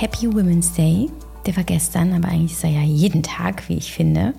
Happy 0.00 0.32
Women's 0.32 0.74
Day. 0.74 1.10
Der 1.44 1.56
war 1.56 1.64
gestern, 1.64 2.12
aber 2.12 2.28
eigentlich 2.28 2.52
ist 2.52 2.62
er 2.62 2.70
ja 2.70 2.82
jeden 2.82 3.24
Tag, 3.24 3.68
wie 3.68 3.78
ich 3.78 3.92
finde. 3.92 4.32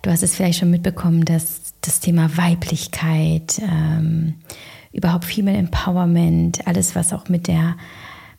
Du 0.00 0.10
hast 0.10 0.22
es 0.22 0.34
vielleicht 0.34 0.58
schon 0.58 0.70
mitbekommen, 0.70 1.26
dass 1.26 1.74
das 1.82 2.00
Thema 2.00 2.34
Weiblichkeit, 2.38 3.60
ähm, 3.60 4.36
überhaupt 4.90 5.26
Female 5.26 5.58
Empowerment, 5.58 6.66
alles, 6.66 6.94
was 6.94 7.12
auch 7.12 7.28
mit 7.28 7.46
der, 7.46 7.76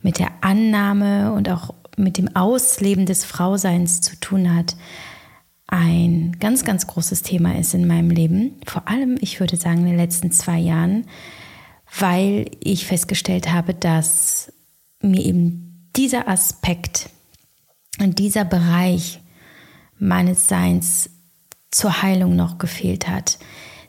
mit 0.01 0.17
der 0.17 0.29
Annahme 0.41 1.31
und 1.31 1.47
auch 1.47 1.75
mit 1.95 2.17
dem 2.17 2.35
Ausleben 2.35 3.05
des 3.05 3.23
Frauseins 3.23 4.01
zu 4.01 4.19
tun 4.19 4.55
hat, 4.55 4.75
ein 5.67 6.37
ganz, 6.39 6.65
ganz 6.65 6.87
großes 6.87 7.21
Thema 7.21 7.55
ist 7.55 7.75
in 7.75 7.85
meinem 7.85 8.09
Leben. 8.09 8.55
Vor 8.65 8.87
allem, 8.87 9.15
ich 9.21 9.39
würde 9.39 9.57
sagen, 9.57 9.81
in 9.81 9.89
den 9.89 9.97
letzten 9.97 10.31
zwei 10.31 10.57
Jahren, 10.57 11.05
weil 11.99 12.49
ich 12.61 12.87
festgestellt 12.87 13.51
habe, 13.51 13.75
dass 13.75 14.51
mir 15.03 15.23
eben 15.23 15.64
dieser 15.95 16.27
Aspekt 16.27 17.09
und 17.99 18.19
dieser 18.19 18.45
Bereich 18.45 19.21
meines 19.97 20.47
Seins 20.47 21.09
zur 21.71 22.01
Heilung 22.01 22.35
noch 22.35 22.57
gefehlt 22.57 23.07
hat. 23.07 23.37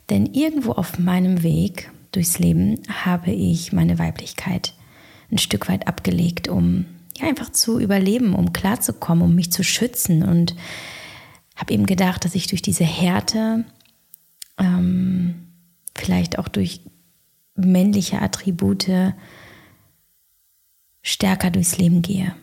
Denn 0.09 0.25
irgendwo 0.25 0.71
auf 0.71 0.99
meinem 0.99 1.43
Weg 1.43 1.91
durchs 2.11 2.39
Leben 2.39 2.81
habe 3.03 3.31
ich 3.31 3.73
meine 3.73 3.99
Weiblichkeit 3.99 4.73
ein 5.31 5.37
Stück 5.37 5.67
weit 5.67 5.87
abgelegt, 5.87 6.47
um 6.47 6.85
ja, 7.17 7.27
einfach 7.27 7.51
zu 7.51 7.79
überleben, 7.79 8.33
um 8.33 8.53
klarzukommen, 8.53 9.23
um 9.23 9.35
mich 9.35 9.51
zu 9.51 9.63
schützen. 9.63 10.23
Und 10.23 10.55
habe 11.55 11.73
eben 11.73 11.85
gedacht, 11.85 12.23
dass 12.23 12.35
ich 12.35 12.47
durch 12.47 12.61
diese 12.61 12.85
Härte, 12.85 13.65
ähm, 14.57 15.47
vielleicht 15.95 16.39
auch 16.39 16.47
durch 16.47 16.81
männliche 17.55 18.21
Attribute, 18.21 18.87
stärker 21.07 21.51
durchs 21.51 21.77
Leben 21.77 22.01
gehe. 22.01 22.35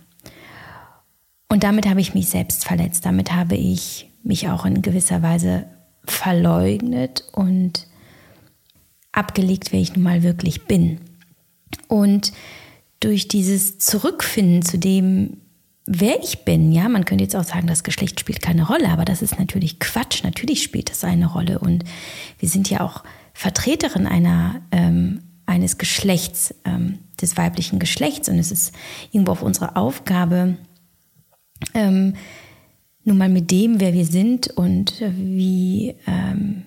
Und 1.49 1.63
damit 1.65 1.87
habe 1.87 2.01
ich 2.01 2.15
mich 2.15 2.29
selbst 2.29 2.65
verletzt. 2.65 3.05
Damit 3.05 3.33
habe 3.33 3.55
ich 3.55 4.11
mich 4.23 4.49
auch 4.49 4.65
in 4.65 4.83
gewisser 4.83 5.23
Weise 5.23 5.67
verleugnet 6.07 7.25
und 7.33 7.87
abgelegt, 9.13 9.71
wer 9.71 9.81
ich 9.81 9.95
nun 9.95 10.03
mal 10.03 10.23
wirklich 10.23 10.65
bin. 10.65 11.01
Und 11.89 12.33
durch 13.01 13.29
dieses 13.29 13.79
Zurückfinden 13.79 14.63
zu 14.63 14.79
dem, 14.79 15.37
wer 15.87 16.23
ich 16.23 16.45
bin, 16.45 16.73
ja, 16.73 16.89
man 16.89 17.05
könnte 17.05 17.25
jetzt 17.25 17.37
auch 17.37 17.45
sagen, 17.45 17.67
das 17.67 17.85
Geschlecht 17.85 18.19
spielt 18.19 18.41
keine 18.41 18.67
Rolle, 18.67 18.89
aber 18.89 19.05
das 19.05 19.21
ist 19.21 19.39
natürlich 19.39 19.79
Quatsch. 19.79 20.25
Natürlich 20.25 20.63
spielt 20.63 20.91
es 20.91 21.05
eine 21.05 21.27
Rolle 21.27 21.59
und 21.59 21.85
wir 22.39 22.49
sind 22.49 22.71
ja 22.71 22.81
auch 22.81 23.05
Vertreterin 23.35 24.07
einer 24.07 24.63
ähm, 24.73 25.21
eines 25.47 25.77
Geschlechts, 25.79 26.55
ähm, 26.65 27.01
des 27.21 27.37
weiblichen 27.37 27.79
Geschlechts 27.79 28.29
und 28.29 28.39
es 28.39 28.51
ist 28.51 28.75
irgendwo 29.13 29.33
auf 29.33 29.43
unsere 29.43 29.77
Aufgabe, 29.77 30.57
ähm, 31.75 32.15
nun 33.05 33.19
mal 33.19 33.29
mit 33.29 33.51
dem, 33.51 33.81
wer 33.81 33.93
wir 33.93 34.07
sind 34.07 34.49
und 34.49 35.01
wie 35.01 35.95
ähm, 36.07 36.65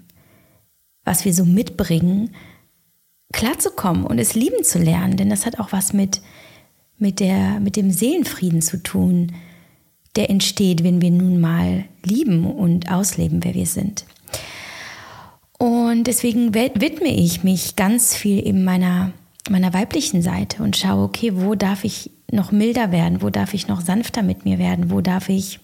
was 1.07 1.23
wir 1.23 1.33
so 1.33 1.45
mitbringen, 1.45 2.31
klarzukommen 3.31 4.05
und 4.05 4.19
es 4.19 4.35
lieben 4.35 4.63
zu 4.63 4.77
lernen, 4.77 5.15
denn 5.15 5.29
das 5.29 5.45
hat 5.45 5.57
auch 5.57 5.71
was 5.71 5.93
mit, 5.93 6.21
mit, 6.97 7.21
der, 7.21 7.61
mit 7.61 7.77
dem 7.77 7.91
Seelenfrieden 7.91 8.61
zu 8.61 8.83
tun, 8.83 9.31
der 10.17 10.29
entsteht, 10.29 10.83
wenn 10.83 11.01
wir 11.01 11.11
nun 11.11 11.39
mal 11.39 11.85
lieben 12.03 12.45
und 12.45 12.91
ausleben, 12.91 13.43
wer 13.43 13.53
wir 13.53 13.65
sind. 13.65 14.05
Und 15.57 16.05
deswegen 16.05 16.53
widme 16.53 17.07
ich 17.07 17.43
mich 17.43 17.77
ganz 17.77 18.13
viel 18.13 18.45
eben 18.45 18.65
meiner, 18.65 19.13
meiner 19.49 19.73
weiblichen 19.73 20.21
Seite 20.21 20.63
und 20.63 20.77
schaue, 20.77 21.03
okay, 21.03 21.31
wo 21.35 21.55
darf 21.55 21.83
ich 21.83 22.11
noch 22.31 22.51
milder 22.51 22.91
werden, 22.91 23.21
wo 23.21 23.29
darf 23.29 23.53
ich 23.53 23.67
noch 23.67 23.81
sanfter 23.81 24.23
mit 24.23 24.45
mir 24.45 24.57
werden, 24.59 24.91
wo 24.91 25.01
darf 25.01 25.29
ich 25.29 25.59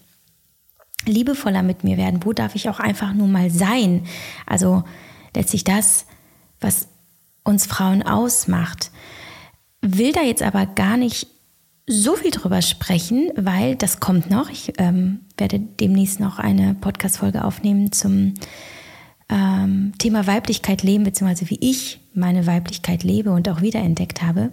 liebevoller 1.05 1.63
mit 1.63 1.83
mir 1.83 1.97
werden, 1.97 2.23
wo 2.23 2.33
darf 2.33 2.55
ich 2.55 2.69
auch 2.69 2.79
einfach 2.79 3.13
nur 3.13 3.27
mal 3.27 3.49
sein. 3.49 4.05
Also 4.45 4.83
letztlich 5.35 5.63
das, 5.63 6.05
was 6.59 6.87
uns 7.43 7.65
Frauen 7.65 8.03
ausmacht. 8.03 8.91
Will 9.81 10.13
da 10.13 10.21
jetzt 10.21 10.43
aber 10.43 10.65
gar 10.65 10.97
nicht 10.97 11.27
so 11.85 12.15
viel 12.15 12.31
drüber 12.31 12.61
sprechen, 12.61 13.29
weil 13.35 13.75
das 13.75 13.99
kommt 13.99 14.29
noch. 14.29 14.49
Ich 14.49 14.73
ähm, 14.77 15.19
werde 15.37 15.59
demnächst 15.59 16.21
noch 16.21 16.39
eine 16.39 16.75
Podcast-Folge 16.75 17.43
aufnehmen 17.43 17.91
zum 17.91 18.35
ähm, 19.29 19.91
Thema 19.97 20.25
Weiblichkeit 20.25 20.83
leben, 20.83 21.03
beziehungsweise 21.03 21.49
wie 21.49 21.59
ich 21.59 21.99
meine 22.13 22.47
Weiblichkeit 22.47 23.03
lebe 23.03 23.31
und 23.31 23.49
auch 23.49 23.61
wiederentdeckt 23.61 24.21
habe. 24.21 24.51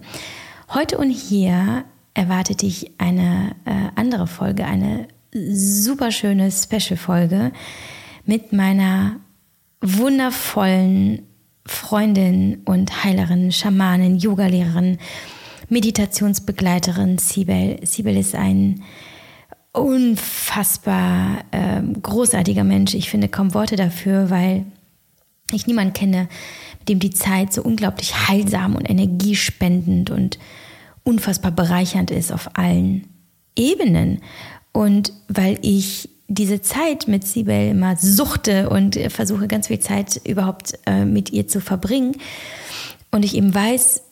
Heute 0.73 0.97
und 0.97 1.09
hier 1.09 1.83
erwartet 2.13 2.61
dich 2.61 2.91
eine 2.97 3.55
äh, 3.65 3.89
andere 3.95 4.27
Folge, 4.27 4.65
eine 4.65 5.07
super 5.33 6.11
schöne 6.11 6.51
Special-Folge 6.51 7.51
mit 8.25 8.53
meiner 8.53 9.17
wundervollen 9.81 11.23
Freundin 11.65 12.61
und 12.65 13.03
Heilerin, 13.03 13.51
Schamanin, 13.51 14.17
Yogalehrerin, 14.17 14.97
Meditationsbegleiterin 15.69 17.17
Sibel. 17.17 17.79
Sibel 17.85 18.17
ist 18.17 18.35
ein 18.35 18.83
unfassbar 19.71 21.45
äh, 21.51 21.81
großartiger 21.81 22.63
Mensch. 22.63 22.93
Ich 22.93 23.09
finde 23.09 23.29
kaum 23.29 23.53
Worte 23.53 23.77
dafür, 23.77 24.29
weil 24.29 24.65
ich 25.55 25.67
niemanden 25.67 25.93
kenne, 25.93 26.27
mit 26.79 26.89
dem 26.89 26.99
die 26.99 27.11
Zeit 27.11 27.53
so 27.53 27.61
unglaublich 27.61 28.27
heilsam 28.27 28.75
und 28.75 28.89
energiespendend 28.89 30.09
und 30.09 30.39
unfassbar 31.03 31.51
bereichernd 31.51 32.11
ist 32.11 32.31
auf 32.31 32.57
allen 32.57 33.07
Ebenen. 33.55 34.19
Und 34.71 35.13
weil 35.27 35.57
ich 35.61 36.09
diese 36.27 36.61
Zeit 36.61 37.07
mit 37.07 37.27
Sibel 37.27 37.71
immer 37.71 37.97
suchte 37.97 38.69
und 38.69 38.97
versuche 39.09 39.47
ganz 39.47 39.67
viel 39.67 39.79
Zeit 39.79 40.21
überhaupt 40.25 40.79
äh, 40.85 41.03
mit 41.03 41.31
ihr 41.31 41.47
zu 41.47 41.59
verbringen 41.59 42.15
und 43.11 43.25
ich 43.25 43.35
eben 43.35 43.53
weiß, 43.53 44.03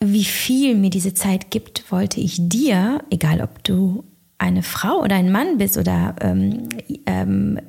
wie 0.00 0.24
viel 0.24 0.74
mir 0.74 0.90
diese 0.90 1.14
Zeit 1.14 1.50
gibt, 1.50 1.90
wollte 1.92 2.20
ich 2.20 2.36
dir, 2.38 3.02
egal 3.10 3.40
ob 3.40 3.62
du 3.64 4.04
eine 4.38 4.62
Frau 4.62 5.00
oder 5.00 5.16
ein 5.16 5.32
Mann 5.32 5.58
bist 5.58 5.78
oder 5.78 6.16
ähm, 6.20 6.68
ähm, 7.06 7.60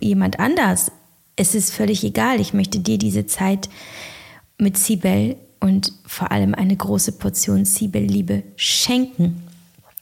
jemand 0.00 0.38
anders, 0.38 0.92
es 1.36 1.54
ist 1.54 1.72
völlig 1.72 2.04
egal. 2.04 2.40
Ich 2.40 2.54
möchte 2.54 2.80
dir 2.80 2.98
diese 2.98 3.26
Zeit 3.26 3.68
mit 4.58 4.78
Sibel 4.78 5.36
und 5.60 5.92
vor 6.06 6.30
allem 6.30 6.54
eine 6.54 6.76
große 6.76 7.12
Portion 7.12 7.64
Sibel-Liebe 7.64 8.42
schenken. 8.56 9.42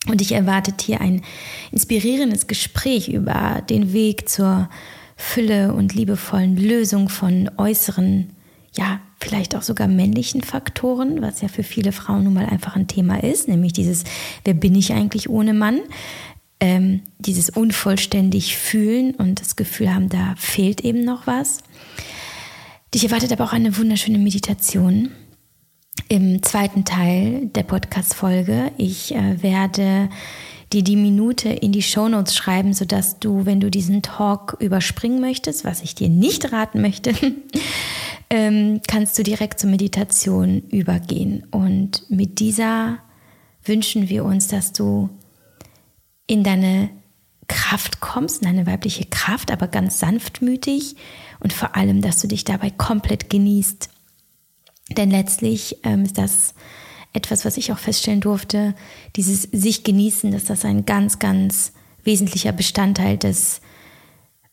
Und 0.08 0.20
ich 0.20 0.32
erwartet 0.32 0.82
hier 0.82 1.00
ein 1.00 1.22
inspirierendes 1.70 2.48
Gespräch 2.48 3.08
über 3.08 3.62
den 3.68 3.92
Weg 3.92 4.28
zur 4.28 4.68
Fülle 5.16 5.72
und 5.72 5.94
liebevollen 5.94 6.56
Lösung 6.56 7.08
von 7.08 7.48
äußeren, 7.56 8.30
ja, 8.76 9.00
vielleicht 9.20 9.54
auch 9.54 9.62
sogar 9.62 9.86
männlichen 9.86 10.42
Faktoren, 10.42 11.22
was 11.22 11.40
ja 11.42 11.48
für 11.48 11.62
viele 11.62 11.92
Frauen 11.92 12.24
nun 12.24 12.34
mal 12.34 12.46
einfach 12.46 12.74
ein 12.74 12.88
Thema 12.88 13.22
ist, 13.22 13.46
nämlich 13.46 13.72
dieses, 13.72 14.02
wer 14.44 14.54
bin 14.54 14.74
ich 14.74 14.92
eigentlich 14.92 15.30
ohne 15.30 15.54
Mann? 15.54 15.78
Ähm, 16.64 17.00
dieses 17.18 17.50
unvollständig 17.50 18.56
fühlen 18.56 19.16
und 19.16 19.40
das 19.40 19.56
Gefühl 19.56 19.92
haben, 19.92 20.08
da 20.08 20.34
fehlt 20.36 20.82
eben 20.82 21.04
noch 21.04 21.26
was. 21.26 21.58
Dich 22.94 23.02
erwartet 23.02 23.32
aber 23.32 23.42
auch 23.42 23.52
eine 23.52 23.76
wunderschöne 23.76 24.18
Meditation 24.18 25.10
im 26.08 26.40
zweiten 26.44 26.84
Teil 26.84 27.46
der 27.46 27.64
Podcast-Folge. 27.64 28.70
Ich 28.76 29.12
äh, 29.12 29.42
werde 29.42 30.08
dir 30.72 30.84
die 30.84 30.94
Minute 30.94 31.48
in 31.48 31.72
die 31.72 31.82
Shownotes 31.82 32.36
schreiben, 32.36 32.74
sodass 32.74 33.18
du, 33.18 33.44
wenn 33.44 33.58
du 33.58 33.68
diesen 33.68 34.02
Talk 34.02 34.56
überspringen 34.60 35.20
möchtest, 35.20 35.64
was 35.64 35.82
ich 35.82 35.96
dir 35.96 36.08
nicht 36.08 36.52
raten 36.52 36.80
möchte, 36.80 37.12
ähm, 38.30 38.80
kannst 38.86 39.18
du 39.18 39.24
direkt 39.24 39.58
zur 39.58 39.70
Meditation 39.70 40.62
übergehen. 40.70 41.44
Und 41.50 42.08
mit 42.08 42.38
dieser 42.38 42.98
wünschen 43.64 44.08
wir 44.08 44.24
uns, 44.24 44.46
dass 44.46 44.72
du 44.72 45.10
in 46.32 46.42
deine 46.42 46.88
Kraft 47.46 48.00
kommst, 48.00 48.40
in 48.40 48.46
deine 48.48 48.66
weibliche 48.66 49.04
Kraft, 49.04 49.50
aber 49.50 49.68
ganz 49.68 49.98
sanftmütig 49.98 50.96
und 51.40 51.52
vor 51.52 51.76
allem, 51.76 52.00
dass 52.00 52.20
du 52.20 52.26
dich 52.26 52.44
dabei 52.44 52.70
komplett 52.70 53.28
genießt. 53.28 53.90
Denn 54.96 55.10
letztlich 55.10 55.76
ähm, 55.82 56.04
ist 56.04 56.16
das 56.16 56.54
etwas, 57.12 57.44
was 57.44 57.58
ich 57.58 57.70
auch 57.70 57.78
feststellen 57.78 58.22
durfte, 58.22 58.74
dieses 59.14 59.42
sich 59.42 59.84
genießen, 59.84 60.30
dass 60.30 60.46
das 60.46 60.64
ein 60.64 60.86
ganz, 60.86 61.18
ganz 61.18 61.74
wesentlicher 62.02 62.52
Bestandteil 62.52 63.18
des 63.18 63.60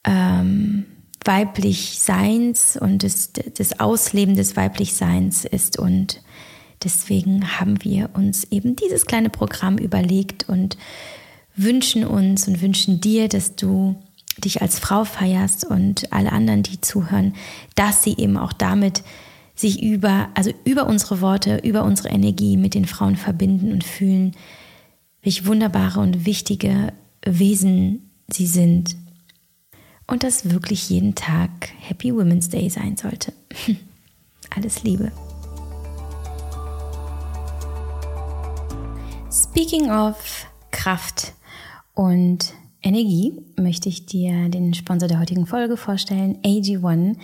ähm, 0.03 0.85
Weiblichseins 1.23 2.75
und 2.75 3.03
des, 3.03 3.31
des 3.31 3.79
Ausleben 3.79 4.35
des 4.35 4.57
Weiblichseins 4.57 5.45
ist. 5.45 5.79
Und 5.79 6.21
deswegen 6.83 7.57
haben 7.57 7.81
wir 7.85 8.09
uns 8.15 8.43
eben 8.51 8.75
dieses 8.75 9.05
kleine 9.05 9.29
Programm 9.29 9.77
überlegt 9.77 10.49
und 10.49 10.77
wünschen 11.63 12.05
uns 12.05 12.47
und 12.47 12.61
wünschen 12.61 13.01
dir, 13.01 13.27
dass 13.27 13.55
du 13.55 13.95
dich 14.37 14.61
als 14.61 14.79
Frau 14.79 15.03
feierst 15.03 15.65
und 15.65 16.11
alle 16.13 16.31
anderen, 16.31 16.63
die 16.63 16.79
zuhören, 16.79 17.35
dass 17.75 18.03
sie 18.03 18.15
eben 18.17 18.37
auch 18.37 18.53
damit 18.53 19.03
sich 19.55 19.83
über, 19.83 20.29
also 20.35 20.51
über 20.63 20.87
unsere 20.87 21.19
Worte, 21.19 21.57
über 21.57 21.83
unsere 21.83 22.09
Energie 22.09 22.55
mit 22.55 22.75
den 22.75 22.85
Frauen 22.85 23.17
verbinden 23.17 23.73
und 23.73 23.83
fühlen, 23.83 24.35
welch 25.21 25.45
wunderbare 25.45 25.99
und 25.99 26.25
wichtige 26.25 26.93
Wesen 27.25 28.09
sie 28.29 28.47
sind. 28.47 28.95
Und 30.07 30.23
dass 30.23 30.49
wirklich 30.49 30.89
jeden 30.89 31.13
Tag 31.13 31.49
Happy 31.79 32.13
Women's 32.13 32.47
Day 32.47 32.69
sein 32.69 32.95
sollte. 32.95 33.33
Alles 34.55 34.83
Liebe. 34.83 35.11
Speaking 39.29 39.91
of 39.91 40.47
Kraft 40.71 41.33
und 41.93 42.53
Energie 42.81 43.33
möchte 43.57 43.89
ich 43.89 44.05
dir 44.05 44.47
den 44.47 44.73
Sponsor 44.73 45.09
der 45.09 45.19
heutigen 45.19 45.45
Folge 45.45 45.75
vorstellen, 45.75 46.37
AG1. 46.43 47.17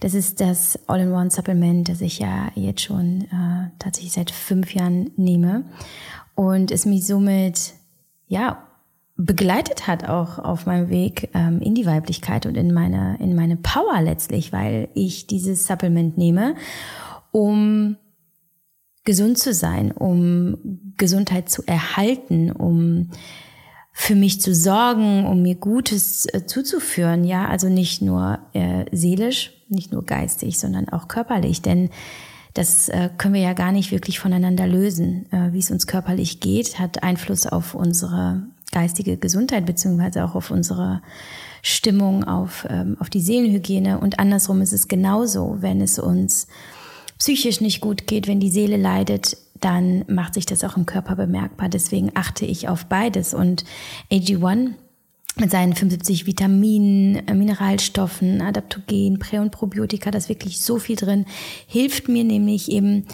Das 0.00 0.14
ist 0.14 0.40
das 0.40 0.78
All-in-One-Supplement, 0.88 1.88
das 1.88 2.00
ich 2.00 2.18
ja 2.18 2.50
jetzt 2.56 2.82
schon 2.82 3.22
äh, 3.22 3.70
tatsächlich 3.78 4.12
seit 4.12 4.32
fünf 4.32 4.74
Jahren 4.74 5.12
nehme 5.16 5.64
und 6.34 6.72
es 6.72 6.86
mich 6.86 7.06
somit 7.06 7.74
ja 8.26 8.62
begleitet 9.16 9.86
hat 9.86 10.08
auch 10.08 10.38
auf 10.38 10.66
meinem 10.66 10.90
Weg 10.90 11.30
ähm, 11.34 11.60
in 11.60 11.74
die 11.74 11.86
Weiblichkeit 11.86 12.44
und 12.44 12.56
in 12.56 12.74
meine 12.74 13.16
in 13.18 13.34
meine 13.34 13.56
Power 13.56 14.02
letztlich, 14.02 14.52
weil 14.52 14.88
ich 14.94 15.26
dieses 15.26 15.66
Supplement 15.66 16.18
nehme, 16.18 16.54
um 17.30 17.96
gesund 19.04 19.38
zu 19.38 19.54
sein, 19.54 19.92
um 19.92 20.58
Gesundheit 20.96 21.48
zu 21.48 21.62
erhalten, 21.64 22.50
um 22.50 23.10
für 23.98 24.14
mich 24.14 24.42
zu 24.42 24.54
sorgen, 24.54 25.24
um 25.24 25.40
mir 25.40 25.54
Gutes 25.54 26.26
äh, 26.26 26.44
zuzuführen, 26.44 27.24
ja, 27.24 27.48
also 27.48 27.70
nicht 27.70 28.02
nur 28.02 28.38
äh, 28.52 28.84
seelisch, 28.92 29.52
nicht 29.70 29.90
nur 29.90 30.04
geistig, 30.04 30.58
sondern 30.58 30.90
auch 30.90 31.08
körperlich, 31.08 31.62
denn 31.62 31.88
das 32.52 32.90
äh, 32.90 33.08
können 33.16 33.32
wir 33.32 33.40
ja 33.40 33.54
gar 33.54 33.72
nicht 33.72 33.92
wirklich 33.92 34.18
voneinander 34.18 34.66
lösen. 34.66 35.32
Äh, 35.32 35.54
wie 35.54 35.60
es 35.60 35.70
uns 35.70 35.86
körperlich 35.86 36.40
geht, 36.40 36.78
hat 36.78 37.02
Einfluss 37.02 37.46
auf 37.46 37.74
unsere 37.74 38.42
geistige 38.70 39.16
Gesundheit 39.16 39.64
beziehungsweise 39.64 40.26
auch 40.26 40.34
auf 40.34 40.50
unsere 40.50 41.00
Stimmung, 41.62 42.22
auf, 42.24 42.66
ähm, 42.68 42.98
auf 43.00 43.08
die 43.08 43.22
Seelenhygiene 43.22 43.98
und 43.98 44.18
andersrum 44.18 44.60
ist 44.60 44.74
es 44.74 44.88
genauso, 44.88 45.56
wenn 45.60 45.80
es 45.80 45.98
uns 45.98 46.48
psychisch 47.18 47.60
nicht 47.60 47.80
gut 47.80 48.06
geht, 48.06 48.26
wenn 48.26 48.40
die 48.40 48.50
Seele 48.50 48.76
leidet, 48.76 49.36
dann 49.60 50.04
macht 50.08 50.34
sich 50.34 50.46
das 50.46 50.64
auch 50.64 50.76
im 50.76 50.86
Körper 50.86 51.16
bemerkbar. 51.16 51.68
Deswegen 51.68 52.10
achte 52.14 52.44
ich 52.44 52.68
auf 52.68 52.86
beides. 52.86 53.34
Und 53.34 53.64
AG1 54.10 54.72
mit 55.38 55.50
seinen 55.50 55.74
75 55.74 56.26
Vitaminen, 56.26 57.24
Mineralstoffen, 57.26 58.40
Adaptogen, 58.40 59.18
Prä- 59.18 59.38
und 59.38 59.50
Probiotika, 59.50 60.10
da 60.10 60.18
ist 60.18 60.28
wirklich 60.28 60.60
so 60.60 60.78
viel 60.78 60.96
drin, 60.96 61.26
hilft 61.66 62.08
mir 62.08 62.24
nämlich 62.24 62.70
eben 62.70 63.06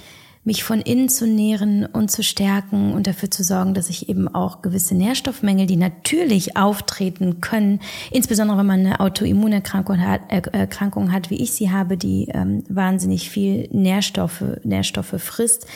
mich 0.44 0.64
von 0.64 0.80
innen 0.80 1.08
zu 1.08 1.26
nähren 1.26 1.86
und 1.86 2.10
zu 2.10 2.22
stärken 2.22 2.92
und 2.92 3.06
dafür 3.06 3.30
zu 3.30 3.44
sorgen, 3.44 3.74
dass 3.74 3.88
ich 3.88 4.08
eben 4.08 4.26
auch 4.26 4.60
gewisse 4.60 4.96
Nährstoffmängel, 4.96 5.66
die 5.66 5.76
natürlich 5.76 6.56
auftreten 6.56 7.40
können, 7.40 7.80
insbesondere 8.10 8.58
wenn 8.58 8.66
man 8.66 8.80
eine 8.80 9.00
Autoimmunerkrankung 9.00 10.00
hat, 10.00 10.20
äh, 10.28 10.42
Erkrankung 10.52 11.12
hat, 11.12 11.30
wie 11.30 11.40
ich 11.40 11.52
sie 11.52 11.70
habe, 11.70 11.96
die 11.96 12.28
ähm, 12.34 12.64
wahnsinnig 12.68 13.30
viel 13.30 13.68
Nährstoffe, 13.70 14.42
Nährstoffe 14.64 15.14
frisst, 15.18 15.66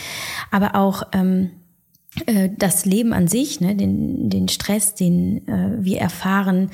aber 0.50 0.74
auch 0.74 1.04
ähm, 1.12 1.50
äh, 2.26 2.48
das 2.56 2.84
Leben 2.84 3.12
an 3.12 3.28
sich, 3.28 3.60
ne, 3.60 3.76
den, 3.76 4.30
den 4.30 4.48
Stress, 4.48 4.94
den 4.94 5.46
äh, 5.46 5.76
wir 5.78 6.00
erfahren, 6.00 6.70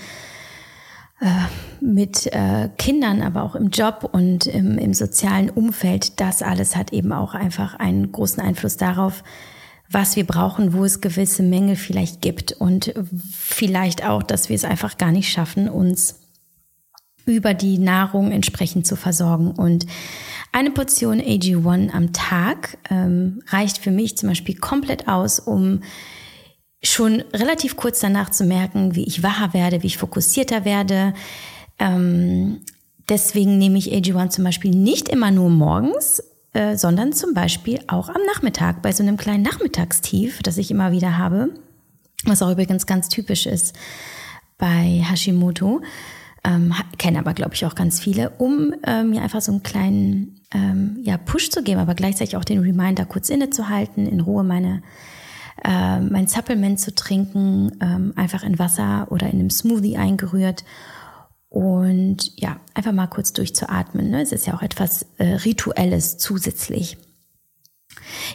mit 1.81 2.27
äh, 2.33 2.69
Kindern, 2.79 3.23
aber 3.23 3.43
auch 3.43 3.55
im 3.55 3.71
Job 3.71 4.09
und 4.13 4.47
im, 4.47 4.79
im 4.79 4.95
sozialen 4.95 5.51
Umfeld, 5.51 6.21
das 6.21 6.43
alles 6.43 6.77
hat 6.77 6.93
eben 6.93 7.13
auch 7.13 7.35
einfach 7.35 7.75
einen 7.75 8.13
großen 8.13 8.43
Einfluss 8.43 8.77
darauf, 8.77 9.23
was 9.91 10.17
wir 10.17 10.27
brauchen, 10.27 10.73
wo 10.73 10.85
es 10.85 11.01
gewisse 11.01 11.43
Mängel 11.43 11.77
vielleicht 11.77 12.23
gibt 12.23 12.53
und 12.53 12.95
vielleicht 13.31 14.05
auch, 14.05 14.23
dass 14.23 14.49
wir 14.49 14.57
es 14.57 14.65
einfach 14.65 14.97
gar 14.97 15.13
nicht 15.13 15.31
schaffen, 15.31 15.69
uns 15.69 16.21
über 17.27 17.55
die 17.55 17.79
Nahrung 17.79 18.33
entsprechend 18.33 18.87
zu 18.87 18.97
versorgen. 18.97 19.51
Und 19.51 19.87
eine 20.51 20.71
Portion 20.71 21.21
AG1 21.21 21.91
am 21.91 22.13
Tag 22.13 22.79
ähm, 22.91 23.43
reicht 23.49 23.79
für 23.79 23.91
mich 23.91 24.17
zum 24.17 24.31
Beispiel 24.31 24.57
komplett 24.57 25.09
aus, 25.09 25.39
um 25.39 25.81
schon 26.83 27.23
relativ 27.33 27.77
kurz 27.77 28.01
danach 28.01 28.31
zu 28.31 28.45
merken, 28.45 28.95
wie 28.95 29.05
ich 29.05 29.23
wacher 29.23 29.55
werde, 29.55 29.83
wie 29.83 29.87
ich 29.87 29.99
fokussierter 29.99 30.65
werde. 30.65 31.15
Ähm, 31.79 32.61
deswegen 33.09 33.59
nehme 33.59 33.79
ich 33.79 33.93
AG1 33.93 34.31
zum 34.31 34.45
Beispiel 34.45 34.73
nicht 34.73 35.09
immer 35.09 35.31
nur 35.31 35.51
morgens, 35.51 36.23
äh, 36.55 36.77
sondern 36.77 37.13
zum 37.13 37.35
Beispiel 37.35 37.81
auch 37.87 38.09
am 38.09 38.21
Nachmittag, 38.27 38.83
bei 38.83 38.93
so 38.93 39.03
einem 39.03 39.17
kleinen 39.17 39.43
Nachmittagstief, 39.43 40.43
das 40.43 40.59
ich 40.59 40.71
immer 40.71 40.93
wieder 40.93 41.19
habe, 41.19 41.51
was 42.25 42.43
auch 42.43 42.51
übrigens 42.51 42.87
ganz 42.87 43.09
typisch 43.09 43.47
ist 43.47 43.77
bei 44.59 45.03
Hashimoto. 45.05 45.83
Ähm, 46.45 46.75
kennen 46.99 47.17
aber, 47.17 47.35
glaube 47.35 47.55
ich, 47.55 47.65
auch 47.65 47.77
ganz 47.77 48.01
viele, 48.01 48.31
um 48.39 48.75
äh, 48.85 49.05
mir 49.05 49.23
einfach 49.23 49.41
so 49.41 49.53
einen 49.53 49.63
kleinen 49.63 50.41
ähm, 50.53 50.99
ja, 51.05 51.17
Push 51.17 51.51
zu 51.51 51.63
geben, 51.63 51.81
aber 51.81 51.95
gleichzeitig 51.95 52.37
auch 52.37 52.45
den 52.45 52.59
Reminder 52.59 53.05
kurz 53.05 53.29
innezuhalten, 53.29 54.07
in 54.07 54.21
Ruhe 54.21 54.43
meine 54.43 54.83
äh, 55.65 56.01
mein 56.01 56.27
Supplement 56.27 56.81
zu 56.81 56.95
trinken, 56.95 57.73
ähm, 57.81 58.13
einfach 58.17 58.43
in 58.43 58.59
Wasser 58.59 59.07
oder 59.11 59.27
in 59.27 59.41
einem 59.41 59.51
Smoothie 59.51 59.97
eingerührt. 59.97 60.65
Und 61.49 62.33
ja, 62.41 62.57
einfach 62.75 62.93
mal 62.93 63.09
kurz 63.09 63.33
durchzuatmen. 63.33 64.11
Ne? 64.11 64.23
Es 64.23 64.33
ist 64.33 64.47
ja 64.47 64.55
auch 64.55 64.63
etwas 64.63 65.07
äh, 65.19 65.35
Rituelles 65.35 66.17
zusätzlich. 66.17 66.97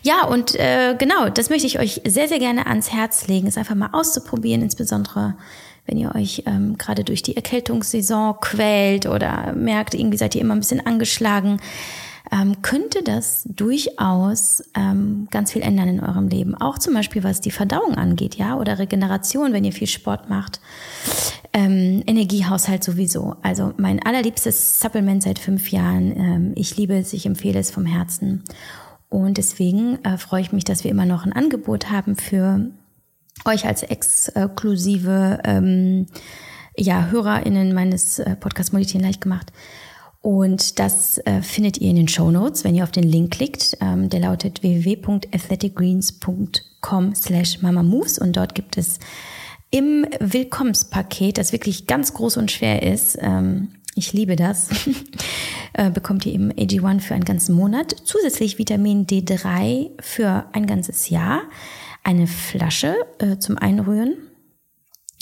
Ja, 0.04 0.26
und 0.26 0.56
äh, 0.56 0.96
genau, 0.98 1.30
das 1.30 1.50
möchte 1.50 1.68
ich 1.68 1.80
euch 1.80 2.02
sehr, 2.06 2.28
sehr 2.28 2.40
gerne 2.40 2.68
ans 2.68 2.94
Herz 2.94 3.28
legen, 3.28 3.48
es 3.48 3.58
einfach 3.58 3.76
mal 3.76 3.90
auszuprobieren, 3.92 4.62
insbesondere 4.62 5.36
wenn 5.88 5.98
ihr 5.98 6.14
euch 6.16 6.44
ähm, 6.46 6.78
gerade 6.78 7.04
durch 7.04 7.24
die 7.24 7.36
Erkältungssaison 7.36 8.36
quält 8.42 9.08
oder 9.08 9.54
merkt, 9.54 9.94
irgendwie 9.94 10.18
seid 10.18 10.36
ihr 10.36 10.42
immer 10.42 10.54
ein 10.54 10.60
bisschen 10.60 10.86
angeschlagen 10.86 11.60
ähm, 12.32 12.62
könnte 12.62 13.04
das 13.04 13.44
durchaus 13.46 14.64
ähm, 14.76 15.28
ganz 15.32 15.52
viel 15.52 15.62
ändern 15.62 15.88
in 15.88 16.00
eurem 16.00 16.28
Leben. 16.28 16.56
Auch 16.56 16.78
zum 16.78 16.94
Beispiel, 16.94 17.24
was 17.24 17.42
die 17.42 17.52
Verdauung 17.52 17.96
angeht, 17.96 18.36
ja, 18.36 18.58
oder 18.58 18.80
Regeneration, 18.80 19.54
wenn 19.54 19.64
ihr 19.64 19.74
viel 19.74 19.88
Sport 19.88 20.30
macht. 20.30 20.60
Ähm, 21.54 22.04
Energiehaushalt 22.06 22.84
sowieso. 22.84 23.36
Also 23.42 23.74
mein 23.78 24.04
allerliebstes 24.04 24.80
Supplement 24.80 25.24
seit 25.24 25.40
fünf 25.40 25.72
Jahren. 25.72 26.12
Ähm, 26.18 26.52
ich 26.56 26.76
liebe 26.78 26.98
es, 26.98 27.14
ich 27.14 27.26
empfehle 27.26 27.60
es 27.60 27.72
vom 27.72 27.86
Herzen. 27.86 28.44
Und 29.10 29.38
deswegen 29.38 30.04
äh, 30.04 30.18
freue 30.18 30.42
ich 30.42 30.52
mich, 30.52 30.66
dass 30.66 30.84
wir 30.84 30.92
immer 30.92 31.06
noch 31.06 31.26
ein 31.26 31.34
Angebot 31.34 31.90
haben 31.90 32.16
für 32.16 32.70
euch 33.46 33.66
als 33.66 33.84
exklusive 33.84 35.40
ähm, 35.46 36.08
ja, 36.78 37.08
HörerInnen 37.08 37.74
meines 37.74 38.20
äh, 38.20 38.36
Podcasts 38.36 38.74
Moditieren 38.74 39.06
leicht 39.06 39.22
gemacht. 39.22 39.52
Und 40.22 40.80
das 40.80 41.20
äh, 41.20 41.42
findet 41.42 41.78
ihr 41.78 41.90
in 41.90 41.96
den 41.96 42.08
Show 42.08 42.32
Notes, 42.32 42.64
wenn 42.64 42.76
ihr 42.76 42.84
auf 42.84 42.92
den 42.92 43.04
Link 43.04 43.34
klickt. 43.34 43.78
Ähm, 43.82 44.10
der 44.10 44.22
lautet 44.22 44.64
www.athleticgreens.com 44.64 47.16
slash 47.16 47.62
mamamoves. 47.62 48.20
Und 48.20 48.36
dort 48.36 48.56
gibt 48.56 48.78
es 48.78 49.00
im 49.70 50.08
Willkommenspaket, 50.20 51.38
das 51.38 51.52
wirklich 51.52 51.88
ganz 51.88 52.14
groß 52.14 52.38
und 52.38 52.52
schwer 52.52 52.84
ist, 52.84 53.18
ähm, 53.22 53.70
ich 53.96 54.14
liebe 54.14 54.36
das, 54.36 54.70
äh, 55.74 55.90
bekommt 55.90 56.26
ihr 56.26 56.34
eben 56.34 56.52
AG1 56.52 57.02
für 57.02 57.16
einen 57.16 57.26
ganzen 57.26 57.56
Monat, 57.56 57.96
zusätzlich 58.04 58.60
Vitamin 58.60 59.08
D3 59.08 59.90
für 60.00 60.46
ein 60.54 60.68
ganzes 60.68 61.10
Jahr, 61.10 61.42
eine 62.04 62.28
Flasche 62.28 62.96
äh, 63.18 63.40
zum 63.40 63.58
Einrühren 63.58 64.16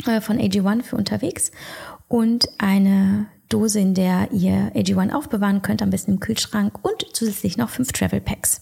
äh, 0.05 0.21
von 0.21 0.37
AG1 0.37 0.83
für 0.83 0.97
unterwegs. 0.97 1.51
Und 2.07 2.47
eine 2.59 3.25
Dose, 3.49 3.79
in 3.79 3.93
der 3.93 4.31
ihr 4.31 4.71
AG1 4.73 5.11
aufbewahren 5.11 5.61
könnt, 5.61 5.81
am 5.81 5.91
besten 5.91 6.13
im 6.13 6.19
Kühlschrank 6.19 6.79
und 6.83 7.05
zusätzlich 7.13 7.57
noch 7.57 7.69
fünf 7.69 7.91
Travel 7.91 8.19
Packs. 8.19 8.61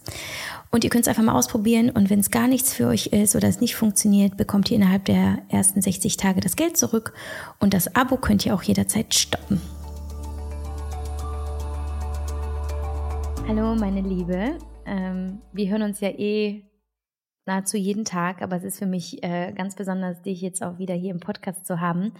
Und 0.71 0.83
ihr 0.83 0.89
könnt 0.89 1.03
es 1.03 1.07
einfach 1.07 1.23
mal 1.23 1.35
ausprobieren 1.37 1.89
und 1.89 2.09
wenn 2.09 2.19
es 2.19 2.31
gar 2.31 2.47
nichts 2.47 2.73
für 2.73 2.87
euch 2.87 3.07
ist 3.07 3.35
oder 3.35 3.47
es 3.47 3.61
nicht 3.61 3.75
funktioniert, 3.75 4.35
bekommt 4.35 4.69
ihr 4.71 4.77
innerhalb 4.77 5.05
der 5.05 5.43
ersten 5.47 5.81
60 5.81 6.17
Tage 6.17 6.41
das 6.41 6.55
Geld 6.55 6.77
zurück 6.77 7.13
und 7.59 7.73
das 7.73 7.95
Abo 7.95 8.17
könnt 8.17 8.45
ihr 8.45 8.53
auch 8.53 8.63
jederzeit 8.63 9.13
stoppen. 9.13 9.61
Hallo 13.47 13.75
meine 13.75 14.01
Liebe, 14.01 14.57
ähm, 14.85 15.41
wir 15.53 15.69
hören 15.69 15.83
uns 15.83 15.99
ja 15.99 16.09
eh 16.09 16.63
nahezu 17.45 17.77
jeden 17.77 18.05
Tag, 18.05 18.41
aber 18.41 18.55
es 18.55 18.63
ist 18.63 18.79
für 18.79 18.85
mich 18.85 19.23
äh, 19.23 19.53
ganz 19.53 19.75
besonders, 19.75 20.21
dich 20.21 20.41
jetzt 20.41 20.63
auch 20.63 20.77
wieder 20.77 20.95
hier 20.95 21.11
im 21.11 21.19
Podcast 21.19 21.65
zu 21.65 21.79
haben 21.79 22.13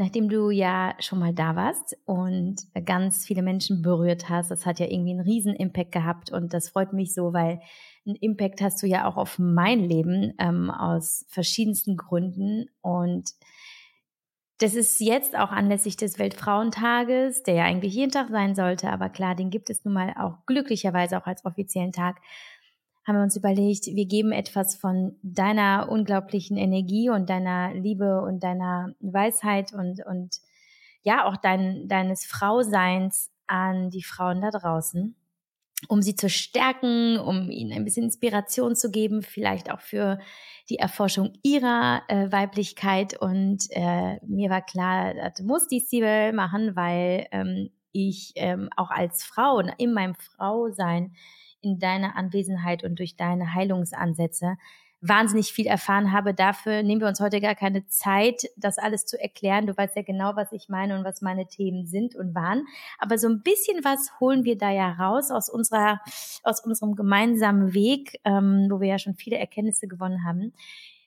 nachdem 0.00 0.30
du 0.30 0.48
ja 0.48 0.94
schon 0.98 1.18
mal 1.18 1.34
da 1.34 1.56
warst 1.56 1.94
und 2.06 2.56
ganz 2.86 3.26
viele 3.26 3.42
Menschen 3.42 3.82
berührt 3.82 4.30
hast, 4.30 4.50
das 4.50 4.64
hat 4.64 4.80
ja 4.80 4.86
irgendwie 4.86 5.10
einen 5.10 5.20
riesen 5.20 5.54
Impact 5.54 5.92
gehabt 5.92 6.32
und 6.32 6.54
das 6.54 6.70
freut 6.70 6.94
mich 6.94 7.12
so, 7.12 7.34
weil 7.34 7.60
einen 8.06 8.16
Impact 8.16 8.62
hast 8.62 8.82
du 8.82 8.86
ja 8.86 9.06
auch 9.06 9.18
auf 9.18 9.38
mein 9.38 9.80
Leben 9.80 10.32
ähm, 10.38 10.70
aus 10.70 11.26
verschiedensten 11.28 11.98
Gründen 11.98 12.70
und 12.80 13.32
das 14.56 14.74
ist 14.74 15.00
jetzt 15.00 15.36
auch 15.36 15.50
anlässlich 15.50 15.98
des 15.98 16.18
Weltfrauentages, 16.18 17.42
der 17.42 17.54
ja 17.54 17.64
eigentlich 17.64 17.92
jeden 17.92 18.10
Tag 18.10 18.30
sein 18.30 18.54
sollte, 18.54 18.90
aber 18.90 19.10
klar, 19.10 19.34
den 19.34 19.50
gibt 19.50 19.68
es 19.68 19.84
nun 19.84 19.92
mal 19.92 20.14
auch 20.18 20.46
glücklicherweise 20.46 21.18
auch 21.18 21.26
als 21.26 21.44
offiziellen 21.44 21.92
Tag. 21.92 22.22
Haben 23.06 23.16
wir 23.16 23.22
uns 23.22 23.36
überlegt, 23.36 23.86
wir 23.86 24.06
geben 24.06 24.32
etwas 24.32 24.76
von 24.76 25.16
deiner 25.22 25.88
unglaublichen 25.90 26.56
Energie 26.56 27.10
und 27.10 27.30
deiner 27.30 27.72
Liebe 27.74 28.20
und 28.20 28.42
deiner 28.42 28.94
Weisheit 29.00 29.72
und, 29.72 30.04
und 30.06 30.36
ja, 31.02 31.24
auch 31.24 31.36
dein, 31.36 31.88
deines 31.88 32.26
Frauseins 32.26 33.30
an 33.46 33.90
die 33.90 34.02
Frauen 34.02 34.42
da 34.42 34.50
draußen, 34.50 35.16
um 35.88 36.02
sie 36.02 36.14
zu 36.14 36.28
stärken, 36.28 37.18
um 37.18 37.50
ihnen 37.50 37.72
ein 37.72 37.84
bisschen 37.84 38.04
Inspiration 38.04 38.76
zu 38.76 38.90
geben, 38.90 39.22
vielleicht 39.22 39.72
auch 39.72 39.80
für 39.80 40.18
die 40.68 40.76
Erforschung 40.76 41.32
ihrer 41.42 42.02
äh, 42.08 42.30
Weiblichkeit. 42.30 43.18
Und 43.18 43.64
äh, 43.70 44.18
mir 44.26 44.50
war 44.50 44.62
klar, 44.62 45.14
das 45.14 45.40
muss 45.42 45.68
die 45.68 45.80
Sibyl 45.80 46.32
machen, 46.32 46.76
weil 46.76 47.26
ähm, 47.32 47.70
ich 47.92 48.32
ähm, 48.36 48.68
auch 48.76 48.90
als 48.90 49.24
Frau 49.24 49.60
in 49.78 49.92
meinem 49.92 50.14
Frausein 50.14 51.14
in 51.62 51.78
deiner 51.78 52.16
Anwesenheit 52.16 52.84
und 52.84 52.98
durch 52.98 53.16
deine 53.16 53.54
Heilungsansätze 53.54 54.56
wahnsinnig 55.00 55.52
viel 55.52 55.66
erfahren 55.66 56.12
habe. 56.12 56.34
Dafür 56.34 56.82
nehmen 56.82 57.00
wir 57.00 57.08
uns 57.08 57.20
heute 57.20 57.40
gar 57.40 57.54
keine 57.54 57.86
Zeit, 57.86 58.42
das 58.56 58.78
alles 58.78 59.06
zu 59.06 59.18
erklären. 59.20 59.66
Du 59.66 59.76
weißt 59.76 59.96
ja 59.96 60.02
genau, 60.02 60.36
was 60.36 60.52
ich 60.52 60.68
meine 60.68 60.98
und 60.98 61.04
was 61.04 61.22
meine 61.22 61.46
Themen 61.46 61.86
sind 61.86 62.14
und 62.14 62.34
waren. 62.34 62.66
Aber 62.98 63.16
so 63.16 63.28
ein 63.28 63.42
bisschen 63.42 63.82
was 63.82 64.20
holen 64.20 64.44
wir 64.44 64.58
da 64.58 64.70
ja 64.70 64.92
raus 64.92 65.30
aus 65.30 65.48
unserer, 65.48 66.00
aus 66.42 66.62
unserem 66.64 66.96
gemeinsamen 66.96 67.72
Weg, 67.72 68.20
ähm, 68.24 68.68
wo 68.70 68.80
wir 68.80 68.88
ja 68.88 68.98
schon 68.98 69.14
viele 69.14 69.38
Erkenntnisse 69.38 69.88
gewonnen 69.88 70.24
haben. 70.24 70.52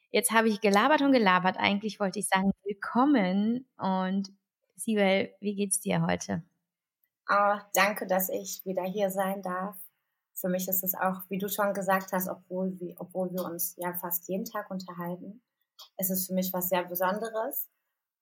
Jetzt 0.09 0.31
habe 0.31 0.47
ich 0.47 0.61
gelabert 0.61 1.01
und 1.01 1.11
gelabert. 1.11 1.57
Eigentlich 1.57 1.99
wollte 1.99 2.19
ich 2.19 2.27
sagen, 2.27 2.51
willkommen 2.63 3.67
und 3.77 4.31
Sibel, 4.75 5.29
wie 5.39 5.55
geht's 5.55 5.81
dir 5.81 6.05
heute? 6.05 6.43
Oh, 7.29 7.57
danke, 7.73 8.05
dass 8.05 8.29
ich 8.29 8.61
wieder 8.65 8.83
hier 8.83 9.09
sein 9.09 9.41
darf 9.41 9.75
für 10.35 10.49
mich 10.49 10.67
ist 10.67 10.83
es 10.83 10.95
auch, 10.95 11.21
wie 11.29 11.37
du 11.37 11.47
schon 11.47 11.73
gesagt 11.73 12.11
hast, 12.11 12.27
obwohl 12.27 12.79
wir, 12.79 12.95
obwohl 12.99 13.31
wir 13.31 13.45
uns 13.45 13.75
ja 13.77 13.93
fast 13.93 14.27
jeden 14.27 14.45
Tag 14.45 14.69
unterhalten, 14.71 15.41
ist 15.97 16.11
es 16.11 16.27
für 16.27 16.33
mich 16.33 16.51
was 16.53 16.69
sehr 16.69 16.83
Besonderes. 16.83 17.69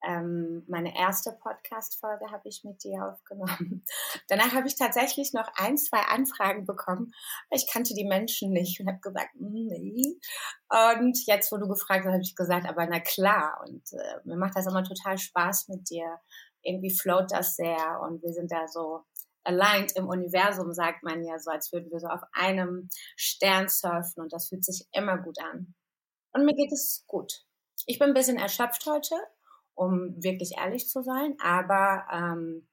Ähm, 0.04 0.64
meine 0.68 0.98
erste 0.98 1.32
Podcast-Folge 1.32 2.32
habe 2.32 2.50
ich 2.50 2.64
mit 2.64 2.84
dir 2.84 3.06
aufgenommen. 3.06 3.86
Danach 4.30 4.52
habe 4.54 4.68
ich 4.68 4.76
tatsächlich 4.76 5.32
noch 5.34 5.48
ein, 5.56 5.78
zwei 5.78 6.00
Anfragen 6.00 6.66
bekommen. 6.66 7.12
Ich 7.52 7.70
kannte 7.72 7.94
die 7.94 8.08
Menschen 8.08 8.52
nicht 8.52 8.80
und 8.80 8.88
habe 8.88 9.00
gesagt, 9.00 9.30
mm, 9.36 9.68
nee. 9.68 10.18
Und 10.70 11.20
jetzt, 11.28 11.52
wo 11.52 11.58
du 11.58 11.68
gefragt 11.68 12.06
hast, 12.06 12.14
habe 12.14 12.24
ich 12.24 12.36
gesagt, 12.36 12.68
aber 12.68 12.88
na 12.88 13.00
klar. 13.00 13.64
Und 13.68 13.84
äh, 13.94 14.16
mir 14.24 14.38
macht 14.38 14.56
das 14.56 14.66
immer 14.66 14.84
total 14.84 15.20
Spaß 15.20 15.68
mit 15.68 15.90
dir. 15.92 16.20
Irgendwie 16.64 16.96
float 16.96 17.32
das 17.32 17.56
sehr 17.56 18.02
und 18.02 18.24
wir 18.24 18.34
sind 18.34 18.52
da 18.52 18.68
so 18.68 19.04
aligned 19.44 19.94
im 19.96 20.08
Universum, 20.08 20.74
sagt 20.74 21.04
man 21.04 21.24
ja 21.24 21.40
so, 21.40 21.52
als 21.52 21.72
würden 21.72 21.92
wir 21.92 22.00
so 22.00 22.08
auf 22.08 22.22
einem 22.34 22.90
Stern 23.16 23.68
surfen 23.68 24.24
und 24.24 24.34
das 24.34 24.50
fühlt 24.50 24.66
sich 24.66 24.88
immer 24.92 25.18
gut 25.18 25.40
an. 25.40 25.74
Und 26.34 26.46
mir 26.46 26.56
geht 26.56 26.72
es 26.72 27.04
gut. 27.08 27.46
Ich 27.86 28.00
bin 28.00 28.10
ein 28.10 28.14
bisschen 28.14 28.38
erschöpft 28.38 28.86
heute, 28.86 29.16
um 29.74 30.16
wirklich 30.22 30.58
ehrlich 30.58 30.88
zu 30.88 31.02
sein, 31.02 31.36
aber 31.42 32.06
ähm, 32.12 32.68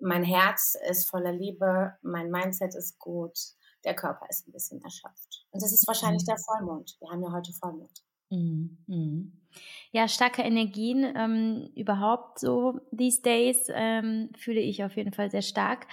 mein 0.00 0.24
Herz 0.24 0.76
ist 0.88 1.08
voller 1.08 1.32
Liebe, 1.32 1.96
mein 2.02 2.30
Mindset 2.30 2.74
ist 2.74 2.98
gut, 2.98 3.38
der 3.84 3.94
Körper 3.94 4.26
ist 4.28 4.46
ein 4.46 4.52
bisschen 4.52 4.82
erschöpft. 4.82 5.46
Und 5.50 5.62
das 5.62 5.72
ist 5.72 5.86
wahrscheinlich 5.86 6.22
mhm. 6.22 6.26
der 6.26 6.38
Vollmond. 6.38 6.96
Wir 7.00 7.10
haben 7.10 7.22
ja 7.22 7.32
heute 7.32 7.52
Vollmond. 7.52 8.04
Mhm. 8.34 8.78
mhm. 8.86 9.32
Ja, 9.92 10.08
starke 10.08 10.42
Energien 10.42 11.04
ähm, 11.16 11.70
überhaupt 11.76 12.40
so 12.40 12.80
these 12.96 13.22
days 13.22 13.68
ähm, 13.72 14.30
fühle 14.36 14.60
ich 14.60 14.82
auf 14.82 14.96
jeden 14.96 15.12
Fall 15.12 15.30
sehr 15.30 15.42
stark. 15.42 15.86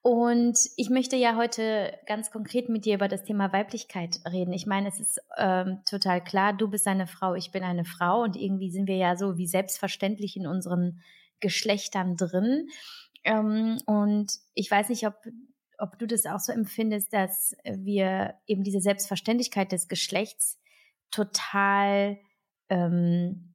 Und 0.00 0.58
ich 0.76 0.90
möchte 0.90 1.16
ja 1.16 1.36
heute 1.36 1.98
ganz 2.06 2.30
konkret 2.30 2.68
mit 2.68 2.84
dir 2.84 2.96
über 2.96 3.08
das 3.08 3.24
Thema 3.24 3.52
Weiblichkeit 3.52 4.20
reden. 4.30 4.52
Ich 4.52 4.66
meine, 4.66 4.88
es 4.88 5.00
ist 5.00 5.18
ähm, 5.38 5.80
total 5.88 6.22
klar, 6.22 6.52
du 6.52 6.68
bist 6.68 6.86
eine 6.86 7.06
Frau, 7.06 7.34
ich 7.34 7.52
bin 7.52 7.62
eine 7.62 7.86
Frau 7.86 8.22
und 8.22 8.36
irgendwie 8.36 8.70
sind 8.70 8.86
wir 8.86 8.96
ja 8.96 9.16
so 9.16 9.38
wie 9.38 9.46
selbstverständlich 9.46 10.36
in 10.36 10.46
unseren 10.46 11.00
Geschlechtern 11.40 12.16
drin. 12.16 12.68
Ähm, 13.24 13.78
und 13.86 14.30
ich 14.52 14.70
weiß 14.70 14.90
nicht, 14.90 15.06
ob, 15.06 15.14
ob 15.78 15.98
du 15.98 16.06
das 16.06 16.26
auch 16.26 16.40
so 16.40 16.52
empfindest, 16.52 17.12
dass 17.12 17.56
wir 17.64 18.34
eben 18.46 18.62
diese 18.62 18.80
Selbstverständlichkeit 18.80 19.72
des 19.72 19.88
Geschlechts 19.88 20.58
total, 21.14 22.18
ähm, 22.68 23.54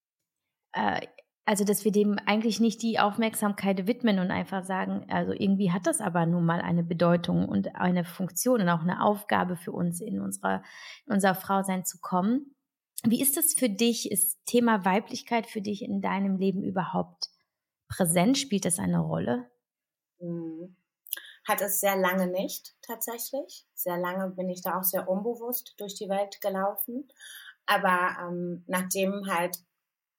äh, 0.73 1.01
also 1.45 1.65
dass 1.65 1.83
wir 1.83 1.91
dem 1.91 2.17
eigentlich 2.25 2.59
nicht 2.59 2.81
die 2.81 2.99
Aufmerksamkeit 2.99 3.87
widmen 3.87 4.19
und 4.19 4.31
einfach 4.31 4.63
sagen, 4.63 5.05
also 5.09 5.33
irgendwie 5.33 5.71
hat 5.71 5.87
das 5.87 5.99
aber 5.99 6.25
nun 6.25 6.45
mal 6.45 6.61
eine 6.61 6.83
Bedeutung 6.83 7.49
und 7.49 7.75
eine 7.75 8.05
Funktion 8.05 8.61
und 8.61 8.69
auch 8.69 8.81
eine 8.81 9.03
Aufgabe 9.03 9.55
für 9.55 9.71
uns 9.71 9.99
in 9.99 10.21
unserer, 10.21 10.63
in 11.07 11.13
unser 11.13 11.33
Frausein 11.35 11.85
zu 11.85 11.99
kommen. 11.99 12.55
Wie 13.03 13.21
ist 13.21 13.37
das 13.37 13.53
für 13.53 13.69
dich? 13.69 14.11
Ist 14.11 14.45
Thema 14.45 14.85
Weiblichkeit 14.85 15.47
für 15.47 15.61
dich 15.61 15.81
in 15.81 16.01
deinem 16.01 16.37
Leben 16.37 16.63
überhaupt 16.63 17.29
präsent? 17.87 18.37
Spielt 18.37 18.65
das 18.65 18.77
eine 18.77 18.99
Rolle? 18.99 19.49
Mhm. 20.19 20.75
Hat 21.47 21.61
es 21.61 21.79
sehr 21.79 21.95
lange 21.95 22.27
nicht 22.27 22.75
tatsächlich. 22.81 23.65
Sehr 23.73 23.97
lange 23.97 24.29
bin 24.35 24.49
ich 24.49 24.61
da 24.61 24.77
auch 24.77 24.83
sehr 24.83 25.09
unbewusst 25.09 25.73
durch 25.79 25.95
die 25.95 26.09
Welt 26.09 26.41
gelaufen. 26.41 27.07
Aber 27.65 28.17
ähm, 28.21 28.63
nachdem 28.67 29.27
halt 29.27 29.57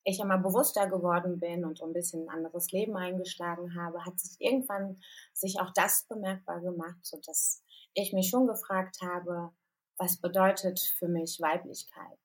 ich 0.04 0.20
immer 0.20 0.38
bewusster 0.38 0.88
geworden 0.88 1.38
bin 1.40 1.64
und 1.64 1.82
ein 1.82 1.92
bisschen 1.92 2.28
ein 2.28 2.36
anderes 2.36 2.70
Leben 2.72 2.96
eingeschlagen 2.96 3.74
habe, 3.74 4.04
hat 4.04 4.18
sich 4.18 4.36
irgendwann 4.38 5.00
sich 5.32 5.60
auch 5.60 5.70
das 5.74 6.06
bemerkbar 6.08 6.60
gemacht, 6.60 6.98
so 7.02 7.18
dass 7.24 7.62
ich 7.94 8.12
mich 8.12 8.30
schon 8.30 8.46
gefragt 8.46 8.98
habe, 9.02 9.50
was 9.98 10.16
bedeutet 10.16 10.80
für 10.80 11.08
mich 11.08 11.38
Weiblichkeit? 11.40 12.18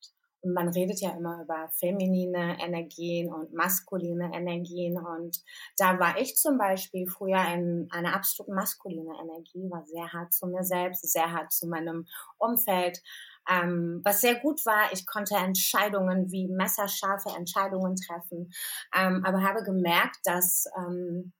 Und 0.45 0.53
man 0.53 0.69
redet 0.69 1.01
ja 1.01 1.09
immer 1.09 1.41
über 1.41 1.69
feminine 1.73 2.57
Energien 2.61 3.33
und 3.33 3.51
maskuline 3.51 4.31
Energien. 4.31 4.95
Und 4.97 5.41
da 5.77 5.99
war 5.99 6.19
ich 6.19 6.35
zum 6.35 6.59
Beispiel 6.59 7.07
früher 7.07 7.43
in 7.51 7.87
eine 7.89 8.13
absolut 8.13 8.53
maskuline 8.53 9.15
Energie, 9.19 9.69
war 9.71 9.83
sehr 9.85 10.13
hart 10.13 10.33
zu 10.33 10.45
mir 10.45 10.63
selbst, 10.63 11.01
sehr 11.11 11.31
hart 11.31 11.51
zu 11.51 11.67
meinem 11.67 12.07
Umfeld, 12.37 13.01
ähm, 13.49 14.01
was 14.03 14.21
sehr 14.21 14.35
gut 14.35 14.65
war, 14.65 14.91
ich 14.91 15.05
konnte 15.05 15.35
Entscheidungen 15.35 16.31
wie 16.31 16.47
messerscharfe 16.47 17.29
Entscheidungen 17.37 17.95
treffen, 17.95 18.51
ähm, 18.95 19.23
aber 19.25 19.43
habe 19.43 19.63
gemerkt, 19.63 20.17
dass 20.23 20.65
ähm, 20.77 21.33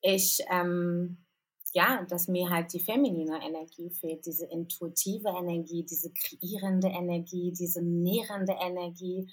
ich 0.00 0.40
ähm, 0.50 1.24
ja, 1.72 2.04
dass 2.08 2.28
mir 2.28 2.50
halt 2.50 2.72
die 2.72 2.80
feminine 2.80 3.40
Energie 3.44 3.90
fehlt, 3.90 4.26
diese 4.26 4.46
intuitive 4.46 5.28
Energie, 5.28 5.84
diese 5.84 6.10
kreierende 6.12 6.88
Energie, 6.88 7.52
diese 7.52 7.82
nährende 7.82 8.54
Energie, 8.60 9.30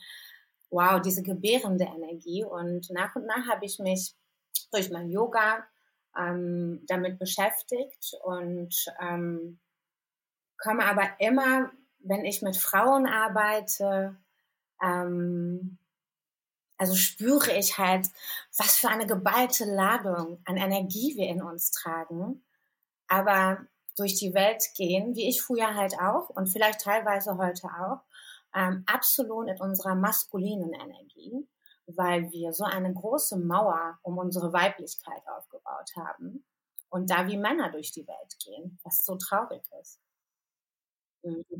wow, 0.69 1.01
diese 1.01 1.23
gebärende 1.23 1.85
Energie. 1.85 2.43
Und 2.43 2.89
nach 2.91 3.15
und 3.15 3.25
nach 3.25 3.47
habe 3.47 3.65
ich 3.65 3.79
mich 3.79 4.13
durch 4.71 4.89
mein 4.89 5.09
Yoga 5.09 5.65
ähm, 6.17 6.83
damit 6.87 7.19
beschäftigt 7.19 8.13
und 8.23 8.85
ähm, 9.01 9.59
komme 10.57 10.85
aber 10.85 11.09
immer, 11.19 11.71
wenn 11.99 12.25
ich 12.25 12.41
mit 12.41 12.57
Frauen 12.57 13.07
arbeite, 13.07 14.15
ähm, 14.81 15.77
also 16.77 16.95
spüre 16.95 17.55
ich 17.57 17.77
halt, 17.77 18.07
was 18.57 18.77
für 18.77 18.89
eine 18.89 19.07
geballte 19.07 19.65
Ladung 19.65 20.39
an 20.45 20.57
Energie 20.57 21.15
wir 21.15 21.27
in 21.27 21.41
uns 21.41 21.71
tragen, 21.71 22.43
aber 23.07 23.65
durch 23.95 24.15
die 24.15 24.33
Welt 24.33 24.63
gehen, 24.75 25.15
wie 25.15 25.29
ich 25.29 25.41
früher 25.41 25.73
halt 25.73 25.99
auch 25.99 26.29
und 26.29 26.47
vielleicht 26.47 26.81
teilweise 26.81 27.37
heute 27.37 27.67
auch, 27.67 28.01
ähm, 28.53 28.83
absolut 28.87 29.49
in 29.49 29.59
unserer 29.59 29.95
maskulinen 29.95 30.73
Energie, 30.73 31.47
weil 31.87 32.31
wir 32.31 32.51
so 32.53 32.63
eine 32.63 32.93
große 32.93 33.37
Mauer 33.37 33.99
um 34.01 34.17
unsere 34.17 34.51
Weiblichkeit 34.53 35.21
aufgebaut 35.37 35.91
haben 35.95 36.43
und 36.89 37.09
da 37.09 37.27
wie 37.27 37.37
Männer 37.37 37.71
durch 37.71 37.91
die 37.91 38.07
Welt 38.07 38.35
gehen, 38.43 38.79
was 38.83 39.05
so 39.05 39.15
traurig 39.15 39.63
ist. 39.81 39.99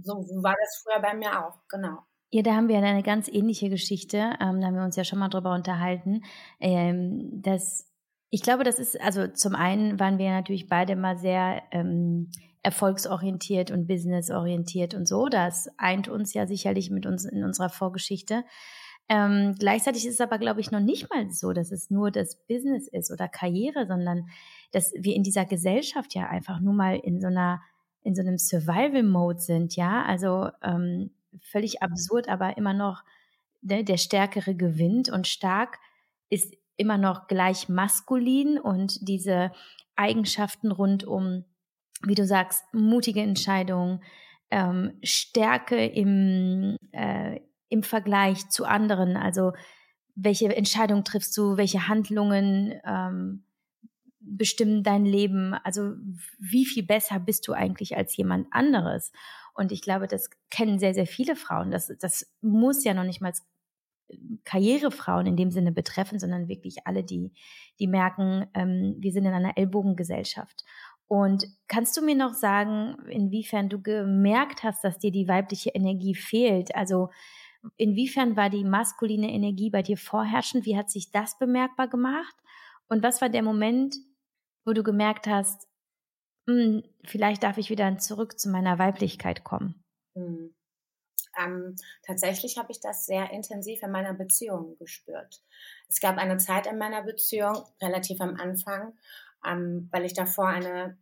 So 0.04 0.14
war 0.44 0.56
das 0.60 0.84
früher 0.84 1.02
bei 1.02 1.16
mir 1.16 1.46
auch, 1.46 1.60
genau. 1.68 2.00
Ja, 2.32 2.42
da 2.42 2.56
haben 2.56 2.68
wir 2.68 2.78
eine 2.78 3.04
ganz 3.04 3.28
ähnliche 3.28 3.70
Geschichte. 3.70 4.18
Ähm, 4.42 4.60
da 4.60 4.68
haben 4.68 4.76
wir 4.76 4.84
uns 4.84 4.96
ja 4.96 5.04
schon 5.04 5.20
mal 5.20 5.30
drüber 5.30 5.54
unterhalten. 5.54 6.22
Ähm, 6.60 7.42
dass 7.42 7.92
ich 8.30 8.42
glaube, 8.42 8.64
das 8.64 8.80
ist, 8.80 9.00
also 9.00 9.28
zum 9.28 9.56
einen 9.56 10.00
waren 10.00 10.18
wir 10.18 10.32
natürlich 10.32 10.68
beide 10.68 10.96
mal 10.96 11.18
sehr 11.18 11.64
ähm, 11.72 12.32
erfolgsorientiert 12.64 13.72
und 13.72 13.88
businessorientiert 13.88 14.96
und 14.96 15.08
so. 15.08 15.28
Das 15.28 15.70
eint 15.78 16.10
uns 16.10 16.34
ja 16.34 16.48
sicherlich 16.48 16.90
mit 16.90 17.06
uns 17.06 17.24
in 17.24 17.44
unserer 17.44 17.70
Vorgeschichte. 17.70 18.44
Ähm, 19.08 19.56
gleichzeitig 19.60 20.06
ist 20.06 20.16
es 20.16 20.22
aber, 20.22 20.40
glaube 20.40 20.62
ich, 20.62 20.72
noch 20.72 20.80
nicht 20.80 21.10
mal 21.12 21.30
so, 21.30 21.54
dass 21.54 21.72
es 21.72 21.92
nur 21.92 22.10
das 22.10 22.36
Business 22.48 22.88
ist 22.88 23.12
oder 23.12 23.28
Karriere, 23.28 23.86
sondern 23.86 24.28
dass 24.72 24.92
wir 24.98 25.16
in 25.16 25.24
dieser 25.24 25.46
Gesellschaft 25.46 26.16
ja 26.16 26.28
einfach 26.28 26.60
nur 26.60 26.74
mal 26.74 26.98
in 26.98 27.22
so 27.22 27.28
einer 27.28 27.62
in 28.06 28.16
so 28.16 28.22
einem 28.22 28.38
Survival-Mode 28.38 29.40
sind, 29.40 29.76
ja, 29.76 30.04
also 30.06 30.50
ähm, 30.64 31.12
völlig 31.42 31.82
absurd, 31.82 32.30
aber 32.30 32.58
immer 32.58 32.74
noch 32.74 33.04
ne, 33.62 33.84
der 33.84 33.98
Stärkere 33.98 34.56
gewinnt 34.56 35.10
und 35.10 35.28
stark 35.28 35.80
ist 36.30 36.56
immer 36.78 36.98
noch 36.98 37.28
gleich 37.28 37.68
maskulin 37.68 38.60
und 38.60 39.08
diese 39.08 39.52
Eigenschaften 39.96 40.72
rund 40.72 41.04
um 41.04 41.46
wie 42.04 42.16
du 42.16 42.26
sagst, 42.26 42.64
mutige 42.74 43.22
Entscheidungen, 43.22 44.02
ähm, 44.52 44.94
Stärke 45.04 45.86
im, 45.86 46.78
äh, 46.92 47.40
im 47.70 47.84
Vergleich 47.84 48.50
zu 48.50 48.66
anderen. 48.66 49.18
Also 49.18 49.54
welche 50.16 50.56
Entscheidung 50.56 51.04
triffst 51.04 51.36
du, 51.38 51.58
welche 51.58 51.88
Handlungen 51.88 52.74
ähm, 52.86 53.44
bestimmen 54.26 54.84
dein 54.84 55.06
Leben. 55.06 55.54
Also 55.64 55.94
wie 56.40 56.66
viel 56.66 56.84
besser 56.84 57.20
bist 57.20 57.48
du 57.48 57.54
eigentlich 57.54 57.96
als 57.96 58.16
jemand 58.18 58.48
anderes? 58.52 59.12
Und 59.54 59.72
ich 59.72 59.82
glaube, 59.82 60.08
das 60.08 60.30
kennen 60.50 60.80
sehr, 60.80 60.94
sehr 60.94 61.08
viele 61.08 61.36
Frauen. 61.36 61.72
Das, 61.72 61.92
das 62.00 62.34
muss 62.42 62.84
ja 62.84 62.94
noch 62.94 63.04
nicht 63.04 63.22
mal 63.22 63.34
Karrierefrauen 64.44 65.26
in 65.26 65.38
dem 65.38 65.52
Sinne 65.52 65.72
betreffen, 65.72 66.20
sondern 66.20 66.48
wirklich 66.48 66.86
alle, 66.86 67.04
die, 67.04 67.32
die 67.80 67.88
merken, 67.88 68.46
ähm, 68.54 68.96
wir 69.00 69.12
sind 69.12 69.26
in 69.26 69.34
einer 69.34 69.58
Ellbogengesellschaft. 69.58 70.64
Und 71.08 71.48
kannst 71.68 71.96
du 71.98 72.02
mir 72.04 72.16
noch 72.16 72.34
sagen, 72.34 72.98
inwiefern 73.10 73.70
du 73.70 73.82
gemerkt 73.82 74.64
hast, 74.64 74.84
dass 74.84 75.00
dir 75.00 75.12
die 75.12 75.28
weibliche 75.28 75.72
Energie 75.72 76.16
fehlt? 76.16 76.76
Also 76.76 77.10
inwiefern 77.78 78.36
war 78.36 78.50
die 78.50 78.64
maskuline 78.64 79.32
Energie 79.32 79.70
bei 79.70 79.84
dir 79.84 79.98
vorherrschend? 79.98 80.66
Wie 80.66 80.78
hat 80.78 80.90
sich 80.90 81.12
das 81.12 81.38
bemerkbar 81.38 81.88
gemacht? 81.88 82.36
Und 82.88 83.04
was 83.04 83.22
war 83.22 83.30
der 83.30 83.44
Moment, 83.44 83.96
wo 84.66 84.74
du 84.74 84.84
gemerkt 84.84 85.28
hast, 85.28 85.68
hm, 86.48 86.84
vielleicht 87.04 87.44
darf 87.44 87.58
ich 87.58 87.70
wieder 87.70 87.98
zurück 87.98 88.40
zu 88.40 88.50
meiner 88.50 88.78
Weiblichkeit 88.78 89.44
kommen? 89.44 89.82
Hm. 90.16 90.54
Ähm, 91.38 91.76
tatsächlich 92.06 92.58
habe 92.58 92.72
ich 92.72 92.80
das 92.80 93.06
sehr 93.06 93.32
intensiv 93.32 93.84
in 93.84 93.92
meiner 93.92 94.14
Beziehung 94.14 94.78
gespürt. 94.78 95.42
Es 95.90 96.00
gab 96.00 96.18
eine 96.18 96.38
Zeit 96.38 96.66
in 96.66 96.78
meiner 96.78 97.04
Beziehung, 97.04 97.64
relativ 97.82 98.22
am 98.22 98.36
Anfang, 98.36 98.94
ähm, 99.46 99.90
weil 99.92 100.06
ich 100.06 100.14
davor 100.14 100.48
eine 100.48 100.98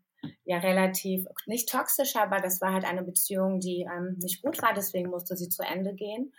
ja 0.46 0.58
relativ, 0.60 1.26
nicht 1.46 1.70
toxisch, 1.70 2.16
aber 2.16 2.40
das 2.40 2.62
war 2.62 2.74
halt 2.74 2.86
eine 2.86 3.04
Beziehung, 3.04 3.60
die 3.60 3.82
ähm, 3.82 4.18
nicht 4.22 4.42
gut 4.42 4.62
war, 4.62 4.74
deswegen 4.74 5.10
musste 5.10 5.36
sie 5.36 5.50
zu 5.50 5.64
Ende 5.64 5.94
gehen. 5.94 6.34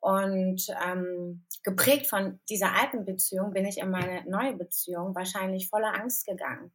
Und 0.00 0.66
ähm, 0.84 1.44
geprägt 1.62 2.06
von 2.06 2.40
dieser 2.48 2.74
alten 2.74 3.04
Beziehung 3.04 3.52
bin 3.52 3.66
ich 3.66 3.78
in 3.78 3.90
meine 3.90 4.28
neue 4.28 4.54
Beziehung 4.54 5.14
wahrscheinlich 5.14 5.68
voller 5.68 5.94
Angst 5.94 6.26
gegangen. 6.26 6.72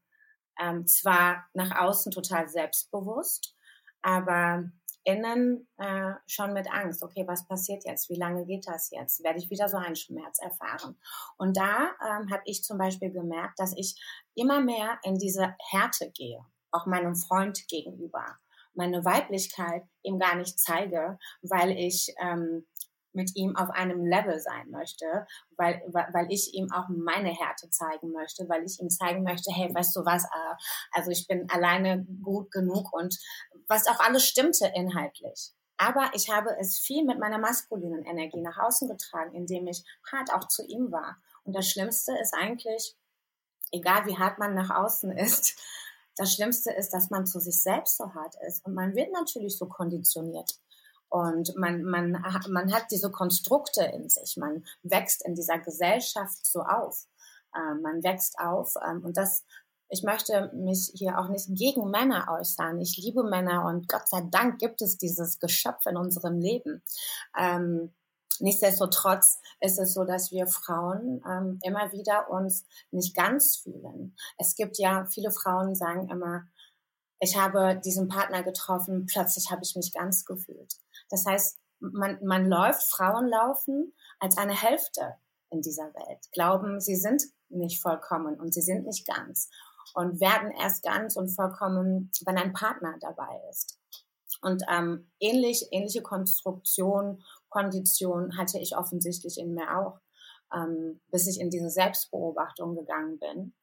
Ähm, 0.59 0.85
zwar 0.85 1.45
nach 1.53 1.79
außen 1.79 2.11
total 2.11 2.49
selbstbewusst, 2.49 3.55
aber 4.01 4.69
innen 5.03 5.67
äh, 5.77 6.13
schon 6.27 6.53
mit 6.53 6.71
Angst. 6.71 7.03
Okay, 7.03 7.27
was 7.27 7.47
passiert 7.47 7.83
jetzt? 7.85 8.09
Wie 8.09 8.17
lange 8.17 8.45
geht 8.45 8.67
das 8.67 8.91
jetzt? 8.91 9.23
Werde 9.23 9.39
ich 9.39 9.49
wieder 9.49 9.67
so 9.67 9.77
einen 9.77 9.95
Schmerz 9.95 10.39
erfahren? 10.39 10.97
Und 11.37 11.57
da 11.57 11.91
ähm, 12.01 12.31
habe 12.31 12.43
ich 12.45 12.63
zum 12.63 12.77
Beispiel 12.77 13.11
gemerkt, 13.11 13.59
dass 13.59 13.75
ich 13.75 13.99
immer 14.35 14.61
mehr 14.61 14.99
in 15.03 15.17
diese 15.17 15.55
Härte 15.69 16.11
gehe, 16.11 16.45
auch 16.71 16.85
meinem 16.85 17.15
Freund 17.15 17.67
gegenüber. 17.67 18.37
Meine 18.73 19.03
Weiblichkeit 19.03 19.83
ihm 20.03 20.19
gar 20.19 20.35
nicht 20.35 20.59
zeige, 20.59 21.17
weil 21.41 21.71
ich 21.71 22.13
ähm, 22.21 22.65
mit 23.13 23.35
ihm 23.35 23.55
auf 23.55 23.69
einem 23.69 24.05
Level 24.05 24.39
sein 24.39 24.69
möchte, 24.69 25.27
weil, 25.57 25.81
weil 25.87 26.31
ich 26.31 26.53
ihm 26.53 26.71
auch 26.71 26.87
meine 26.89 27.29
Härte 27.29 27.69
zeigen 27.69 28.11
möchte, 28.11 28.47
weil 28.49 28.63
ich 28.63 28.79
ihm 28.79 28.89
zeigen 28.89 29.23
möchte, 29.23 29.51
hey, 29.51 29.73
weißt 29.73 29.95
du 29.95 30.05
was, 30.05 30.23
äh, 30.23 30.55
also 30.91 31.11
ich 31.11 31.27
bin 31.27 31.49
alleine 31.49 32.05
gut 32.23 32.51
genug 32.51 32.93
und 32.93 33.17
was 33.67 33.87
auch 33.87 33.99
alles 33.99 34.25
stimmte 34.25 34.71
inhaltlich. 34.73 35.53
Aber 35.77 36.11
ich 36.13 36.29
habe 36.29 36.55
es 36.59 36.77
viel 36.77 37.03
mit 37.03 37.17
meiner 37.17 37.39
maskulinen 37.39 38.05
Energie 38.05 38.41
nach 38.41 38.59
außen 38.59 38.87
getragen, 38.87 39.33
indem 39.33 39.65
ich 39.67 39.83
hart 40.11 40.31
auch 40.31 40.47
zu 40.47 40.63
ihm 40.63 40.91
war. 40.91 41.17
Und 41.43 41.55
das 41.55 41.67
Schlimmste 41.67 42.15
ist 42.21 42.35
eigentlich, 42.35 42.95
egal 43.71 44.05
wie 44.05 44.17
hart 44.17 44.37
man 44.37 44.53
nach 44.53 44.69
außen 44.69 45.11
ist, 45.17 45.59
das 46.15 46.33
Schlimmste 46.33 46.71
ist, 46.71 46.91
dass 46.91 47.09
man 47.09 47.25
zu 47.25 47.39
sich 47.39 47.61
selbst 47.61 47.97
so 47.97 48.13
hart 48.13 48.35
ist. 48.47 48.63
Und 48.65 48.75
man 48.75 48.95
wird 48.95 49.11
natürlich 49.11 49.57
so 49.57 49.65
konditioniert. 49.65 50.60
Und 51.11 51.53
man, 51.57 51.83
man, 51.83 52.23
man 52.49 52.73
hat 52.73 52.85
diese 52.89 53.11
Konstrukte 53.11 53.83
in 53.83 54.07
sich. 54.07 54.37
Man 54.37 54.63
wächst 54.81 55.25
in 55.25 55.35
dieser 55.35 55.59
Gesellschaft 55.59 56.45
so 56.45 56.61
auf. 56.61 57.05
Ähm, 57.53 57.81
man 57.81 58.01
wächst 58.01 58.39
auf. 58.39 58.75
Ähm, 58.87 59.03
und 59.03 59.17
das, 59.17 59.43
ich 59.89 60.03
möchte 60.03 60.49
mich 60.53 60.89
hier 60.95 61.19
auch 61.19 61.27
nicht 61.27 61.49
gegen 61.49 61.91
Männer 61.91 62.29
äußern. 62.31 62.79
Ich 62.79 62.95
liebe 62.95 63.23
Männer 63.23 63.65
und 63.65 63.89
Gott 63.89 64.07
sei 64.07 64.21
Dank 64.31 64.57
gibt 64.59 64.81
es 64.81 64.97
dieses 64.97 65.39
Geschöpf 65.39 65.85
in 65.85 65.97
unserem 65.97 66.39
Leben. 66.39 66.81
Ähm, 67.37 67.93
Nichtsdestotrotz 68.39 69.39
ist 69.59 69.77
es 69.77 69.93
so, 69.93 70.03
dass 70.03 70.31
wir 70.31 70.47
Frauen 70.47 71.21
ähm, 71.29 71.59
immer 71.61 71.91
wieder 71.91 72.31
uns 72.31 72.65
nicht 72.89 73.15
ganz 73.15 73.57
fühlen. 73.57 74.15
Es 74.39 74.55
gibt 74.55 74.79
ja, 74.79 75.05
viele 75.05 75.29
Frauen 75.29 75.75
sagen 75.75 76.09
immer, 76.09 76.47
ich 77.19 77.37
habe 77.37 77.79
diesen 77.85 78.07
Partner 78.07 78.41
getroffen, 78.41 79.05
plötzlich 79.05 79.51
habe 79.51 79.61
ich 79.63 79.75
mich 79.75 79.93
ganz 79.93 80.25
gefühlt. 80.25 80.73
Das 81.11 81.25
heißt, 81.25 81.59
man, 81.79 82.23
man 82.23 82.45
läuft, 82.45 82.83
Frauen 82.83 83.27
laufen 83.27 83.93
als 84.19 84.37
eine 84.37 84.59
Hälfte 84.59 85.15
in 85.49 85.61
dieser 85.61 85.93
Welt, 85.93 86.31
glauben, 86.31 86.79
sie 86.79 86.95
sind 86.95 87.23
nicht 87.49 87.81
vollkommen 87.81 88.39
und 88.39 88.53
sie 88.53 88.61
sind 88.61 88.85
nicht 88.85 89.05
ganz 89.05 89.49
und 89.93 90.21
werden 90.21 90.51
erst 90.51 90.83
ganz 90.83 91.15
und 91.15 91.29
vollkommen, 91.29 92.11
wenn 92.25 92.37
ein 92.37 92.53
Partner 92.53 92.95
dabei 93.01 93.41
ist. 93.49 93.77
Und 94.41 94.63
ähm, 94.71 95.11
ähnlich, 95.19 95.67
ähnliche 95.71 96.01
Konstruktion, 96.01 97.23
Kondition 97.49 98.37
hatte 98.37 98.59
ich 98.59 98.77
offensichtlich 98.77 99.37
in 99.37 99.53
mir 99.53 99.77
auch, 99.77 99.99
ähm, 100.53 101.01
bis 101.11 101.27
ich 101.27 101.39
in 101.39 101.49
diese 101.49 101.69
Selbstbeobachtung 101.69 102.75
gegangen 102.75 103.19
bin. 103.19 103.53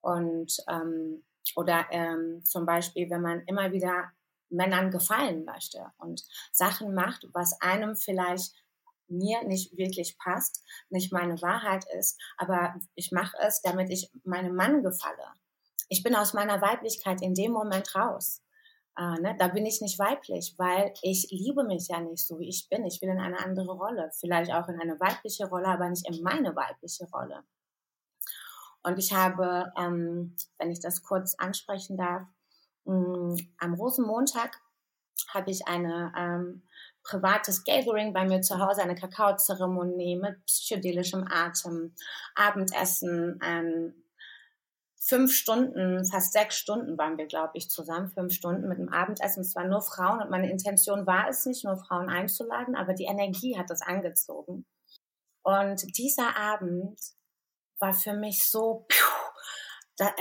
Und 0.00 0.56
ähm, 0.68 1.24
oder 1.56 1.86
ähm, 1.90 2.44
zum 2.44 2.66
Beispiel, 2.66 3.08
wenn 3.10 3.22
man 3.22 3.42
immer 3.46 3.72
wieder 3.72 4.12
Männern 4.50 4.90
gefallen 4.90 5.44
möchte 5.44 5.92
und 5.98 6.24
Sachen 6.52 6.94
macht, 6.94 7.26
was 7.32 7.60
einem 7.60 7.96
vielleicht 7.96 8.54
mir 9.08 9.42
nicht 9.44 9.76
wirklich 9.76 10.18
passt, 10.18 10.64
nicht 10.90 11.12
meine 11.12 11.40
Wahrheit 11.40 11.84
ist, 11.98 12.20
aber 12.36 12.74
ich 12.94 13.10
mache 13.12 13.36
es, 13.40 13.62
damit 13.62 13.90
ich 13.90 14.10
meinem 14.24 14.54
Mann 14.54 14.82
gefalle. 14.82 15.32
Ich 15.88 16.02
bin 16.02 16.14
aus 16.14 16.34
meiner 16.34 16.60
Weiblichkeit 16.60 17.22
in 17.22 17.34
dem 17.34 17.52
Moment 17.52 17.94
raus. 17.94 18.42
Äh, 18.98 19.20
ne? 19.20 19.36
Da 19.38 19.48
bin 19.48 19.64
ich 19.64 19.80
nicht 19.80 19.98
weiblich, 19.98 20.54
weil 20.58 20.92
ich 21.02 21.28
liebe 21.30 21.64
mich 21.64 21.88
ja 21.88 22.00
nicht 22.00 22.26
so, 22.26 22.38
wie 22.38 22.48
ich 22.48 22.68
bin. 22.68 22.84
Ich 22.84 23.00
will 23.00 23.08
in 23.08 23.20
eine 23.20 23.38
andere 23.38 23.72
Rolle, 23.72 24.10
vielleicht 24.12 24.52
auch 24.52 24.68
in 24.68 24.80
eine 24.80 25.00
weibliche 25.00 25.48
Rolle, 25.48 25.68
aber 25.68 25.88
nicht 25.88 26.06
in 26.06 26.22
meine 26.22 26.54
weibliche 26.54 27.08
Rolle. 27.10 27.44
Und 28.82 28.98
ich 28.98 29.12
habe, 29.12 29.72
ähm, 29.76 30.36
wenn 30.58 30.70
ich 30.70 30.80
das 30.80 31.02
kurz 31.02 31.34
ansprechen 31.34 31.96
darf, 31.96 32.26
am 32.88 33.74
Rosenmontag 33.74 34.60
habe 35.28 35.50
ich 35.50 35.66
eine 35.66 36.12
ähm, 36.16 36.62
privates 37.02 37.64
Gathering 37.64 38.12
bei 38.12 38.24
mir 38.24 38.40
zu 38.40 38.58
Hause, 38.58 38.82
eine 38.82 38.94
Kakaozeremonie 38.94 40.16
mit 40.16 40.44
psychedelischem 40.46 41.26
Atem, 41.30 41.94
Abendessen, 42.34 43.38
ähm, 43.42 43.94
fünf 45.00 45.34
Stunden, 45.34 46.04
fast 46.04 46.32
sechs 46.32 46.56
Stunden 46.56 46.98
waren 46.98 47.16
wir, 47.16 47.26
glaube 47.26 47.52
ich, 47.54 47.70
zusammen, 47.70 48.10
fünf 48.10 48.34
Stunden 48.34 48.68
mit 48.68 48.78
dem 48.78 48.92
Abendessen. 48.92 49.40
Es 49.40 49.54
waren 49.54 49.70
nur 49.70 49.80
Frauen 49.80 50.20
und 50.20 50.30
meine 50.30 50.50
Intention 50.50 51.06
war 51.06 51.28
es 51.28 51.46
nicht, 51.46 51.64
nur 51.64 51.76
Frauen 51.76 52.10
einzuladen, 52.10 52.76
aber 52.76 52.92
die 52.92 53.06
Energie 53.06 53.58
hat 53.58 53.70
es 53.70 53.80
angezogen. 53.80 54.66
Und 55.42 55.96
dieser 55.96 56.36
Abend 56.36 57.00
war 57.78 57.94
für 57.94 58.12
mich 58.12 58.44
so, 58.44 58.84
piu, 58.88 59.06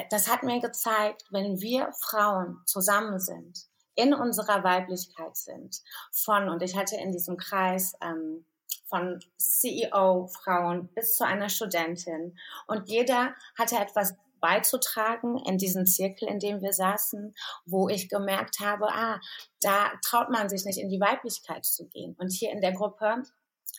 das 0.10 0.30
hat 0.30 0.44
mir 0.44 0.60
gezeigt, 0.60 1.24
wenn 1.32 1.62
wir 1.62 1.92
Frauen 2.02 2.62
zusammen 2.66 3.20
sind, 3.20 3.68
in 3.96 4.14
unserer 4.14 4.64
Weiblichkeit 4.64 5.36
sind, 5.36 5.82
von, 6.12 6.50
und 6.50 6.62
ich 6.62 6.76
hatte 6.76 6.96
in 6.96 7.12
diesem 7.12 7.38
Kreis 7.38 7.94
ähm, 8.02 8.46
von 8.86 9.20
CEO-Frauen 9.38 10.90
bis 10.94 11.16
zu 11.16 11.26
einer 11.26 11.50
Studentin, 11.50 12.38
und 12.68 12.90
jeder 12.90 13.36
hatte 13.58 13.78
etwas 13.78 14.16
beizutragen 14.40 15.38
in 15.46 15.58
diesen 15.58 15.86
Zirkel, 15.86 16.28
in 16.28 16.40
dem 16.40 16.62
wir 16.62 16.74
saßen, 16.74 17.34
wo 17.66 17.90
ich 17.90 18.10
gemerkt 18.10 18.60
habe, 18.60 18.88
ah, 18.90 19.20
da 19.62 19.92
traut 20.04 20.30
man 20.30 20.50
sich 20.50 20.66
nicht 20.66 20.80
in 20.80 20.90
die 20.90 21.00
Weiblichkeit 21.00 21.66
zu 21.66 21.88
gehen. 21.88 22.16
Und 22.20 22.32
hier 22.32 22.52
in 22.52 22.62
der 22.62 22.74
Gruppe, 22.74 23.24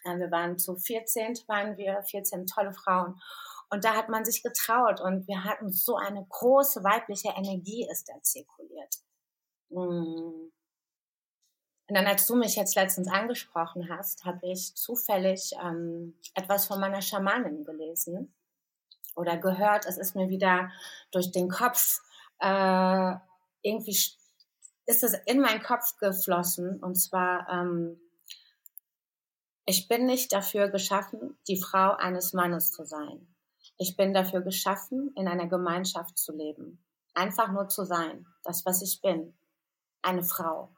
äh, 0.04 0.16
wir 0.18 0.30
waren 0.30 0.58
zu 0.58 0.76
14, 0.76 1.38
waren 1.46 1.76
wir 1.76 2.02
14 2.02 2.46
tolle 2.46 2.72
Frauen. 2.72 3.20
Und 3.70 3.84
da 3.84 3.94
hat 3.94 4.08
man 4.08 4.24
sich 4.24 4.42
getraut 4.42 5.00
und 5.00 5.28
wir 5.28 5.44
hatten 5.44 5.70
so 5.70 5.96
eine 5.96 6.24
große 6.28 6.82
weibliche 6.82 7.28
Energie 7.36 7.86
ist 7.90 8.08
da 8.08 8.14
zirkuliert. 8.22 8.94
Mm. 9.70 10.50
Und 11.90 11.94
dann, 11.94 12.06
als 12.06 12.26
du 12.26 12.36
mich 12.36 12.56
jetzt 12.56 12.76
letztens 12.76 13.08
angesprochen 13.08 13.88
hast, 13.88 14.24
habe 14.24 14.46
ich 14.46 14.74
zufällig 14.74 15.52
ähm, 15.62 16.18
etwas 16.34 16.66
von 16.66 16.80
meiner 16.80 17.00
Schamanin 17.00 17.64
gelesen 17.64 18.34
oder 19.16 19.38
gehört. 19.38 19.86
Es 19.86 19.96
ist 19.96 20.14
mir 20.14 20.28
wieder 20.28 20.70
durch 21.10 21.30
den 21.32 21.48
Kopf 21.48 22.02
äh, 22.40 23.14
irgendwie 23.62 23.96
ist 24.86 25.04
es 25.04 25.14
in 25.26 25.40
meinen 25.40 25.62
Kopf 25.62 25.96
geflossen. 25.98 26.82
Und 26.82 26.96
zwar, 26.96 27.48
ähm, 27.50 28.00
ich 29.66 29.88
bin 29.88 30.06
nicht 30.06 30.32
dafür 30.32 30.68
geschaffen, 30.68 31.36
die 31.46 31.60
Frau 31.60 31.94
eines 31.94 32.32
Mannes 32.32 32.72
zu 32.72 32.84
sein. 32.84 33.26
Ich 33.78 33.96
bin 33.96 34.12
dafür 34.12 34.42
geschaffen, 34.42 35.12
in 35.16 35.28
einer 35.28 35.46
Gemeinschaft 35.46 36.18
zu 36.18 36.32
leben. 36.32 36.84
Einfach 37.14 37.52
nur 37.52 37.68
zu 37.68 37.84
sein. 37.84 38.26
das, 38.44 38.66
was 38.66 38.82
ich 38.82 39.00
bin, 39.00 39.34
eine 40.02 40.22
Frau. 40.22 40.70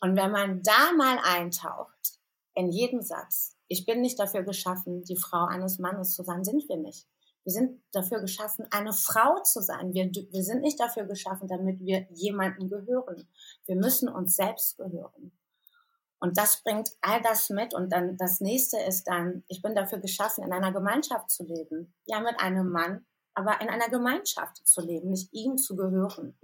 Und 0.00 0.16
wenn 0.16 0.30
man 0.30 0.62
da 0.62 0.92
mal 0.96 1.18
eintaucht, 1.24 2.18
in 2.54 2.70
jeden 2.70 3.02
Satz, 3.02 3.56
ich 3.68 3.86
bin 3.86 4.00
nicht 4.00 4.18
dafür 4.18 4.42
geschaffen, 4.42 5.02
die 5.04 5.16
Frau 5.16 5.44
eines 5.46 5.78
Mannes 5.78 6.14
zu 6.14 6.22
sein, 6.22 6.44
sind 6.44 6.68
wir 6.68 6.76
nicht. 6.76 7.06
Wir 7.44 7.52
sind 7.52 7.80
dafür 7.92 8.20
geschaffen, 8.20 8.66
eine 8.70 8.92
Frau 8.92 9.42
zu 9.42 9.62
sein. 9.62 9.94
Wir, 9.94 10.10
wir 10.12 10.42
sind 10.42 10.60
nicht 10.60 10.78
dafür 10.78 11.04
geschaffen, 11.04 11.48
damit 11.48 11.80
wir 11.80 12.06
jemanden 12.10 12.68
gehören. 12.68 13.26
Wir 13.64 13.76
müssen 13.76 14.08
uns 14.08 14.36
selbst 14.36 14.76
gehören. 14.76 15.32
Und 16.20 16.36
das 16.36 16.62
bringt 16.62 16.90
all 17.00 17.22
das 17.22 17.50
mit. 17.50 17.74
Und 17.74 17.92
dann 17.92 18.16
das 18.16 18.40
nächste 18.40 18.78
ist 18.78 19.04
dann, 19.04 19.44
ich 19.48 19.62
bin 19.62 19.74
dafür 19.74 19.98
geschaffen, 19.98 20.44
in 20.44 20.52
einer 20.52 20.72
Gemeinschaft 20.72 21.30
zu 21.30 21.44
leben. 21.44 21.94
Ja, 22.06 22.20
mit 22.20 22.38
einem 22.40 22.70
Mann, 22.70 23.06
aber 23.34 23.60
in 23.60 23.68
einer 23.68 23.88
Gemeinschaft 23.88 24.66
zu 24.66 24.80
leben, 24.80 25.10
nicht 25.10 25.32
ihm 25.32 25.56
zu 25.58 25.76
gehören. 25.76 26.38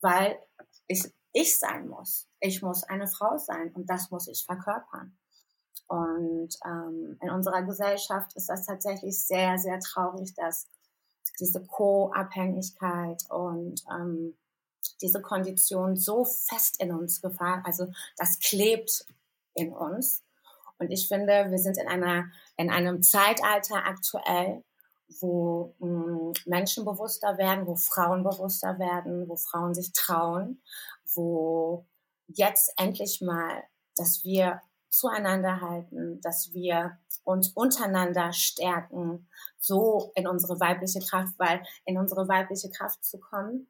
Weil 0.00 0.38
ich, 0.86 1.04
ich 1.32 1.58
sein 1.58 1.88
muss. 1.88 2.28
Ich 2.40 2.62
muss 2.62 2.84
eine 2.84 3.08
Frau 3.08 3.36
sein 3.36 3.72
und 3.74 3.90
das 3.90 4.10
muss 4.10 4.28
ich 4.28 4.44
verkörpern. 4.44 5.18
Und 5.88 6.56
ähm, 6.64 7.18
in 7.20 7.30
unserer 7.30 7.62
Gesellschaft 7.62 8.36
ist 8.36 8.48
das 8.48 8.64
tatsächlich 8.64 9.26
sehr, 9.26 9.58
sehr 9.58 9.80
traurig, 9.80 10.32
dass 10.34 10.68
diese 11.40 11.64
Co-Abhängigkeit 11.66 13.24
und 13.28 13.82
ähm, 13.90 14.36
diese 15.02 15.20
Kondition 15.20 15.96
so 15.96 16.24
fest 16.24 16.80
in 16.80 16.92
uns 16.92 17.20
gefahren, 17.20 17.62
also 17.64 17.86
das 18.16 18.38
klebt 18.38 19.06
in 19.54 19.72
uns. 19.72 20.22
Und 20.78 20.90
ich 20.90 21.08
finde, 21.08 21.50
wir 21.50 21.58
sind 21.58 21.76
in 21.78 21.88
einer, 21.88 22.30
in 22.56 22.70
einem 22.70 23.02
Zeitalter 23.02 23.84
aktuell, 23.84 24.64
wo 25.20 25.74
mh, 25.78 25.88
hm, 25.88 26.32
Menschen 26.46 26.84
bewusster 26.84 27.36
werden, 27.38 27.66
wo 27.66 27.76
Frauen 27.76 28.22
bewusster 28.22 28.78
werden, 28.78 29.28
wo 29.28 29.36
Frauen 29.36 29.74
sich 29.74 29.92
trauen, 29.92 30.62
wo 31.14 31.86
jetzt 32.28 32.72
endlich 32.76 33.20
mal, 33.20 33.62
dass 33.96 34.24
wir 34.24 34.60
zueinander 34.88 35.60
halten, 35.60 36.20
dass 36.20 36.52
wir 36.52 36.98
uns 37.24 37.48
untereinander 37.50 38.32
stärken, 38.32 39.28
so 39.58 40.12
in 40.14 40.26
unsere 40.26 40.58
weibliche 40.58 41.00
Kraft, 41.00 41.34
weil 41.38 41.62
in 41.84 41.98
unsere 41.98 42.26
weibliche 42.28 42.70
Kraft 42.70 43.04
zu 43.04 43.18
kommen, 43.18 43.68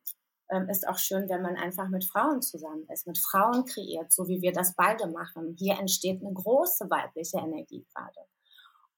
ähm, 0.50 0.68
ist 0.68 0.86
auch 0.88 0.98
schön, 0.98 1.28
wenn 1.28 1.42
man 1.42 1.56
einfach 1.56 1.88
mit 1.88 2.04
Frauen 2.04 2.42
zusammen 2.42 2.86
ist, 2.92 3.06
mit 3.06 3.18
Frauen 3.18 3.64
kreiert, 3.64 4.12
so 4.12 4.28
wie 4.28 4.42
wir 4.42 4.52
das 4.52 4.74
beide 4.74 5.06
machen. 5.08 5.56
Hier 5.58 5.78
entsteht 5.78 6.20
eine 6.20 6.32
große 6.32 6.90
weibliche 6.90 7.38
Energie 7.38 7.86
gerade. 7.94 8.26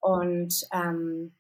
Und 0.00 0.66
ähm, 0.72 1.34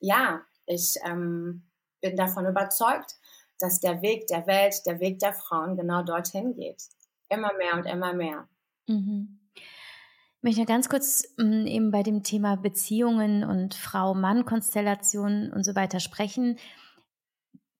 ja, 0.00 0.42
ich 0.66 0.94
ähm, 1.04 1.68
bin 2.00 2.16
davon 2.16 2.46
überzeugt, 2.46 3.16
dass 3.58 3.80
der 3.80 4.02
Weg 4.02 4.26
der 4.28 4.46
Welt, 4.46 4.86
der 4.86 5.00
Weg 5.00 5.18
der 5.18 5.32
Frauen 5.32 5.76
genau 5.76 6.02
dorthin 6.02 6.54
geht. 6.54 6.82
Immer 7.28 7.52
mehr 7.54 7.74
und 7.74 7.86
immer 7.86 8.14
mehr. 8.14 8.48
Mhm. 8.86 9.40
Ich 9.54 10.42
möchte 10.42 10.64
ganz 10.66 10.88
kurz 10.88 11.24
hm, 11.36 11.66
eben 11.66 11.90
bei 11.90 12.04
dem 12.04 12.22
Thema 12.22 12.56
Beziehungen 12.56 13.42
und 13.42 13.74
Frau-Mann-Konstellationen 13.74 15.52
und 15.52 15.64
so 15.64 15.74
weiter 15.74 15.98
sprechen 15.98 16.58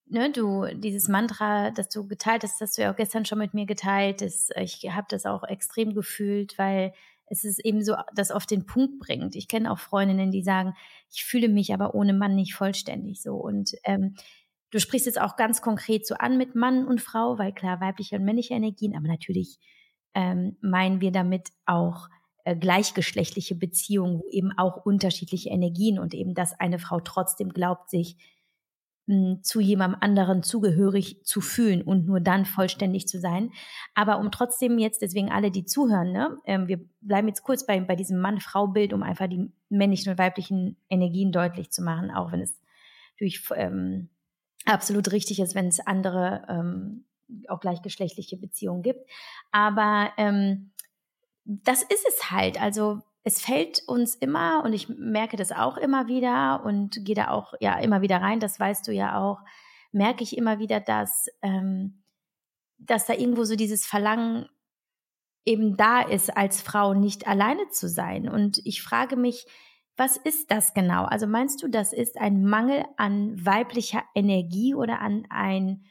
ne, 0.09 0.31
du, 0.31 0.65
dieses 0.75 1.07
Mantra, 1.07 1.71
das 1.71 1.89
du 1.89 2.07
geteilt 2.07 2.43
hast, 2.43 2.59
das 2.59 2.69
hast 2.69 2.77
du 2.77 2.81
ja 2.81 2.91
auch 2.91 2.95
gestern 2.95 3.25
schon 3.25 3.39
mit 3.39 3.53
mir 3.53 3.65
geteilt, 3.65 4.21
ist, 4.21 4.51
ich 4.57 4.89
habe 4.91 5.07
das 5.09 5.25
auch 5.25 5.43
extrem 5.43 5.93
gefühlt, 5.93 6.57
weil 6.57 6.93
es 7.27 7.43
ist 7.43 7.63
eben 7.63 7.83
so, 7.83 7.95
das 8.15 8.31
auf 8.31 8.45
den 8.45 8.65
Punkt 8.65 8.99
bringt. 8.99 9.35
Ich 9.35 9.47
kenne 9.47 9.71
auch 9.71 9.79
Freundinnen, 9.79 10.31
die 10.31 10.41
sagen, 10.41 10.73
ich 11.11 11.23
fühle 11.23 11.47
mich 11.47 11.73
aber 11.73 11.93
ohne 11.93 12.13
Mann 12.13 12.35
nicht 12.35 12.55
vollständig 12.55 13.21
so. 13.21 13.35
Und 13.35 13.75
ähm, 13.83 14.15
du 14.71 14.79
sprichst 14.79 15.05
jetzt 15.05 15.21
auch 15.21 15.35
ganz 15.35 15.61
konkret 15.61 16.07
so 16.07 16.15
an 16.15 16.37
mit 16.37 16.55
Mann 16.55 16.85
und 16.85 17.01
Frau, 17.01 17.37
weil 17.37 17.53
klar, 17.53 17.79
weibliche 17.81 18.15
und 18.15 18.25
männliche 18.25 18.55
Energien, 18.55 18.95
aber 18.95 19.07
natürlich 19.07 19.59
ähm, 20.15 20.57
meinen 20.61 21.01
wir 21.01 21.11
damit 21.11 21.49
auch 21.67 22.09
äh, 22.45 22.55
gleichgeschlechtliche 22.55 23.55
Beziehungen, 23.55 24.19
wo 24.19 24.29
eben 24.31 24.51
auch 24.57 24.85
unterschiedliche 24.85 25.49
Energien 25.49 25.99
und 25.99 26.15
eben, 26.15 26.33
dass 26.33 26.59
eine 26.59 26.79
Frau 26.79 26.99
trotzdem 26.99 27.49
glaubt, 27.49 27.91
sich 27.91 28.17
zu 29.41 29.59
jemandem 29.59 29.99
anderen 30.01 30.43
zugehörig 30.43 31.23
zu 31.23 31.41
fühlen 31.41 31.81
und 31.81 32.05
nur 32.05 32.19
dann 32.19 32.45
vollständig 32.45 33.07
zu 33.07 33.19
sein. 33.19 33.51
Aber 33.95 34.19
um 34.19 34.31
trotzdem 34.31 34.77
jetzt, 34.77 35.01
deswegen 35.01 35.31
alle, 35.31 35.49
die 35.49 35.65
zuhören, 35.65 36.11
ne, 36.11 36.37
ähm, 36.45 36.67
wir 36.67 36.79
bleiben 37.01 37.27
jetzt 37.27 37.43
kurz 37.43 37.65
bei, 37.65 37.79
bei 37.79 37.95
diesem 37.95 38.19
Mann-Frau-Bild, 38.19 38.93
um 38.93 39.01
einfach 39.01 39.27
die 39.27 39.51
männlichen 39.69 40.11
und 40.11 40.19
weiblichen 40.19 40.77
Energien 40.89 41.31
deutlich 41.31 41.71
zu 41.71 41.81
machen, 41.81 42.11
auch 42.11 42.31
wenn 42.31 42.41
es 42.41 42.59
natürlich 43.13 43.43
ähm, 43.55 44.09
absolut 44.65 45.11
richtig 45.11 45.39
ist, 45.39 45.55
wenn 45.55 45.67
es 45.67 45.79
andere 45.79 46.45
ähm, 46.47 47.05
auch 47.47 47.59
gleichgeschlechtliche 47.59 48.37
Beziehungen 48.37 48.83
gibt. 48.83 49.09
Aber 49.51 50.11
ähm, 50.17 50.71
das 51.45 51.81
ist 51.81 52.05
es 52.07 52.31
halt. 52.31 52.61
Also 52.61 53.01
es 53.23 53.41
fällt 53.41 53.83
uns 53.87 54.15
immer, 54.15 54.63
und 54.63 54.73
ich 54.73 54.89
merke 54.89 55.37
das 55.37 55.51
auch 55.51 55.77
immer 55.77 56.07
wieder 56.07 56.63
und 56.63 57.05
gehe 57.05 57.15
da 57.15 57.29
auch 57.29 57.53
ja 57.59 57.77
immer 57.79 58.01
wieder 58.01 58.21
rein, 58.21 58.39
das 58.39 58.59
weißt 58.59 58.87
du 58.87 58.91
ja 58.91 59.19
auch, 59.19 59.39
merke 59.91 60.23
ich 60.23 60.37
immer 60.37 60.59
wieder, 60.59 60.79
dass, 60.79 61.27
ähm, 61.41 62.01
dass 62.77 63.05
da 63.05 63.13
irgendwo 63.13 63.43
so 63.43 63.55
dieses 63.55 63.85
Verlangen 63.85 64.47
eben 65.45 65.77
da 65.77 66.01
ist, 66.01 66.35
als 66.35 66.61
Frau 66.61 66.93
nicht 66.93 67.27
alleine 67.27 67.69
zu 67.69 67.89
sein. 67.89 68.29
Und 68.29 68.61
ich 68.65 68.81
frage 68.81 69.15
mich, 69.15 69.47
was 69.97 70.15
ist 70.15 70.51
das 70.51 70.73
genau? 70.73 71.03
Also 71.03 71.27
meinst 71.27 71.61
du, 71.61 71.67
das 71.67 71.91
ist 71.91 72.17
ein 72.17 72.45
Mangel 72.45 72.85
an 72.97 73.45
weiblicher 73.45 74.03
Energie 74.15 74.73
oder 74.75 75.01
an 75.01 75.25
ein 75.29 75.83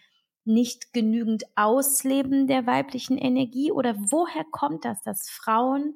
nicht 0.44 0.94
genügend 0.94 1.44
Ausleben 1.56 2.46
der 2.46 2.66
weiblichen 2.66 3.18
Energie? 3.18 3.70
Oder 3.70 3.96
woher 3.98 4.44
kommt 4.50 4.86
das, 4.86 5.02
dass 5.02 5.28
Frauen 5.28 5.94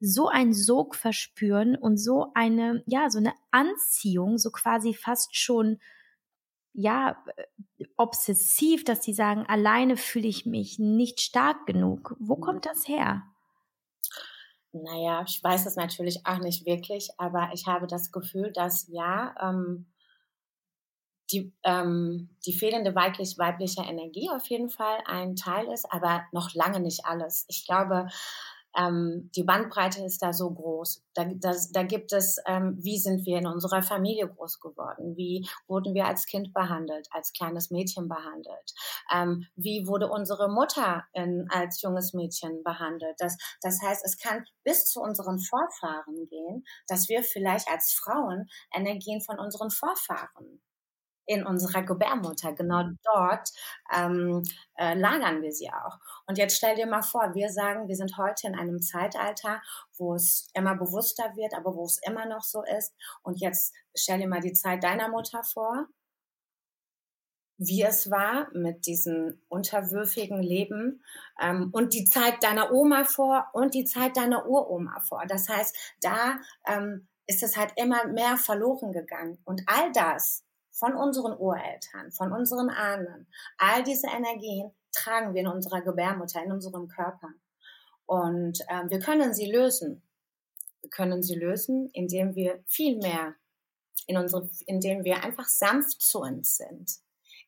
so 0.00 0.28
ein 0.28 0.54
Sog 0.54 0.94
verspüren 0.94 1.76
und 1.76 1.98
so 1.98 2.32
eine, 2.34 2.82
ja, 2.86 3.10
so 3.10 3.18
eine 3.18 3.34
Anziehung, 3.50 4.38
so 4.38 4.50
quasi 4.50 4.94
fast 4.94 5.36
schon, 5.36 5.78
ja, 6.72 7.22
obsessiv, 7.96 8.84
dass 8.84 9.02
sie 9.02 9.12
sagen, 9.12 9.44
alleine 9.46 9.96
fühle 9.96 10.28
ich 10.28 10.46
mich 10.46 10.78
nicht 10.78 11.20
stark 11.20 11.66
genug. 11.66 12.16
Wo 12.18 12.36
mhm. 12.36 12.40
kommt 12.40 12.66
das 12.66 12.88
her? 12.88 13.22
Naja, 14.72 15.24
ich 15.26 15.42
weiß 15.42 15.66
es 15.66 15.76
natürlich 15.76 16.26
auch 16.26 16.38
nicht 16.38 16.64
wirklich, 16.64 17.10
aber 17.18 17.50
ich 17.52 17.66
habe 17.66 17.86
das 17.86 18.12
Gefühl, 18.12 18.52
dass 18.52 18.86
ja, 18.88 19.34
ähm, 19.40 19.86
die, 21.32 21.52
ähm, 21.64 22.30
die 22.46 22.52
fehlende 22.52 22.94
weiblich-weibliche 22.94 23.82
Energie 23.82 24.30
auf 24.30 24.46
jeden 24.46 24.70
Fall 24.70 24.98
ein 25.06 25.36
Teil 25.36 25.66
ist, 25.72 25.92
aber 25.92 26.24
noch 26.32 26.54
lange 26.54 26.80
nicht 26.80 27.04
alles. 27.04 27.44
Ich 27.48 27.66
glaube, 27.66 28.08
ähm, 28.78 29.30
die 29.34 29.42
Bandbreite 29.42 30.04
ist 30.04 30.22
da 30.22 30.32
so 30.32 30.50
groß. 30.50 31.02
Da, 31.14 31.24
das, 31.24 31.72
da 31.72 31.82
gibt 31.82 32.12
es, 32.12 32.38
ähm, 32.46 32.76
wie 32.80 32.98
sind 32.98 33.26
wir 33.26 33.38
in 33.38 33.46
unserer 33.46 33.82
Familie 33.82 34.28
groß 34.28 34.60
geworden? 34.60 35.16
Wie 35.16 35.48
wurden 35.66 35.94
wir 35.94 36.06
als 36.06 36.26
Kind 36.26 36.52
behandelt, 36.52 37.08
als 37.10 37.32
kleines 37.32 37.70
Mädchen 37.70 38.08
behandelt? 38.08 38.74
Ähm, 39.12 39.46
wie 39.56 39.86
wurde 39.86 40.08
unsere 40.08 40.48
Mutter 40.48 41.04
in, 41.12 41.46
als 41.50 41.82
junges 41.82 42.12
Mädchen 42.12 42.62
behandelt? 42.62 43.16
Das, 43.18 43.36
das 43.60 43.80
heißt, 43.82 44.04
es 44.04 44.18
kann 44.18 44.44
bis 44.64 44.86
zu 44.86 45.00
unseren 45.00 45.38
Vorfahren 45.38 46.26
gehen, 46.28 46.64
dass 46.86 47.08
wir 47.08 47.22
vielleicht 47.22 47.68
als 47.68 47.92
Frauen 47.92 48.48
Energien 48.72 49.20
von 49.20 49.38
unseren 49.38 49.70
Vorfahren 49.70 50.60
in 51.30 51.46
unserer 51.46 51.82
Gebärmutter. 51.82 52.52
Genau 52.54 52.82
dort 53.04 53.50
ähm, 53.94 54.42
äh, 54.76 54.94
lagern 54.94 55.42
wir 55.42 55.52
sie 55.52 55.70
auch. 55.70 55.98
Und 56.26 56.38
jetzt 56.38 56.56
stell 56.56 56.74
dir 56.74 56.86
mal 56.86 57.02
vor, 57.02 57.34
wir 57.34 57.50
sagen, 57.50 57.86
wir 57.86 57.94
sind 57.94 58.18
heute 58.18 58.48
in 58.48 58.56
einem 58.56 58.82
Zeitalter, 58.82 59.62
wo 59.96 60.14
es 60.14 60.48
immer 60.54 60.74
bewusster 60.74 61.36
wird, 61.36 61.54
aber 61.54 61.76
wo 61.76 61.84
es 61.84 62.00
immer 62.04 62.26
noch 62.26 62.42
so 62.42 62.64
ist. 62.64 62.94
Und 63.22 63.40
jetzt 63.40 63.72
stell 63.94 64.18
dir 64.18 64.26
mal 64.26 64.40
die 64.40 64.54
Zeit 64.54 64.82
deiner 64.82 65.08
Mutter 65.08 65.44
vor, 65.44 65.86
wie 67.58 67.82
es 67.82 68.10
war 68.10 68.48
mit 68.52 68.86
diesem 68.86 69.40
unterwürfigen 69.48 70.42
Leben 70.42 71.04
ähm, 71.40 71.68
und 71.72 71.94
die 71.94 72.06
Zeit 72.06 72.42
deiner 72.42 72.72
Oma 72.72 73.04
vor 73.04 73.46
und 73.52 73.74
die 73.74 73.84
Zeit 73.84 74.16
deiner 74.16 74.46
Uroma 74.46 74.98
vor. 75.00 75.22
Das 75.28 75.48
heißt, 75.48 75.76
da 76.00 76.40
ähm, 76.66 77.06
ist 77.28 77.44
es 77.44 77.56
halt 77.56 77.72
immer 77.76 78.06
mehr 78.08 78.36
verloren 78.36 78.90
gegangen. 78.90 79.38
Und 79.44 79.62
all 79.66 79.92
das 79.92 80.42
von 80.80 80.94
unseren 80.94 81.38
Ureltern, 81.38 82.10
von 82.10 82.32
unseren 82.32 82.70
Ahnen. 82.70 83.28
All 83.58 83.84
diese 83.84 84.08
Energien 84.08 84.72
tragen 84.92 85.34
wir 85.34 85.42
in 85.42 85.46
unserer 85.46 85.82
Gebärmutter, 85.82 86.42
in 86.42 86.50
unserem 86.50 86.88
Körper. 86.88 87.28
Und 88.06 88.60
äh, 88.62 88.88
wir 88.88 88.98
können 88.98 89.34
sie 89.34 89.52
lösen. 89.52 90.02
Wir 90.80 90.90
können 90.90 91.22
sie 91.22 91.34
lösen, 91.34 91.90
indem 91.92 92.34
wir 92.34 92.64
viel 92.66 92.96
mehr, 92.96 93.34
in 94.06 94.16
unsere, 94.16 94.50
indem 94.66 95.04
wir 95.04 95.22
einfach 95.22 95.46
sanft 95.46 96.02
zu 96.02 96.20
uns 96.20 96.56
sind, 96.56 96.90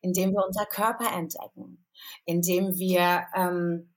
indem 0.01 0.31
wir 0.31 0.45
unser 0.45 0.65
Körper 0.65 1.11
entdecken, 1.11 1.83
indem 2.25 2.77
wir 2.77 3.25
ähm, 3.33 3.93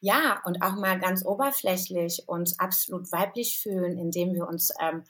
ja, 0.00 0.40
und 0.44 0.62
auch 0.62 0.76
mal 0.76 0.98
ganz 0.98 1.24
oberflächlich 1.24 2.28
uns 2.28 2.58
absolut 2.58 3.10
weiblich 3.12 3.58
fühlen, 3.58 3.98
indem 3.98 4.34
wir 4.34 4.46
uns 4.46 4.72
ähm, 4.80 5.04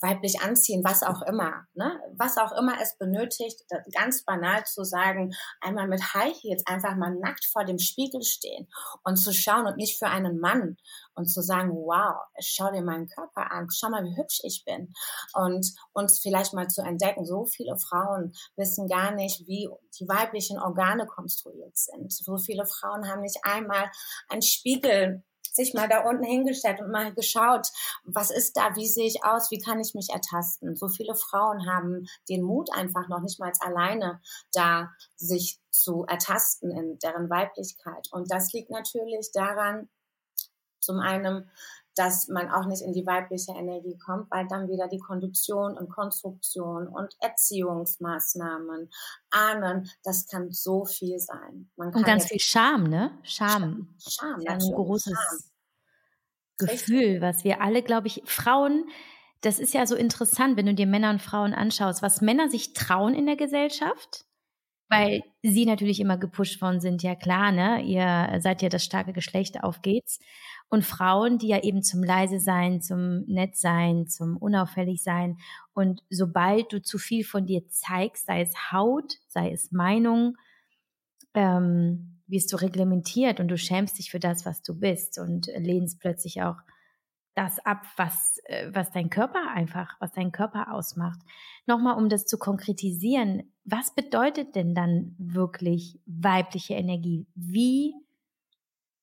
weiblich 0.00 0.40
anziehen, 0.40 0.82
was 0.84 1.02
auch 1.02 1.22
immer, 1.22 1.66
ne? 1.74 2.00
was 2.16 2.38
auch 2.38 2.52
immer 2.52 2.80
es 2.80 2.96
benötigt, 2.98 3.64
ganz 3.92 4.24
banal 4.24 4.64
zu 4.64 4.84
sagen, 4.84 5.34
einmal 5.60 5.88
mit 5.88 6.14
High 6.14 6.36
Heels 6.40 6.62
einfach 6.66 6.96
mal 6.96 7.14
nackt 7.14 7.44
vor 7.46 7.64
dem 7.64 7.78
Spiegel 7.78 8.22
stehen 8.22 8.68
und 9.02 9.16
zu 9.16 9.32
schauen 9.32 9.66
und 9.66 9.76
nicht 9.76 9.98
für 9.98 10.06
einen 10.06 10.38
Mann 10.38 10.76
und 11.14 11.26
zu 11.26 11.42
sagen, 11.42 11.70
wow, 11.70 12.14
schau 12.38 12.70
dir 12.70 12.82
meinen 12.82 13.08
Körper 13.08 13.50
an, 13.50 13.68
schau 13.70 13.90
mal, 13.90 14.04
wie 14.04 14.16
hübsch 14.16 14.40
ich 14.44 14.64
bin 14.64 14.92
und 15.34 15.74
uns 15.92 16.20
vielleicht 16.20 16.54
mal 16.54 16.68
zu 16.68 16.82
entdecken. 16.82 17.24
So 17.24 17.44
viele 17.44 17.76
Frauen 17.76 18.32
wissen 18.56 18.88
gar 18.88 19.12
nicht, 19.12 19.46
wie 19.46 19.68
die 19.98 20.08
weiblichen 20.08 20.58
Organe 20.58 21.06
konstruiert 21.06 21.76
sind. 21.76 22.12
So 22.12 22.36
viele 22.38 22.66
Frauen 22.66 23.08
haben 23.08 23.22
nicht 23.22 23.38
einmal 23.42 23.90
einen 24.28 24.42
Spiegel 24.42 25.24
sich 25.58 25.74
mal 25.74 25.88
da 25.88 26.08
unten 26.08 26.24
hingestellt 26.24 26.80
und 26.80 26.90
mal 26.90 27.12
geschaut, 27.12 27.68
was 28.04 28.30
ist 28.30 28.56
da, 28.56 28.74
wie 28.76 28.88
sehe 28.88 29.06
ich 29.06 29.24
aus, 29.24 29.50
wie 29.50 29.60
kann 29.60 29.80
ich 29.80 29.94
mich 29.94 30.08
ertasten. 30.10 30.74
So 30.74 30.88
viele 30.88 31.14
Frauen 31.14 31.66
haben 31.66 32.06
den 32.28 32.42
Mut 32.42 32.72
einfach 32.72 33.08
noch 33.08 33.20
nicht 33.20 33.38
mal 33.38 33.52
alleine 33.60 34.20
da 34.52 34.90
sich 35.16 35.60
zu 35.70 36.04
ertasten 36.04 36.70
in 36.70 36.98
deren 36.98 37.28
Weiblichkeit. 37.28 38.08
Und 38.10 38.30
das 38.30 38.52
liegt 38.52 38.70
natürlich 38.70 39.30
daran, 39.32 39.88
zum 40.80 41.00
einen, 41.00 41.50
dass 41.98 42.28
man 42.28 42.48
auch 42.48 42.66
nicht 42.66 42.82
in 42.82 42.92
die 42.92 43.04
weibliche 43.04 43.52
Energie 43.52 43.98
kommt, 43.98 44.30
weil 44.30 44.46
dann 44.46 44.68
wieder 44.68 44.86
die 44.86 45.00
Kondition 45.00 45.76
und 45.76 45.90
Konstruktion 45.90 46.86
und 46.86 47.16
Erziehungsmaßnahmen, 47.20 48.88
Ahnen, 49.30 49.90
das 50.04 50.28
kann 50.28 50.52
so 50.52 50.84
viel 50.84 51.18
sein. 51.18 51.68
und 51.76 52.04
ganz 52.04 52.26
viel 52.26 52.40
Scham, 52.40 52.84
ne? 52.84 53.10
Scham. 53.24 53.94
Scham, 53.98 54.40
Scham 54.40 54.44
ein 54.46 54.58
großes 54.60 55.12
Scham. 55.12 55.38
Gefühl, 56.58 56.98
Richtig. 56.98 57.20
was 57.22 57.44
wir 57.44 57.62
alle, 57.62 57.82
glaube 57.82 58.08
ich, 58.08 58.22
Frauen, 58.24 58.84
das 59.40 59.58
ist 59.58 59.74
ja 59.74 59.86
so 59.86 59.94
interessant, 59.94 60.56
wenn 60.56 60.66
du 60.66 60.74
dir 60.74 60.86
Männer 60.86 61.10
und 61.10 61.22
Frauen 61.22 61.54
anschaust, 61.54 62.02
was 62.02 62.20
Männer 62.20 62.48
sich 62.48 62.72
trauen 62.72 63.14
in 63.14 63.26
der 63.26 63.36
Gesellschaft, 63.36 64.24
weil 64.88 65.22
sie 65.42 65.66
natürlich 65.66 66.00
immer 66.00 66.16
gepusht 66.16 66.60
worden 66.60 66.80
sind, 66.80 67.02
ja 67.02 67.14
klar, 67.14 67.52
ne? 67.52 67.82
Ihr 67.82 68.40
seid 68.40 68.62
ja 68.62 68.68
das 68.68 68.84
starke 68.84 69.12
Geschlecht, 69.12 69.62
auf 69.62 69.82
geht's. 69.82 70.18
Und 70.70 70.84
Frauen, 70.84 71.38
die 71.38 71.48
ja 71.48 71.62
eben 71.62 71.82
zum 71.82 72.02
leise 72.02 72.40
sein, 72.40 72.80
zum 72.80 73.24
nett 73.26 73.56
sein, 73.56 74.06
zum 74.06 74.36
unauffällig 74.36 75.02
sein. 75.02 75.38
Und 75.72 76.02
sobald 76.10 76.72
du 76.72 76.82
zu 76.82 76.98
viel 76.98 77.24
von 77.24 77.46
dir 77.46 77.68
zeigst, 77.68 78.26
sei 78.26 78.42
es 78.42 78.72
Haut, 78.72 79.14
sei 79.28 79.52
es 79.52 79.72
Meinung, 79.72 80.36
ähm, 81.34 82.17
wirst 82.28 82.52
du 82.52 82.56
reglementiert 82.56 83.40
und 83.40 83.48
du 83.48 83.58
schämst 83.58 83.98
dich 83.98 84.10
für 84.10 84.20
das, 84.20 84.46
was 84.46 84.62
du 84.62 84.78
bist 84.78 85.18
und 85.18 85.46
lehnst 85.56 85.98
plötzlich 85.98 86.42
auch 86.42 86.56
das 87.34 87.60
ab, 87.60 87.86
was, 87.96 88.38
äh, 88.44 88.68
was 88.72 88.90
dein 88.90 89.10
Körper 89.10 89.50
einfach, 89.54 89.94
was 90.00 90.12
dein 90.12 90.32
Körper 90.32 90.72
ausmacht. 90.72 91.20
Nochmal, 91.66 91.96
um 91.96 92.08
das 92.08 92.26
zu 92.26 92.36
konkretisieren, 92.36 93.52
was 93.64 93.94
bedeutet 93.94 94.56
denn 94.56 94.74
dann 94.74 95.14
wirklich 95.18 96.00
weibliche 96.06 96.74
Energie? 96.74 97.28
Wie 97.34 97.94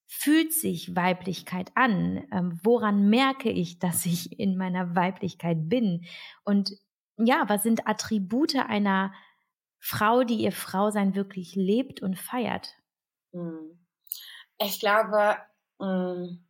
fühlt 0.05 0.53
sich 0.53 0.95
Weiblichkeit 0.95 1.71
an? 1.75 2.25
Ähm, 2.31 2.59
woran 2.61 3.09
merke 3.09 3.49
ich, 3.49 3.79
dass 3.79 4.05
ich 4.05 4.38
in 4.38 4.57
meiner 4.57 4.95
Weiblichkeit 4.95 5.69
bin? 5.69 6.05
Und 6.43 6.73
ja, 7.17 7.45
was 7.47 7.63
sind 7.63 7.88
Attribute 7.88 8.55
einer 8.55 9.13
Frau, 9.79 10.23
die 10.23 10.41
ihr 10.41 10.51
Frausein 10.51 11.15
wirklich 11.15 11.55
lebt 11.55 12.01
und 12.01 12.17
feiert? 12.17 12.75
Hm. 13.36 13.86
Ich 14.58 14.80
glaube, 14.80 15.36
hm, 15.80 16.48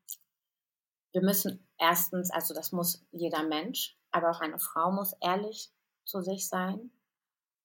wir 1.14 1.22
müssen 1.22 1.68
erstens, 1.80 2.30
also 2.30 2.54
das 2.54 2.72
muss 2.72 3.04
jeder 3.12 3.44
Mensch, 3.44 3.98
aber 4.12 4.30
auch 4.30 4.40
eine 4.40 4.60
Frau 4.60 4.92
muss 4.92 5.14
ehrlich 5.20 5.72
zu 6.06 6.22
sich 6.22 6.48
sein. 6.48 6.92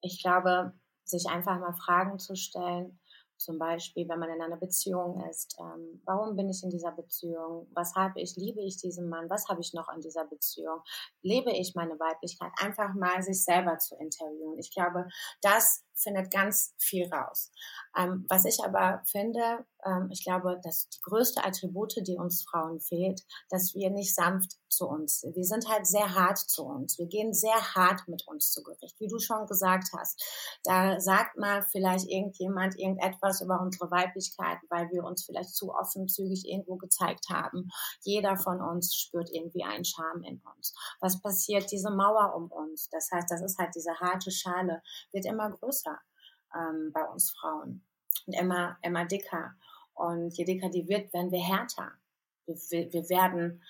Ich 0.01 0.23
glaube, 0.23 0.73
sich 1.05 1.27
einfach 1.29 1.59
mal 1.59 1.75
Fragen 1.75 2.19
zu 2.19 2.35
stellen, 2.35 2.99
zum 3.41 3.59
Beispiel, 3.59 4.07
wenn 4.07 4.19
man 4.19 4.29
in 4.29 4.43
einer 4.43 4.59
Beziehung 4.59 5.25
ist, 5.31 5.57
ähm, 5.59 6.03
warum 6.05 6.37
bin 6.37 6.51
ich 6.51 6.63
in 6.63 6.69
dieser 6.69 6.93
Beziehung? 6.93 7.67
Was 7.73 7.95
habe 7.95 8.21
ich? 8.21 8.37
Liebe 8.37 8.61
ich 8.61 8.77
diesen 8.77 9.09
Mann? 9.09 9.31
Was 9.31 9.49
habe 9.49 9.63
ich 9.63 9.73
noch 9.73 9.89
in 9.95 10.03
dieser 10.03 10.27
Beziehung? 10.27 10.83
Lebe 11.23 11.51
ich 11.51 11.75
meine 11.75 11.99
Weiblichkeit? 11.99 12.53
Einfach 12.61 12.93
mal 12.95 13.23
sich 13.23 13.43
selber 13.43 13.79
zu 13.79 13.97
interviewen. 13.97 14.59
Ich 14.59 14.75
glaube, 14.75 15.09
das 15.41 15.83
findet 16.03 16.31
ganz 16.31 16.75
viel 16.79 17.13
raus. 17.13 17.53
Ähm, 17.97 18.25
was 18.29 18.45
ich 18.45 18.63
aber 18.65 19.03
finde, 19.07 19.65
ähm, 19.85 20.09
ich 20.11 20.25
glaube, 20.25 20.61
dass 20.63 20.89
die 20.89 21.01
größte 21.03 21.45
Attribute, 21.45 21.95
die 22.07 22.17
uns 22.17 22.45
Frauen 22.45 22.81
fehlt, 22.81 23.23
dass 23.49 23.75
wir 23.75 23.91
nicht 23.91 24.15
sanft 24.15 24.59
zu 24.69 24.87
uns. 24.87 25.25
Wir 25.35 25.45
sind 25.45 25.69
halt 25.69 25.87
sehr 25.87 26.15
hart 26.15 26.39
zu 26.39 26.65
uns. 26.65 26.99
Wir 26.99 27.07
gehen 27.07 27.35
sehr 27.35 27.75
hart 27.75 28.07
mit 28.07 28.27
uns 28.29 28.53
zu 28.53 28.63
Gericht, 28.63 28.99
wie 29.01 29.09
du 29.09 29.19
schon 29.19 29.47
gesagt 29.47 29.89
hast. 29.97 30.23
Da 30.65 31.01
sagt 31.01 31.37
mal 31.37 31.63
vielleicht 31.63 32.09
irgendjemand 32.09 32.79
irgendetwas 32.79 33.41
über 33.41 33.61
unsere 33.61 33.91
Weiblichkeit, 33.91 34.59
weil 34.69 34.91
wir 34.91 35.05
uns 35.05 35.25
vielleicht 35.25 35.55
zu 35.55 35.73
offenzügig 35.75 36.47
irgendwo 36.47 36.77
gezeigt 36.77 37.27
haben. 37.29 37.69
Jeder 38.03 38.37
von 38.37 38.61
uns 38.61 38.95
spürt 38.95 39.31
irgendwie 39.33 39.65
einen 39.65 39.85
Charme 39.85 40.23
in 40.23 40.41
uns. 40.55 40.75
Was 41.01 41.21
passiert? 41.21 41.71
Diese 41.73 41.91
Mauer 41.91 42.35
um 42.37 42.51
uns. 42.51 42.89
Das 42.91 43.11
heißt, 43.11 43.31
das 43.31 43.43
ist 43.43 43.59
halt 43.59 43.75
diese 43.75 43.95
harte 43.99 44.31
Schale, 44.31 44.83
wird 45.13 45.27
immer 45.27 45.51
größer 45.51 45.90
ähm, 46.55 46.91
bei 46.93 47.05
uns 47.05 47.31
Frauen 47.33 47.85
und 48.27 48.35
immer, 48.35 48.79
immer 48.83 49.05
dicker. 49.05 49.55
Und 49.95 50.37
je 50.37 50.45
dicker 50.45 50.71
die 50.71 50.89
wird, 50.89 51.13
werden 51.13 51.31
wir 51.31 51.43
härter. 51.43 51.93
Wir, 52.47 52.57
wir, 52.71 52.93
wir 52.93 53.09
werden 53.09 53.63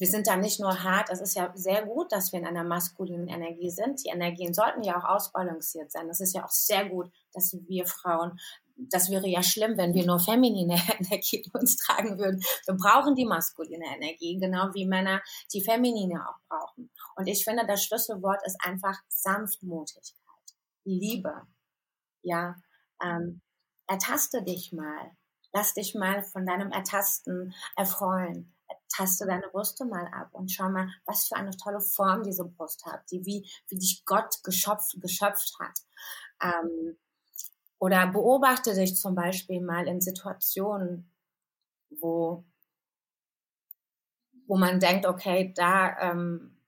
wir 0.00 0.06
sind 0.06 0.26
da 0.26 0.36
nicht 0.36 0.58
nur 0.60 0.82
hart, 0.82 1.10
es 1.10 1.20
ist 1.20 1.34
ja 1.34 1.52
sehr 1.54 1.84
gut, 1.84 2.10
dass 2.10 2.32
wir 2.32 2.40
in 2.40 2.46
einer 2.46 2.64
maskulinen 2.64 3.28
Energie 3.28 3.68
sind. 3.68 4.02
Die 4.02 4.08
Energien 4.08 4.54
sollten 4.54 4.82
ja 4.82 4.98
auch 4.98 5.04
ausbalanciert 5.04 5.92
sein. 5.92 6.08
Es 6.08 6.20
ist 6.20 6.34
ja 6.34 6.42
auch 6.42 6.50
sehr 6.50 6.88
gut, 6.88 7.12
dass 7.34 7.54
wir 7.68 7.84
Frauen, 7.84 8.40
das 8.76 9.10
wäre 9.10 9.28
ja 9.28 9.42
schlimm, 9.42 9.76
wenn 9.76 9.92
wir 9.92 10.06
nur 10.06 10.18
feminine 10.18 10.80
Energie 10.98 11.42
in 11.44 11.52
uns 11.52 11.76
tragen 11.76 12.18
würden. 12.18 12.42
Wir 12.64 12.74
brauchen 12.76 13.14
die 13.14 13.26
maskuline 13.26 13.84
Energie, 13.94 14.38
genau 14.38 14.72
wie 14.72 14.86
Männer 14.86 15.20
die 15.52 15.62
feminine 15.62 16.26
auch 16.26 16.38
brauchen. 16.48 16.90
Und 17.16 17.26
ich 17.26 17.44
finde, 17.44 17.66
das 17.66 17.84
Schlüsselwort 17.84 18.40
ist 18.46 18.56
einfach 18.64 18.98
Sanftmutigkeit, 19.08 20.14
Liebe. 20.84 21.42
Ja, 22.22 22.56
ähm, 23.02 23.40
ertaste 23.86 24.42
dich 24.42 24.72
mal. 24.72 25.10
Lass 25.52 25.74
dich 25.74 25.94
mal 25.94 26.22
von 26.22 26.46
deinem 26.46 26.70
Ertasten 26.70 27.54
erfreuen 27.76 28.54
taste 28.90 29.26
deine 29.26 29.48
Brüste 29.48 29.84
mal 29.84 30.06
ab 30.08 30.30
und 30.32 30.50
schau 30.50 30.68
mal, 30.68 30.88
was 31.06 31.28
für 31.28 31.36
eine 31.36 31.56
tolle 31.56 31.80
Form 31.80 32.22
diese 32.22 32.44
Brust 32.44 32.84
hat, 32.86 33.02
die 33.10 33.24
wie, 33.24 33.48
wie 33.68 33.78
dich 33.78 34.04
Gott 34.04 34.42
geschöpft, 34.42 35.00
geschöpft 35.00 35.56
hat. 35.60 35.78
Ähm, 36.42 36.96
oder 37.78 38.06
beobachte 38.08 38.74
dich 38.74 38.96
zum 38.96 39.14
Beispiel 39.14 39.60
mal 39.60 39.86
in 39.88 40.00
Situationen, 40.00 41.10
wo, 41.88 42.44
wo 44.46 44.56
man 44.56 44.80
denkt, 44.80 45.06
okay, 45.06 45.52
da 45.56 45.96
ähm, 46.00 46.59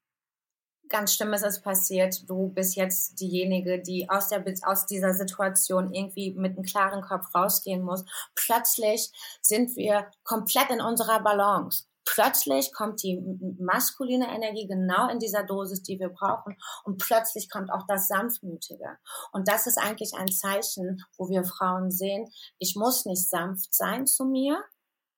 ganz 0.92 1.14
Schlimmes 1.14 1.42
ist 1.42 1.62
passiert, 1.62 2.28
du 2.30 2.48
bist 2.50 2.76
jetzt 2.76 3.18
diejenige, 3.18 3.82
die 3.82 4.08
aus, 4.08 4.28
der, 4.28 4.44
aus 4.62 4.86
dieser 4.86 5.14
Situation 5.14 5.92
irgendwie 5.92 6.34
mit 6.34 6.56
einem 6.56 6.64
klaren 6.64 7.02
Kopf 7.02 7.34
rausgehen 7.34 7.82
muss. 7.82 8.04
Plötzlich 8.36 9.10
sind 9.40 9.74
wir 9.74 10.06
komplett 10.22 10.70
in 10.70 10.80
unserer 10.80 11.20
Balance 11.20 11.86
plötzlich 12.04 12.72
kommt 12.72 13.02
die 13.02 13.22
maskuline 13.58 14.28
Energie 14.34 14.66
genau 14.66 15.08
in 15.08 15.18
dieser 15.18 15.44
Dosis, 15.44 15.82
die 15.82 15.98
wir 15.98 16.08
brauchen. 16.08 16.56
Und 16.84 16.98
plötzlich 16.98 17.50
kommt 17.50 17.70
auch 17.70 17.86
das 17.86 18.08
Sanftmütige. 18.08 18.98
Und 19.32 19.48
das 19.48 19.66
ist 19.66 19.78
eigentlich 19.78 20.14
ein 20.14 20.28
Zeichen, 20.28 21.04
wo 21.16 21.28
wir 21.28 21.44
Frauen 21.44 21.90
sehen, 21.90 22.30
ich 22.58 22.76
muss 22.76 23.04
nicht 23.04 23.28
sanft 23.28 23.74
sein 23.74 24.06
zu 24.06 24.24
mir. 24.24 24.62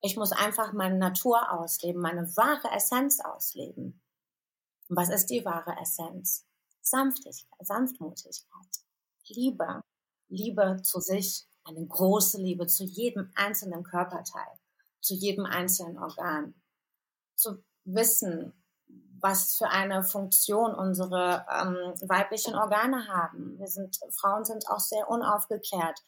Ich 0.00 0.16
muss 0.16 0.32
einfach 0.32 0.72
meine 0.72 0.98
Natur 0.98 1.50
ausleben, 1.50 2.02
meine 2.02 2.26
wahre 2.36 2.70
Essenz 2.76 3.20
ausleben. 3.20 4.03
Was 4.88 5.10
ist 5.10 5.26
die 5.26 5.44
wahre 5.44 5.76
Essenz? 5.80 6.46
Sanftigkeit, 6.82 7.66
Sanftmutigkeit, 7.66 8.68
Liebe, 9.28 9.82
Liebe 10.28 10.82
zu 10.82 11.00
sich, 11.00 11.46
eine 11.64 11.86
große 11.86 12.38
Liebe 12.38 12.66
zu 12.66 12.84
jedem 12.84 13.30
einzelnen 13.34 13.82
Körperteil, 13.82 14.58
zu 15.00 15.14
jedem 15.14 15.46
einzelnen 15.46 15.98
Organ 15.98 16.54
zu 17.34 17.64
wissen, 17.84 18.52
was 19.24 19.56
für 19.56 19.70
eine 19.70 20.04
Funktion 20.04 20.74
unsere 20.74 21.46
ähm, 21.50 21.76
weiblichen 22.06 22.54
Organe 22.54 23.08
haben. 23.08 23.58
Wir 23.58 23.68
sind, 23.68 23.98
Frauen 24.10 24.44
sind 24.44 24.68
auch 24.68 24.80
sehr 24.80 25.08
unaufgeklärt 25.08 25.98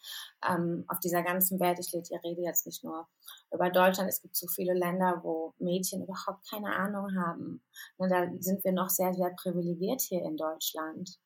ähm, 0.47 0.85
auf 0.89 1.01
dieser 1.01 1.23
ganzen 1.23 1.59
Welt. 1.59 1.79
Ich 1.79 1.95
rede 1.95 2.43
jetzt 2.43 2.67
nicht 2.67 2.85
nur 2.85 3.09
über 3.51 3.71
Deutschland. 3.71 4.11
Es 4.11 4.21
gibt 4.21 4.37
so 4.37 4.47
viele 4.49 4.75
Länder, 4.75 5.21
wo 5.23 5.55
Mädchen 5.59 6.03
überhaupt 6.03 6.47
keine 6.51 6.77
Ahnung 6.77 7.17
haben. 7.17 7.63
Und 7.97 8.11
da 8.11 8.27
sind 8.41 8.63
wir 8.65 8.73
noch 8.73 8.91
sehr, 8.91 9.15
sehr 9.15 9.31
privilegiert 9.31 10.03
hier 10.03 10.23
in 10.23 10.37
Deutschland. 10.37 11.19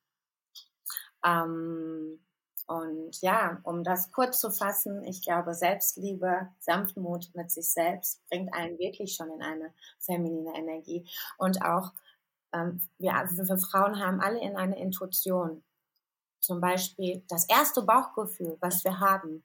Ähm, 1.24 2.20
und 2.70 3.20
ja, 3.20 3.58
um 3.64 3.82
das 3.82 4.12
kurz 4.12 4.38
zu 4.38 4.52
fassen, 4.52 5.02
ich 5.02 5.24
glaube, 5.24 5.54
Selbstliebe, 5.54 6.50
Sanftmut 6.60 7.28
mit 7.34 7.50
sich 7.50 7.68
selbst 7.68 8.24
bringt 8.28 8.54
einen 8.54 8.78
wirklich 8.78 9.16
schon 9.16 9.28
in 9.28 9.42
eine 9.42 9.74
feminine 9.98 10.54
Energie. 10.56 11.04
Und 11.36 11.64
auch 11.64 11.90
ähm, 12.52 12.80
wir, 12.98 13.10
wir 13.12 13.58
Frauen 13.58 13.98
haben 13.98 14.20
alle 14.20 14.40
in 14.40 14.56
eine 14.56 14.78
Intuition. 14.78 15.64
Zum 16.38 16.60
Beispiel 16.60 17.24
das 17.26 17.44
erste 17.48 17.82
Bauchgefühl, 17.82 18.56
was 18.60 18.84
wir 18.84 19.00
haben, 19.00 19.42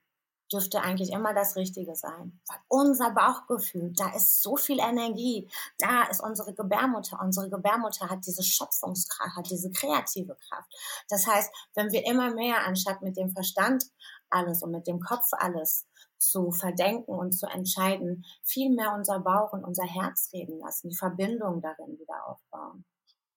dürfte 0.52 0.82
eigentlich 0.82 1.12
immer 1.12 1.34
das 1.34 1.56
Richtige 1.56 1.96
sein. 1.96 2.40
Weil 2.48 2.60
unser 2.68 3.12
Bauchgefühl, 3.12 3.94
da 3.96 4.14
ist 4.16 4.42
so 4.42 4.56
viel 4.56 4.80
Energie, 4.80 5.50
da 5.80 6.04
ist 6.04 6.22
unsere 6.22 6.54
Gebärmutter. 6.54 7.20
Unsere 7.22 7.50
Gebärmutter 7.50 8.10
hat 8.10 8.26
diese 8.26 8.44
Schöpfungskraft, 8.44 9.36
hat 9.36 9.50
diese 9.50 9.72
kreative 9.72 10.38
Kraft. 10.48 10.72
Das 11.10 11.28
heißt, 11.28 11.52
wenn 11.76 11.92
wir 11.92 12.06
immer 12.06 12.34
mehr, 12.34 12.66
anstatt 12.66 13.02
mit 13.02 13.18
dem 13.18 13.32
Verstand 13.32 13.86
alles 14.30 14.62
und 14.62 14.72
mit 14.72 14.88
dem 14.88 15.00
Kopf 15.00 15.28
alles 15.32 15.88
zu 16.18 16.52
verdenken 16.52 17.12
und 17.12 17.34
zu 17.34 17.48
entscheiden, 17.48 18.26
viel 18.44 18.74
mehr 18.74 18.94
unser 18.94 19.20
Bauch 19.20 19.54
und 19.54 19.64
unser 19.64 19.86
Herz 19.86 20.30
reden 20.34 20.60
lassen, 20.60 20.90
die 20.90 20.96
Verbindung 20.96 21.62
darin 21.62 22.00
wieder 22.00 22.28
aufbauen. 22.28 22.86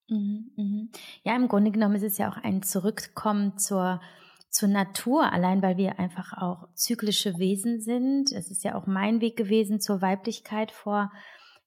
Mhm, 0.08 0.52
mhm. 0.56 0.90
Ja, 1.22 1.36
im 1.36 1.48
Grunde 1.48 1.70
genommen 1.70 1.96
ist 1.96 2.02
es 2.02 2.18
ja 2.18 2.30
auch 2.30 2.36
ein 2.36 2.62
Zurückkommen 2.62 3.58
zur 3.58 4.00
zur 4.50 4.68
Natur, 4.68 5.32
allein 5.32 5.62
weil 5.62 5.76
wir 5.76 5.98
einfach 5.98 6.32
auch 6.32 6.68
zyklische 6.74 7.38
Wesen 7.38 7.80
sind. 7.80 8.32
Es 8.32 8.50
ist 8.50 8.64
ja 8.64 8.74
auch 8.74 8.86
mein 8.86 9.20
Weg 9.20 9.36
gewesen 9.36 9.80
zur 9.80 10.00
Weiblichkeit 10.00 10.70
vor 10.70 11.12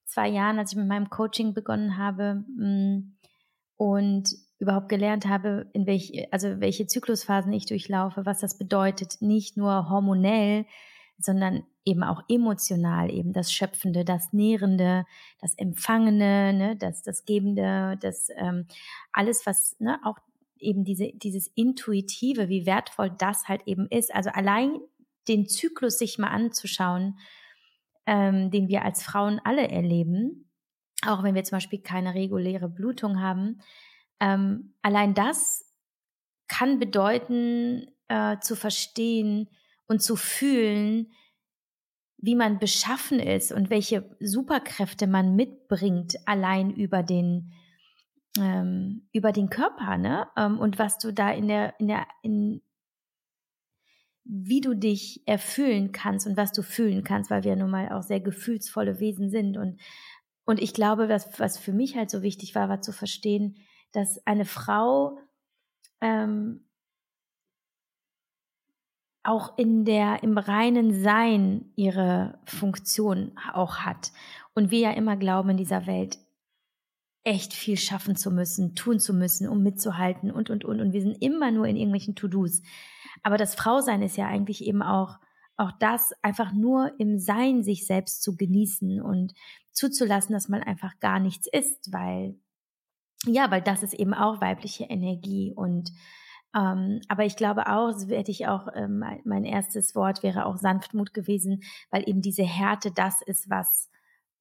zwei 0.06 0.28
Jahren, 0.28 0.60
als 0.60 0.72
ich 0.72 0.78
mit 0.78 0.88
meinem 0.88 1.10
Coaching 1.10 1.54
begonnen 1.54 1.98
habe 1.98 2.44
mm, 2.58 3.16
und 3.78 4.30
überhaupt 4.60 4.90
gelernt 4.90 5.28
habe, 5.28 5.70
in 5.74 5.88
welche, 5.88 6.28
also 6.32 6.60
welche 6.60 6.86
Zyklusphasen 6.86 7.52
ich 7.54 7.66
durchlaufe, 7.66 8.26
was 8.26 8.40
das 8.40 8.58
bedeutet, 8.58 9.18
nicht 9.22 9.58
nur 9.58 9.90
hormonell, 9.90 10.66
sondern 11.18 11.64
eben 11.84 12.04
auch 12.04 12.22
emotional, 12.30 13.12
eben 13.12 13.34
das 13.34 13.52
Schöpfende, 13.52 14.06
das 14.06 14.34
Nährende, 14.34 15.06
das 15.40 15.56
Empfangene, 15.56 16.54
ne, 16.54 16.76
das, 16.78 17.02
das 17.02 17.26
Gebende, 17.26 17.98
das 18.02 18.28
ähm, 18.36 18.68
alles, 19.12 19.46
was 19.46 19.80
ne, 19.80 20.00
auch 20.04 20.20
eben 20.62 20.84
diese, 20.84 21.12
dieses 21.14 21.48
Intuitive, 21.56 22.50
wie 22.50 22.66
wertvoll 22.66 23.12
das 23.18 23.48
halt 23.48 23.64
eben 23.66 23.88
ist. 23.88 24.14
Also 24.14 24.30
allein 24.30 24.80
den 25.28 25.48
Zyklus 25.48 25.98
sich 25.98 26.18
mal 26.18 26.30
anzuschauen, 26.30 27.20
ähm, 28.06 28.52
den 28.52 28.68
wir 28.68 28.84
als 28.84 29.04
Frauen 29.04 29.40
alle 29.44 29.68
erleben, 29.68 30.50
auch 31.06 31.24
wenn 31.24 31.36
wir 31.36 31.44
zum 31.44 31.58
Beispiel 31.58 31.80
keine 31.80 32.14
reguläre 32.14 32.70
Blutung 32.70 33.22
haben, 33.22 33.62
ähm, 34.20 34.76
allein 34.82 35.14
das 35.14 35.66
kann 36.48 36.80
bedeuten, 36.80 37.88
äh, 38.08 38.40
zu 38.40 38.56
verstehen 38.56 39.50
und 39.88 40.02
zu 40.02 40.16
fühlen, 40.16 41.12
wie 42.18 42.36
man 42.36 42.60
beschaffen 42.60 43.20
ist 43.20 43.52
und 43.52 43.70
welche 43.70 44.16
Superkräfte 44.20 45.08
man 45.08 45.36
mitbringt, 45.36 46.16
allein 46.26 46.70
über 46.72 47.02
den 47.04 47.52
ähm, 48.40 49.08
über 49.12 49.32
den 49.32 49.50
Körper, 49.50 49.98
ne? 49.98 50.28
Ähm, 50.38 50.60
und 50.60 50.80
was 50.80 50.98
du 50.98 51.12
da 51.12 51.32
in 51.32 51.48
der, 51.48 51.80
in 51.80 51.88
der, 51.88 52.08
in, 52.22 52.62
wie 54.24 54.62
du 54.62 54.76
dich 54.76 55.22
erfüllen 55.26 55.92
kannst 55.92 56.28
und 56.28 56.38
was 56.38 56.52
du 56.52 56.62
fühlen 56.62 57.04
kannst, 57.04 57.30
weil 57.30 57.44
wir 57.44 57.56
nun 57.56 57.72
mal 57.72 57.92
auch 57.92 58.04
sehr 58.04 58.20
gefühlsvolle 58.20 59.00
Wesen 59.00 59.30
sind. 59.30 59.58
Und, 59.58 59.80
und 60.46 60.62
ich 60.62 60.74
glaube, 60.74 61.10
was, 61.10 61.40
was 61.40 61.58
für 61.58 61.74
mich 61.74 61.96
halt 61.96 62.10
so 62.10 62.22
wichtig 62.22 62.56
war, 62.56 62.70
war 62.70 62.82
zu 62.82 62.94
verstehen, 62.94 63.58
dass 63.92 64.26
eine 64.26 64.46
Frau 64.46 65.18
ähm, 66.00 66.66
auch 69.24 69.58
in 69.58 69.86
der, 69.86 70.24
im 70.24 70.38
reinen 70.38 70.94
Sein 71.04 71.72
ihre 71.76 72.40
Funktion 72.46 73.34
auch 73.54 73.78
hat. 73.78 74.12
Und 74.54 74.72
wir 74.72 74.80
ja 74.80 74.92
immer 74.92 75.16
glauben 75.16 75.52
in 75.52 75.58
dieser 75.58 75.86
Welt, 75.86 76.18
echt 77.24 77.54
viel 77.54 77.78
schaffen 77.78 78.16
zu 78.16 78.32
müssen, 78.32 78.76
tun 78.76 79.00
zu 79.00 79.14
müssen, 79.14 79.48
um 79.48 79.62
mitzuhalten 79.62 80.32
und, 80.32 80.50
und, 80.50 80.66
und. 80.66 80.82
Und 80.82 80.94
wir 80.94 81.02
sind 81.02 81.22
immer 81.22 81.52
nur 81.52 81.68
in 81.68 81.76
irgendwelchen 81.76 82.16
To-Dos. 82.16 82.62
Aber 83.24 83.38
das 83.38 83.56
Frausein 83.56 84.02
ist 84.02 84.18
ja 84.18 84.28
eigentlich 84.28 84.66
eben 84.66 84.82
auch, 84.82 85.20
auch 85.58 85.72
das, 85.80 86.14
einfach 86.24 86.54
nur 86.54 86.92
im 87.00 87.20
Sein 87.20 87.64
sich 87.64 87.86
selbst 87.86 88.24
zu 88.24 88.36
genießen 88.36 89.02
und 89.02 89.34
zuzulassen, 89.72 90.34
dass 90.34 90.50
man 90.50 90.64
einfach 90.64 91.00
gar 91.00 91.20
nichts 91.20 91.48
ist, 91.52 91.94
weil, 91.94 92.36
ja, 93.26 93.52
weil 93.52 93.62
das 93.62 93.84
ist 93.84 93.94
eben 93.94 94.16
auch 94.16 94.42
weibliche 94.42 94.86
Energie 94.86 95.54
und, 95.56 95.92
ähm, 96.56 97.02
aber 97.08 97.26
ich 97.26 97.36
glaube 97.36 97.68
auch, 97.68 97.94
hätte 98.10 98.32
ich 98.32 98.48
auch, 98.48 98.68
ähm, 98.74 99.04
mein 99.24 99.46
erstes 99.46 99.94
Wort 99.96 100.24
wäre 100.24 100.46
auch 100.46 100.58
Sanftmut 100.58 101.14
gewesen, 101.14 101.62
weil 101.92 102.10
eben 102.10 102.22
diese 102.22 102.44
Härte 102.44 102.92
das 102.92 103.22
ist, 103.22 103.50
was 103.50 103.91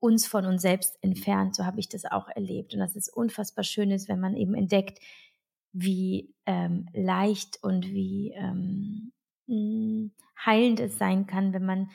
uns 0.01 0.27
von 0.27 0.47
uns 0.47 0.63
selbst 0.63 0.99
entfernt. 1.03 1.55
So 1.55 1.65
habe 1.65 1.79
ich 1.79 1.89
das 1.89 2.05
auch 2.05 2.29
erlebt. 2.29 2.75
Und 2.75 2.81
das 2.81 2.97
ist 2.97 3.09
unfassbar 3.15 3.65
schön 3.65 3.91
ist, 3.91 4.09
wenn 4.09 4.21
man 4.21 4.35
eben 4.35 4.55
entdeckt, 4.55 4.99
wie 5.73 6.35
ähm, 6.47 6.89
leicht 6.93 7.63
und 7.63 7.87
wie 7.87 8.33
ähm, 8.35 9.13
hm, 9.47 10.13
heilend 10.45 10.81
es 10.81 10.99
sein 10.99 11.27
kann, 11.27 11.53
wenn 11.53 11.65
man 11.65 11.91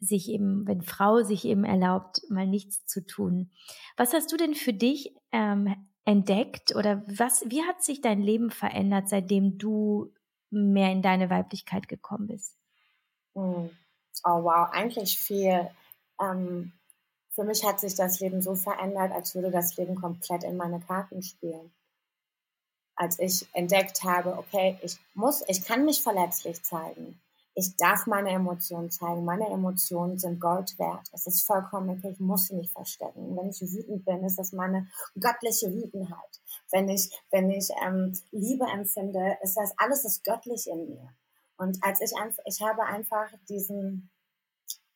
sich 0.00 0.28
eben, 0.28 0.66
wenn 0.66 0.82
Frau 0.82 1.22
sich 1.22 1.44
eben 1.46 1.64
erlaubt, 1.64 2.20
mal 2.28 2.46
nichts 2.46 2.84
zu 2.86 3.04
tun. 3.04 3.50
Was 3.96 4.12
hast 4.12 4.30
du 4.30 4.36
denn 4.36 4.54
für 4.54 4.74
dich 4.74 5.16
ähm, 5.32 5.74
entdeckt 6.04 6.76
oder 6.76 7.02
was, 7.06 7.44
wie 7.48 7.62
hat 7.62 7.82
sich 7.82 8.02
dein 8.02 8.20
Leben 8.20 8.50
verändert, 8.50 9.08
seitdem 9.08 9.56
du 9.56 10.12
mehr 10.50 10.92
in 10.92 11.00
deine 11.00 11.30
Weiblichkeit 11.30 11.88
gekommen 11.88 12.26
bist? 12.26 12.58
Hm. 13.34 13.70
Oh 14.24 14.44
wow, 14.44 14.68
eigentlich 14.70 15.18
viel. 15.18 15.68
Ähm, 16.20 16.72
für 17.34 17.44
mich 17.44 17.64
hat 17.64 17.80
sich 17.80 17.94
das 17.94 18.20
Leben 18.20 18.42
so 18.42 18.54
verändert, 18.54 19.12
als 19.12 19.34
würde 19.34 19.50
das 19.50 19.76
Leben 19.76 19.96
komplett 19.96 20.44
in 20.44 20.56
meine 20.56 20.80
Karten 20.80 21.22
spielen. 21.22 21.72
Als 22.96 23.18
ich 23.18 23.48
entdeckt 23.54 24.04
habe, 24.04 24.38
okay, 24.38 24.78
ich 24.82 24.98
muss, 25.14 25.42
ich 25.48 25.64
kann 25.64 25.84
mich 25.84 26.00
verletzlich 26.00 26.62
zeigen. 26.62 27.20
Ich 27.56 27.76
darf 27.76 28.06
meine 28.06 28.30
Emotionen 28.30 28.90
zeigen. 28.90 29.24
Meine 29.24 29.48
Emotionen 29.48 30.18
sind 30.18 30.40
Gold 30.40 30.76
wert. 30.78 31.08
Es 31.12 31.26
ist 31.26 31.44
vollkommen 31.44 31.90
okay. 31.90 32.10
Ich 32.12 32.20
muss 32.20 32.46
sie 32.46 32.54
nicht 32.54 32.72
verstecken. 32.72 33.36
Wenn 33.36 33.50
ich 33.50 33.60
wütend 33.60 34.04
bin, 34.04 34.24
ist 34.24 34.38
das 34.38 34.52
meine 34.52 34.88
göttliche 35.18 35.72
Wütenheit. 35.72 36.40
Wenn 36.70 36.88
ich, 36.88 37.10
wenn 37.30 37.50
ich 37.50 37.68
ähm, 37.84 38.16
Liebe 38.30 38.66
empfinde, 38.66 39.38
ist 39.42 39.56
das 39.56 39.72
alles 39.76 40.02
das 40.02 40.22
Göttliche 40.22 40.70
in 40.70 40.88
mir. 40.88 41.08
Und 41.56 41.78
als 41.82 42.00
ich 42.00 42.16
einfach, 42.16 42.42
ich 42.46 42.60
habe 42.60 42.82
einfach 42.84 43.32
diesen, 43.48 44.10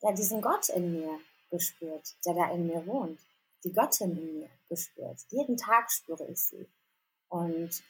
ja, 0.03 0.13
diesen 0.13 0.41
Gott 0.41 0.69
in 0.69 0.93
mir 0.93 1.19
gespürt, 1.51 2.17
der 2.25 2.35
da 2.35 2.51
in 2.51 2.67
mir 2.67 2.87
wohnt, 2.87 3.21
die 3.65 3.73
Göttin 3.73 4.17
in 4.17 4.41
mir 4.41 4.51
gespürt. 4.69 5.19
Jeden 5.31 5.57
Tag 5.57 5.91
spüre 5.91 6.27
ich 6.29 6.41
sie. 6.41 6.67
Und 7.29 7.83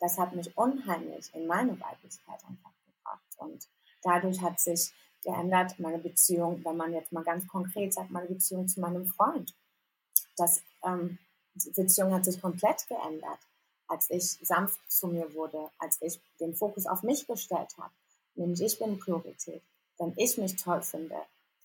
das 0.00 0.18
hat 0.18 0.34
mich 0.34 0.56
unheimlich 0.56 1.34
in 1.34 1.46
meine 1.46 1.78
Weiblichkeit 1.80 2.44
einfach 2.48 2.72
gebracht. 2.86 3.26
Und 3.38 3.68
dadurch 4.02 4.40
hat 4.40 4.60
sich 4.60 4.92
geändert 5.22 5.78
meine 5.78 5.98
Beziehung, 5.98 6.64
wenn 6.64 6.76
man 6.76 6.92
jetzt 6.92 7.12
mal 7.12 7.24
ganz 7.24 7.46
konkret 7.46 7.94
sagt, 7.94 8.10
meine 8.10 8.26
Beziehung 8.26 8.68
zu 8.68 8.80
meinem 8.80 9.06
Freund. 9.06 9.54
Das, 10.36 10.62
ähm, 10.84 11.18
die 11.54 11.70
Beziehung 11.70 12.12
hat 12.12 12.24
sich 12.24 12.40
komplett 12.40 12.86
geändert, 12.88 13.38
als 13.86 14.10
ich 14.10 14.24
sanft 14.42 14.80
zu 14.90 15.06
mir 15.06 15.32
wurde, 15.34 15.70
als 15.78 16.00
ich 16.00 16.20
den 16.40 16.54
Fokus 16.54 16.86
auf 16.86 17.02
mich 17.02 17.26
gestellt 17.26 17.76
habe. 17.78 17.92
Nämlich 18.34 18.60
ich 18.62 18.78
bin 18.78 18.98
Priorität. 18.98 19.62
Wenn 19.98 20.14
ich 20.16 20.38
mich 20.38 20.56
toll 20.56 20.82
finde, 20.82 21.16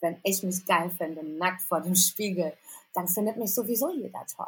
wenn 0.02 0.20
ich 0.24 0.44
mich 0.44 0.66
geil 0.66 0.90
finde, 0.90 1.24
nackt 1.24 1.62
vor 1.62 1.82
dem 1.82 1.96
Spiegel, 1.96 2.54
dann 2.94 3.08
findet 3.08 3.38
mich 3.38 3.54
sowieso 3.54 3.92
jeder 3.92 4.26
toll. 4.26 4.48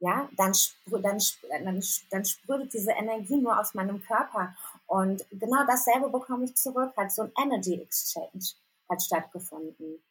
Ja, 0.00 0.28
dann, 0.36 0.52
dann, 0.86 1.18
dann, 1.64 1.82
dann 2.10 2.24
sprüht 2.24 2.72
diese 2.72 2.90
Energie 2.90 3.36
nur 3.36 3.58
aus 3.58 3.72
meinem 3.74 4.02
Körper. 4.02 4.52
Und 4.86 5.24
genau 5.30 5.64
dasselbe 5.64 6.08
bekomme 6.08 6.44
ich 6.44 6.56
zurück. 6.56 6.92
Hat 6.96 7.12
so 7.12 7.22
ein 7.22 7.32
Energy 7.40 7.80
Exchange 7.80 8.54
hat 8.88 9.02
stattgefunden. 9.02 10.02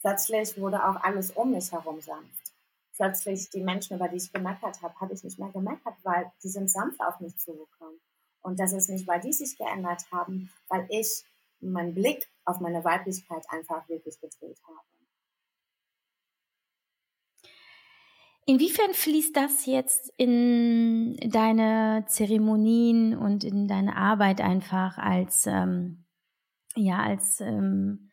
Plötzlich 0.00 0.60
wurde 0.60 0.84
auch 0.84 0.96
alles 1.02 1.30
um 1.30 1.52
mich 1.52 1.70
herum 1.72 2.00
sanft. 2.00 2.52
Plötzlich 2.96 3.48
die 3.50 3.62
Menschen, 3.62 3.96
über 3.96 4.08
die 4.08 4.16
ich 4.16 4.32
gemeckert 4.32 4.82
habe, 4.82 4.94
habe 5.00 5.14
ich 5.14 5.22
nicht 5.22 5.38
mehr 5.38 5.50
gemeckert, 5.50 5.94
weil 6.02 6.32
die 6.42 6.48
sind 6.48 6.68
sanft 6.68 7.00
auf 7.00 7.20
mich 7.20 7.36
zugekommen. 7.38 8.00
Und 8.42 8.58
das 8.58 8.72
ist 8.72 8.88
nicht, 8.88 9.06
weil 9.06 9.20
die 9.20 9.32
sich 9.32 9.56
geändert 9.56 10.04
haben, 10.10 10.50
weil 10.68 10.86
ich 10.88 11.24
meinen 11.60 11.94
Blick 11.94 12.28
auf 12.44 12.60
meine 12.60 12.84
Weiblichkeit 12.84 13.44
einfach 13.50 13.88
wirklich 13.88 14.20
gedreht 14.20 14.58
habe. 14.66 14.78
Inwiefern 18.46 18.94
fließt 18.94 19.36
das 19.36 19.66
jetzt 19.66 20.10
in 20.16 21.16
deine 21.16 22.06
Zeremonien 22.08 23.14
und 23.14 23.44
in 23.44 23.68
deine 23.68 23.94
Arbeit 23.94 24.40
einfach 24.40 24.96
als 24.96 25.46
ähm, 25.46 26.06
ja 26.74 27.02
als 27.02 27.40
ähm, 27.40 28.10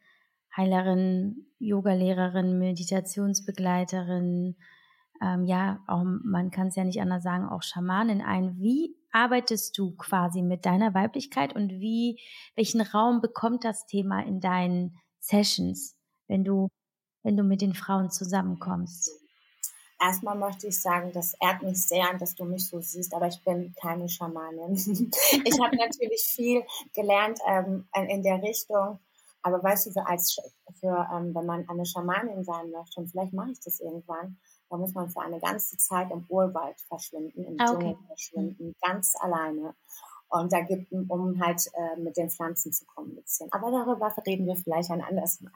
Heilerin, 0.58 1.48
Yogalehrerin, 1.60 2.60
Meditationsbegleiterin, 2.60 4.58
ähm, 5.22 5.46
ja, 5.46 5.80
auch, 5.88 6.04
man 6.04 6.52
kann 6.52 6.68
es 6.68 6.76
ja 6.76 6.84
nicht 6.84 7.02
anders 7.02 7.24
sagen, 7.24 7.48
auch 7.48 7.64
Schamanin 7.64 8.22
ein. 8.22 8.58
Wie 8.58 8.96
arbeitest 9.16 9.78
du 9.78 9.96
quasi 9.96 10.42
mit 10.42 10.66
deiner 10.66 10.94
Weiblichkeit 10.94 11.56
und 11.56 11.70
wie, 11.70 12.20
welchen 12.56 12.82
Raum 12.82 13.22
bekommt 13.22 13.64
das 13.64 13.88
Thema 13.88 14.22
in 14.22 14.42
deinen 14.42 15.00
Sessions, 15.22 15.96
wenn 16.28 16.44
du, 16.44 16.68
wenn 17.24 17.38
du 17.38 17.44
mit 17.44 17.62
den 17.62 17.74
Frauen 17.74 18.12
zusammenkommst? 18.12 19.10
Erstmal 20.02 20.38
möchte 20.38 20.68
ich 20.68 20.82
sagen, 20.82 21.14
das 21.14 21.34
ehrt 21.40 21.64
mich 21.64 21.88
sehr, 21.88 22.14
dass 22.20 22.36
du 22.36 22.44
mich 22.44 22.68
so 22.68 22.82
siehst, 22.82 23.14
aber 23.14 23.28
ich 23.28 23.42
bin 23.46 23.74
keine 23.82 24.10
Schamanin. 24.10 24.76
ich 24.76 25.60
habe 25.62 25.78
natürlich 25.78 26.24
viel 26.24 26.64
gelernt 26.94 27.40
ähm, 27.48 27.88
in 28.10 28.22
der 28.22 28.44
Richtung, 28.44 29.00
aber 29.42 29.64
weißt 29.64 29.86
du, 29.86 29.92
für, 29.92 30.06
als, 30.06 30.36
für 30.82 31.08
ähm, 31.14 31.34
wenn 31.34 31.46
man 31.46 31.70
eine 31.70 31.86
Schamanin 31.86 32.44
sein 32.44 32.70
möchte, 32.70 33.00
und 33.00 33.08
vielleicht 33.08 33.32
mache 33.32 33.52
ich 33.52 33.62
das 33.62 33.80
irgendwann, 33.80 34.38
da 34.70 34.78
muss 34.78 34.94
man 34.94 35.10
für 35.10 35.22
eine 35.22 35.40
ganze 35.40 35.78
Zeit 35.78 36.12
im 36.12 36.26
Urwald 36.28 36.80
verschwinden, 36.82 37.44
im 37.44 37.60
ah, 37.60 37.72
okay. 37.72 37.80
Dschungel 37.80 37.98
verschwinden, 38.08 38.76
ganz 38.82 39.14
alleine. 39.20 39.76
Und 40.28 40.52
da 40.52 40.62
gibt 40.62 40.92
um 40.92 41.40
halt 41.40 41.62
äh, 41.74 42.00
mit 42.00 42.18
den 42.18 42.30
Pflanzen 42.30 42.74
zu 42.74 42.86
kommunizieren. 42.86 43.50
Aber 43.54 43.72
darüber 43.72 44.14
reden 44.26 44.48
wir 44.48 44.56
vielleicht 44.56 44.90
ein 44.90 45.04
anderes 45.04 45.40
Mal. 45.42 45.52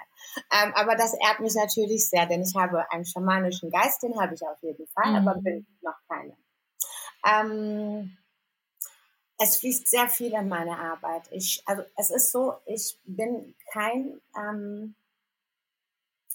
Ähm, 0.51 0.71
aber 0.75 0.95
das 0.95 1.13
ehrt 1.15 1.39
mich 1.39 1.55
natürlich 1.55 2.07
sehr, 2.07 2.27
denn 2.27 2.43
ich 2.43 2.55
habe 2.55 2.89
einen 2.91 3.05
schamanischen 3.05 3.71
Geist, 3.71 4.03
den 4.03 4.19
habe 4.19 4.35
ich 4.35 4.43
auf 4.43 4.61
jeden 4.61 4.87
Fall, 4.87 5.11
mhm. 5.11 5.27
aber 5.27 5.41
bin 5.41 5.65
noch 5.81 5.97
keine. 6.07 6.37
Ähm, 7.25 8.17
es 9.39 9.57
fließt 9.57 9.87
sehr 9.87 10.07
viel 10.09 10.33
in 10.33 10.49
meine 10.49 10.77
Arbeit. 10.77 11.23
Ich, 11.31 11.63
also 11.65 11.83
es 11.97 12.11
ist 12.11 12.31
so, 12.31 12.55
ich 12.65 12.99
bin 13.05 13.55
kein 13.71 14.21
ähm, 14.37 14.95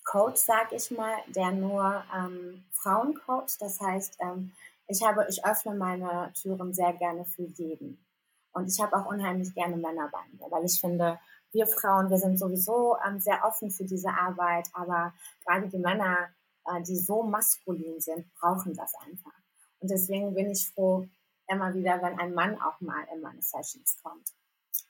Coach, 0.05 0.37
sag 0.37 0.73
ich 0.73 0.91
mal, 0.91 1.17
der 1.29 1.53
nur 1.53 2.05
ähm, 2.15 2.65
Frauen 2.73 3.15
coacht. 3.15 3.61
Das 3.61 3.81
heißt, 3.81 4.19
ähm, 4.21 4.53
ich 4.87 5.03
habe, 5.03 5.27
ich 5.29 5.45
öffne 5.45 5.75
meine 5.75 6.33
Türen 6.35 6.75
sehr 6.75 6.93
gerne 6.93 7.25
für 7.25 7.45
jeden. 7.45 8.05
Und 8.53 8.69
ich 8.69 8.81
habe 8.81 8.97
auch 8.97 9.07
unheimlich 9.07 9.53
gerne 9.55 9.77
Männer 9.77 10.09
bei 10.13 10.21
mir, 10.33 10.51
weil 10.51 10.65
ich 10.65 10.81
finde, 10.81 11.19
wir 11.53 11.67
Frauen, 11.67 12.11
wir 12.11 12.19
sind 12.19 12.39
sowieso 12.39 12.97
ähm, 13.07 13.21
sehr 13.21 13.45
offen 13.45 13.71
für 13.71 13.85
diese 13.85 14.11
Arbeit, 14.11 14.69
aber 14.73 15.13
gerade 15.45 15.69
die 15.69 15.79
Männer, 15.79 16.29
äh, 16.67 16.83
die 16.83 16.97
so 16.97 17.23
maskulin 17.23 18.01
sind, 18.01 18.33
brauchen 18.35 18.75
das 18.75 18.93
einfach. 19.07 19.33
Und 19.81 19.91
deswegen 19.91 20.35
bin 20.35 20.51
ich 20.51 20.71
froh 20.71 21.07
immer 21.49 21.75
wieder, 21.75 22.01
wenn 22.03 22.19
ein 22.19 22.35
Mann 22.35 22.61
auch 22.61 22.81
mal 22.81 23.05
in 23.13 23.21
meine 23.21 23.43
Sessions 23.43 23.97
kommt. 24.03 24.33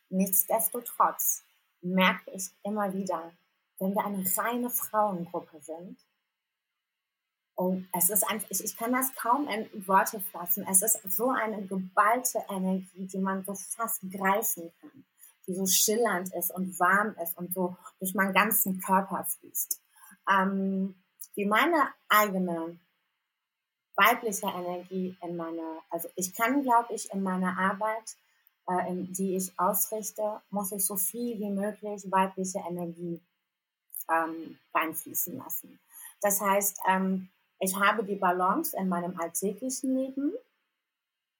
Nichtsdestotrotz 0.08 1.42
merke 1.80 2.30
ich 2.32 2.50
immer 2.62 2.92
wieder, 2.92 3.32
wenn 3.84 3.94
wir 3.94 4.04
eine 4.04 4.24
reine 4.36 4.70
Frauengruppe 4.70 5.60
sind, 5.60 5.98
und 7.56 7.88
es 7.92 8.10
ist 8.10 8.24
einfach, 8.24 8.50
ich, 8.50 8.64
ich 8.64 8.76
kann 8.76 8.92
das 8.92 9.14
kaum 9.14 9.46
in 9.48 9.86
Worte 9.86 10.20
fassen. 10.20 10.66
Es 10.68 10.82
ist 10.82 10.98
so 11.08 11.30
eine 11.30 11.64
geballte 11.64 12.44
Energie, 12.50 13.06
die 13.06 13.18
man 13.18 13.44
so 13.44 13.54
fast 13.54 14.00
greifen 14.10 14.72
kann, 14.80 15.04
die 15.46 15.54
so 15.54 15.66
schillernd 15.66 16.34
ist 16.34 16.52
und 16.52 16.78
warm 16.80 17.14
ist 17.22 17.38
und 17.38 17.54
so 17.54 17.76
durch 18.00 18.14
meinen 18.14 18.34
ganzen 18.34 18.80
Körper 18.80 19.24
fließt. 19.24 19.80
Ähm, 20.28 20.96
wie 21.34 21.46
meine 21.46 21.88
eigene 22.08 22.78
weibliche 23.94 24.46
Energie 24.46 25.16
in 25.22 25.36
meine, 25.36 25.78
also 25.90 26.08
ich 26.16 26.34
kann, 26.34 26.62
glaube 26.62 26.92
ich, 26.94 27.12
in 27.12 27.22
meiner 27.22 27.56
Arbeit, 27.56 28.16
äh, 28.68 28.90
in, 28.90 29.12
die 29.12 29.36
ich 29.36 29.56
ausrichte, 29.58 30.40
muss 30.50 30.72
ich 30.72 30.84
so 30.84 30.96
viel 30.96 31.38
wie 31.38 31.50
möglich 31.50 32.10
weibliche 32.10 32.58
Energie 32.68 33.20
ähm, 34.10 34.58
reinfließen 34.74 35.36
lassen. 35.36 35.78
Das 36.20 36.40
heißt, 36.40 36.78
ähm, 36.88 37.28
ich 37.58 37.76
habe 37.76 38.04
die 38.04 38.16
Balance 38.16 38.76
in 38.76 38.88
meinem 38.88 39.18
alltäglichen 39.18 39.94
Leben. 39.96 40.32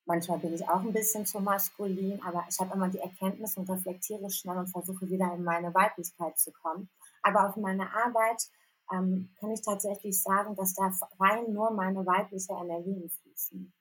Manchmal 0.07 0.39
bin 0.39 0.55
ich 0.55 0.69
auch 0.69 0.81
ein 0.81 0.93
bisschen 0.93 1.25
zu 1.25 1.41
maskulin, 1.41 2.21
aber 2.23 2.45
ich 2.49 2.59
habe 2.61 2.75
immer 2.75 2.89
die 2.89 2.99
Erkenntnis 2.99 3.57
und 3.57 3.71
reflektiere 3.71 4.31
schnell 4.31 4.59
und 4.59 4.69
versuche 4.69 5.09
wieder 5.09 5.33
in 5.33 5.45
meine 5.45 5.73
Weiblichkeit 5.75 6.39
zu 6.39 6.53
kommen. 6.53 6.91
Aber 7.23 7.49
auf 7.49 7.57
meine 7.57 7.91
Arbeit 7.95 8.49
ähm, 8.93 9.31
kann 9.41 9.51
ich 9.51 9.63
tatsächlich 9.63 10.21
sagen, 10.23 10.55
dass 10.57 10.75
da 10.75 10.93
rein 11.19 11.53
nur 11.53 11.71
meine 11.71 12.05
weibliche 12.05 12.53
Energien 12.53 13.09
fließen. 13.09 13.73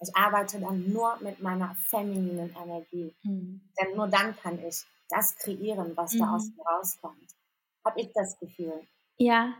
Ich 0.00 0.16
arbeite 0.16 0.60
dann 0.60 0.92
nur 0.92 1.16
mit 1.20 1.40
meiner 1.40 1.74
femininen 1.76 2.54
Energie. 2.60 3.14
Mhm. 3.22 3.60
Denn 3.80 3.96
nur 3.96 4.08
dann 4.08 4.36
kann 4.36 4.58
ich 4.64 4.84
das 5.08 5.36
kreieren, 5.36 5.96
was 5.96 6.14
mhm. 6.14 6.18
da 6.18 6.34
aus 6.34 6.48
mir 6.48 6.64
rauskommt. 6.64 7.34
Habe 7.84 8.00
ich 8.00 8.10
das 8.14 8.38
Gefühl. 8.38 8.80
Ja, 9.16 9.54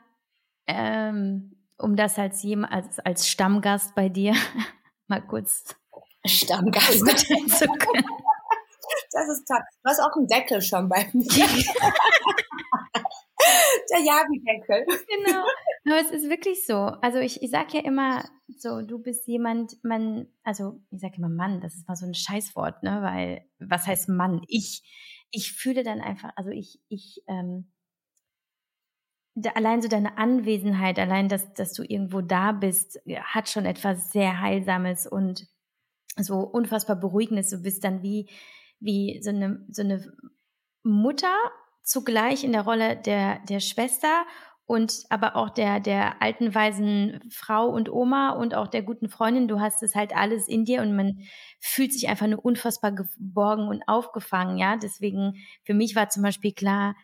ähm, 0.67 1.57
um 1.79 1.97
das 1.97 2.19
als, 2.19 2.43
jemand, 2.43 2.73
als, 2.73 2.99
als 3.01 3.29
Stammgast 3.29 3.95
bei 3.95 4.09
dir 4.09 4.35
mal 5.07 5.21
kurz 5.21 5.77
Stammgast 6.27 6.99
zu 7.59 7.67
können. 7.67 8.07
Das 9.13 9.29
ist 9.29 9.47
toll. 9.47 9.61
Du 9.83 9.91
hast 9.91 10.01
auch 10.01 10.17
einen 10.17 10.27
Deckel 10.27 10.61
schon 10.63 10.89
bei 10.89 11.09
mir. 11.13 11.25
Der 13.91 14.01
Javi-Deckel. 14.01 14.87
Genau. 14.87 15.45
Aber 15.87 16.01
es 16.01 16.11
ist 16.11 16.31
wirklich 16.31 16.67
so. 16.67 16.75
Also 16.75 17.19
ich, 17.19 17.43
ich 17.43 17.51
sage 17.51 17.77
ja 17.79 17.85
immer 17.85 18.25
so, 18.49 18.81
du 18.83 18.99
bist 18.99 19.27
jemand, 19.27 19.77
man, 19.85 20.29
also 20.43 20.81
ich 20.91 21.01
sage 21.01 21.17
immer 21.19 21.29
Mann, 21.29 21.61
das 21.61 21.75
ist 21.75 21.87
mal 21.87 21.97
so 21.97 22.07
ein 22.07 22.15
Scheißwort, 22.15 22.83
ne? 22.83 23.03
Weil, 23.03 23.47
was 23.59 23.87
heißt 23.87 24.09
Mann? 24.09 24.43
Ich, 24.49 24.83
ich 25.31 25.53
fühle 25.53 25.83
dann 25.83 26.01
einfach, 26.01 26.31
also 26.37 26.51
ich, 26.51 26.81
ich, 26.89 27.23
ähm, 27.29 27.71
allein 29.55 29.83
so 29.83 29.89
deine 29.89 30.17
Anwesenheit, 30.19 30.99
allein, 30.99 31.29
dass, 31.29 31.53
dass 31.55 31.73
du 31.73 31.83
irgendwo 31.83 32.21
da 32.21 32.53
bist, 32.53 33.01
hat 33.25 33.49
schon 33.49 33.65
etwas 33.65 34.13
sehr 34.13 34.41
Heilsames 34.41 35.07
und 35.07 35.47
so 36.17 36.39
unfassbar 36.39 36.97
Beruhigendes. 36.97 37.51
Du 37.51 37.63
bist 37.63 37.85
dann 37.85 38.03
wie, 38.03 38.31
wie 38.81 39.21
so 39.23 39.31
eine, 39.31 39.65
so 39.71 39.83
eine 39.83 40.05
Mutter 40.83 41.35
zugleich 41.83 42.45
in 42.45 42.53
der 42.53 42.63
Rolle 42.63 42.97
der, 42.97 43.41
der 43.49 43.61
Schwester 43.61 44.25
und 44.67 45.05
aber 45.11 45.37
auch 45.37 45.51
der, 45.51 45.81
der 45.81 46.23
alten, 46.23 46.55
weisen 46.55 47.21
Frau 47.31 47.69
und 47.69 47.91
Oma 47.93 48.31
und 48.31 48.55
auch 48.55 48.69
der 48.69 48.83
guten 48.83 49.09
Freundin. 49.09 49.49
Du 49.49 49.61
hast 49.61 49.83
es 49.83 49.95
halt 49.95 50.17
alles 50.17 50.49
in 50.49 50.65
dir 50.65 50.81
und 50.81 50.97
man 50.97 51.19
fühlt 51.61 51.93
sich 51.93 52.09
einfach 52.09 52.27
nur 52.27 52.43
unfassbar 52.43 52.93
geborgen 52.93 53.69
und 53.69 53.83
aufgefangen, 53.87 54.57
ja. 54.57 54.77
Deswegen, 54.77 55.35
für 55.65 55.75
mich 55.75 55.95
war 55.97 56.09
zum 56.09 56.23
Beispiel 56.23 56.53
klar, 56.53 56.95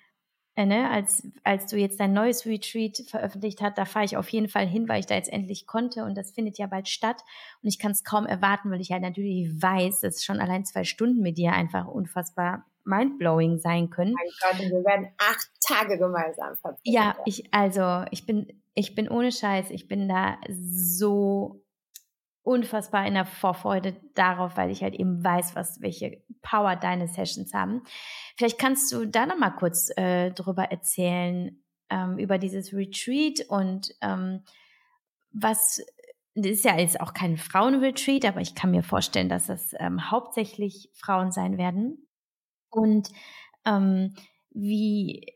äh, 0.56 0.66
ne, 0.66 0.90
als, 0.90 1.26
als 1.44 1.66
du 1.66 1.76
jetzt 1.76 2.00
dein 2.00 2.12
neues 2.12 2.44
Retreat 2.46 2.98
veröffentlicht 3.08 3.60
hast, 3.60 3.78
da 3.78 3.84
fahre 3.84 4.04
ich 4.04 4.16
auf 4.16 4.28
jeden 4.28 4.48
Fall 4.48 4.66
hin, 4.66 4.88
weil 4.88 5.00
ich 5.00 5.06
da 5.06 5.14
jetzt 5.14 5.32
endlich 5.32 5.66
konnte 5.66 6.04
und 6.04 6.16
das 6.16 6.32
findet 6.32 6.58
ja 6.58 6.66
bald 6.66 6.88
statt 6.88 7.22
und 7.62 7.68
ich 7.68 7.78
kann 7.78 7.92
es 7.92 8.04
kaum 8.04 8.26
erwarten, 8.26 8.70
weil 8.70 8.80
ich 8.80 8.90
halt 8.90 9.02
natürlich 9.02 9.50
weiß, 9.62 10.00
dass 10.00 10.24
schon 10.24 10.40
allein 10.40 10.64
zwei 10.64 10.84
Stunden 10.84 11.22
mit 11.22 11.38
dir 11.38 11.52
einfach 11.52 11.86
unfassbar 11.86 12.66
mindblowing 12.84 13.58
sein 13.58 13.90
können. 13.90 14.14
Mein 14.14 14.26
Gott, 14.40 14.64
und 14.64 14.70
wir 14.70 14.84
werden 14.84 15.08
acht 15.18 15.50
Tage 15.60 15.98
gemeinsam 15.98 16.56
verbringen. 16.56 16.80
Ja, 16.84 17.16
ich, 17.26 17.52
also, 17.52 18.04
ich 18.10 18.26
bin, 18.26 18.60
ich 18.74 18.94
bin 18.94 19.08
ohne 19.08 19.32
Scheiß, 19.32 19.70
ich 19.70 19.88
bin 19.88 20.08
da 20.08 20.38
so 20.48 21.62
unfassbar 22.42 23.06
in 23.06 23.14
der 23.14 23.26
Vorfreude 23.26 23.96
darauf, 24.14 24.56
weil 24.56 24.70
ich 24.70 24.82
halt 24.82 24.94
eben 24.94 25.22
weiß, 25.22 25.54
was 25.54 25.80
welche 25.80 26.22
Power 26.42 26.76
deine 26.76 27.06
Sessions 27.06 27.52
haben. 27.52 27.82
Vielleicht 28.36 28.58
kannst 28.58 28.92
du 28.92 29.06
da 29.06 29.26
noch 29.26 29.38
mal 29.38 29.50
kurz 29.50 29.90
äh, 29.96 30.30
drüber 30.30 30.64
erzählen 30.64 31.62
ähm, 31.90 32.18
über 32.18 32.38
dieses 32.38 32.72
Retreat 32.72 33.40
und 33.48 33.94
ähm, 34.00 34.42
was 35.32 35.80
das 36.34 36.52
ist 36.52 36.64
ja 36.64 36.78
jetzt 36.78 37.00
auch 37.00 37.12
kein 37.12 37.36
Frauenretreat, 37.36 38.24
aber 38.24 38.40
ich 38.40 38.54
kann 38.54 38.70
mir 38.70 38.82
vorstellen, 38.82 39.28
dass 39.28 39.46
das 39.46 39.74
ähm, 39.78 40.10
hauptsächlich 40.10 40.88
Frauen 40.94 41.32
sein 41.32 41.58
werden. 41.58 42.06
Und 42.70 43.10
ähm, 43.64 44.14
wie 44.50 45.26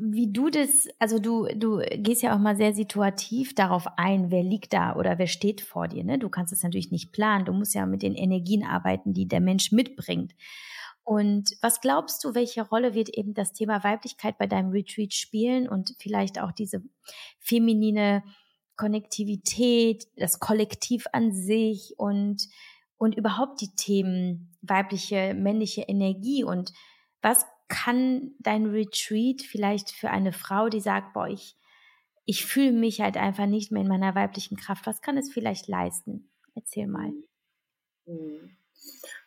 wie 0.00 0.32
du 0.32 0.50
das, 0.50 0.88
also 0.98 1.18
du, 1.18 1.46
du 1.54 1.80
gehst 1.96 2.22
ja 2.22 2.34
auch 2.34 2.38
mal 2.38 2.56
sehr 2.56 2.74
situativ 2.74 3.54
darauf 3.54 3.86
ein, 3.96 4.30
wer 4.30 4.42
liegt 4.42 4.72
da 4.72 4.96
oder 4.96 5.18
wer 5.18 5.26
steht 5.26 5.60
vor 5.60 5.88
dir. 5.88 6.04
Ne? 6.04 6.18
Du 6.18 6.28
kannst 6.28 6.52
es 6.52 6.62
natürlich 6.62 6.90
nicht 6.90 7.12
planen. 7.12 7.44
Du 7.44 7.52
musst 7.52 7.74
ja 7.74 7.86
mit 7.86 8.02
den 8.02 8.14
Energien 8.14 8.64
arbeiten, 8.64 9.12
die 9.12 9.28
der 9.28 9.40
Mensch 9.40 9.72
mitbringt. 9.72 10.34
Und 11.04 11.50
was 11.60 11.80
glaubst 11.80 12.24
du, 12.24 12.34
welche 12.34 12.62
Rolle 12.62 12.94
wird 12.94 13.10
eben 13.10 13.34
das 13.34 13.52
Thema 13.52 13.84
Weiblichkeit 13.84 14.38
bei 14.38 14.46
deinem 14.46 14.70
Retreat 14.70 15.12
spielen 15.12 15.68
und 15.68 15.94
vielleicht 15.98 16.40
auch 16.40 16.50
diese 16.50 16.82
feminine 17.38 18.24
Konnektivität, 18.76 20.06
das 20.16 20.40
Kollektiv 20.40 21.06
an 21.12 21.32
sich 21.32 21.94
und, 21.98 22.48
und 22.96 23.16
überhaupt 23.16 23.60
die 23.60 23.74
Themen 23.76 24.56
weibliche, 24.62 25.34
männliche 25.34 25.82
Energie 25.82 26.42
und 26.42 26.72
was 27.20 27.46
kann 27.68 28.34
dein 28.38 28.66
Retreat 28.66 29.42
vielleicht 29.42 29.90
für 29.90 30.10
eine 30.10 30.32
Frau, 30.32 30.68
die 30.68 30.80
sagt, 30.80 31.12
boah, 31.12 31.28
ich, 31.28 31.56
ich 32.24 32.46
fühle 32.46 32.72
mich 32.72 33.00
halt 33.00 33.16
einfach 33.16 33.46
nicht 33.46 33.72
mehr 33.72 33.82
in 33.82 33.88
meiner 33.88 34.14
weiblichen 34.14 34.56
Kraft, 34.56 34.86
was 34.86 35.00
kann 35.00 35.16
es 35.16 35.32
vielleicht 35.32 35.68
leisten? 35.68 36.30
Erzähl 36.54 36.86
mal. 36.86 37.12
Mhm. 38.06 38.56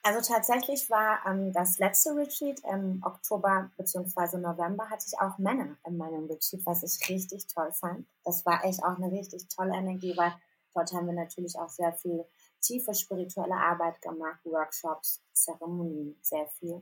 Also 0.03 0.33
tatsächlich 0.33 0.89
war 0.89 1.19
ähm, 1.25 1.51
das 1.51 1.79
letzte 1.79 2.15
Retreat 2.15 2.61
im 2.71 3.01
Oktober 3.03 3.71
bzw. 3.77 4.38
November 4.38 4.89
hatte 4.89 5.05
ich 5.07 5.19
auch 5.19 5.38
Männer 5.38 5.77
in 5.85 5.97
meinem 5.97 6.25
Retreat, 6.27 6.65
was 6.65 6.83
ich 6.83 7.09
richtig 7.09 7.47
toll 7.47 7.71
fand. 7.73 8.07
Das 8.23 8.45
war 8.45 8.63
echt 8.63 8.83
auch 8.83 8.97
eine 8.97 9.11
richtig 9.11 9.47
tolle 9.49 9.75
Energie, 9.75 10.15
weil 10.15 10.33
dort 10.73 10.93
haben 10.93 11.07
wir 11.07 11.13
natürlich 11.13 11.57
auch 11.57 11.69
sehr 11.69 11.91
viel 11.93 12.23
tiefe 12.61 12.93
spirituelle 12.93 13.55
Arbeit 13.55 14.01
gemacht, 14.01 14.39
Workshops, 14.45 15.21
Zeremonien, 15.33 16.17
sehr 16.21 16.47
viel 16.47 16.81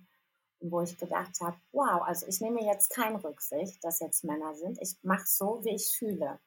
wo 0.71 0.81
ich 0.81 0.97
gedacht 0.97 1.39
habe, 1.41 1.57
wow, 1.71 2.01
also 2.03 2.25
ich 2.27 2.41
nehme 2.41 2.63
jetzt 2.63 2.89
keine 2.89 3.23
Rücksicht, 3.23 3.83
dass 3.83 3.99
jetzt 3.99 4.23
Männer 4.23 4.55
sind. 4.55 4.77
Ich 4.81 4.97
mache 5.03 5.25
so, 5.25 5.63
wie 5.63 5.75
ich 5.75 5.95
fühle. 5.97 6.39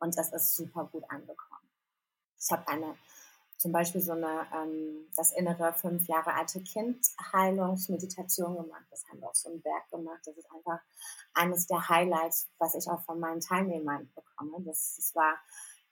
Und 0.00 0.16
das 0.16 0.32
ist 0.32 0.56
super 0.56 0.88
gut 0.90 1.04
angekommen. 1.08 1.68
Ich 2.40 2.50
habe 2.52 2.66
eine, 2.68 2.94
zum 3.56 3.72
Beispiel 3.72 4.00
so 4.00 4.12
eine, 4.12 4.46
ähm, 4.54 5.08
das 5.16 5.32
innere 5.32 5.72
fünf 5.72 6.06
Jahre 6.06 6.34
alte 6.34 6.62
Kind 6.62 7.04
Heilungsmeditation 7.32 8.56
gemacht. 8.56 8.86
Das 8.90 9.04
haben 9.08 9.20
wir 9.20 9.28
auf 9.28 9.36
so 9.36 9.50
einem 9.50 9.60
Berg 9.60 9.90
gemacht. 9.90 10.20
Das 10.24 10.36
ist 10.36 10.50
einfach 10.52 10.80
eines 11.34 11.66
der 11.66 11.88
Highlights, 11.88 12.48
was 12.58 12.74
ich 12.74 12.88
auch 12.88 13.02
von 13.02 13.18
meinen 13.18 13.40
Teilnehmern 13.40 14.10
bekomme. 14.14 14.64
Das, 14.64 14.94
das 14.96 15.14
war, 15.14 15.36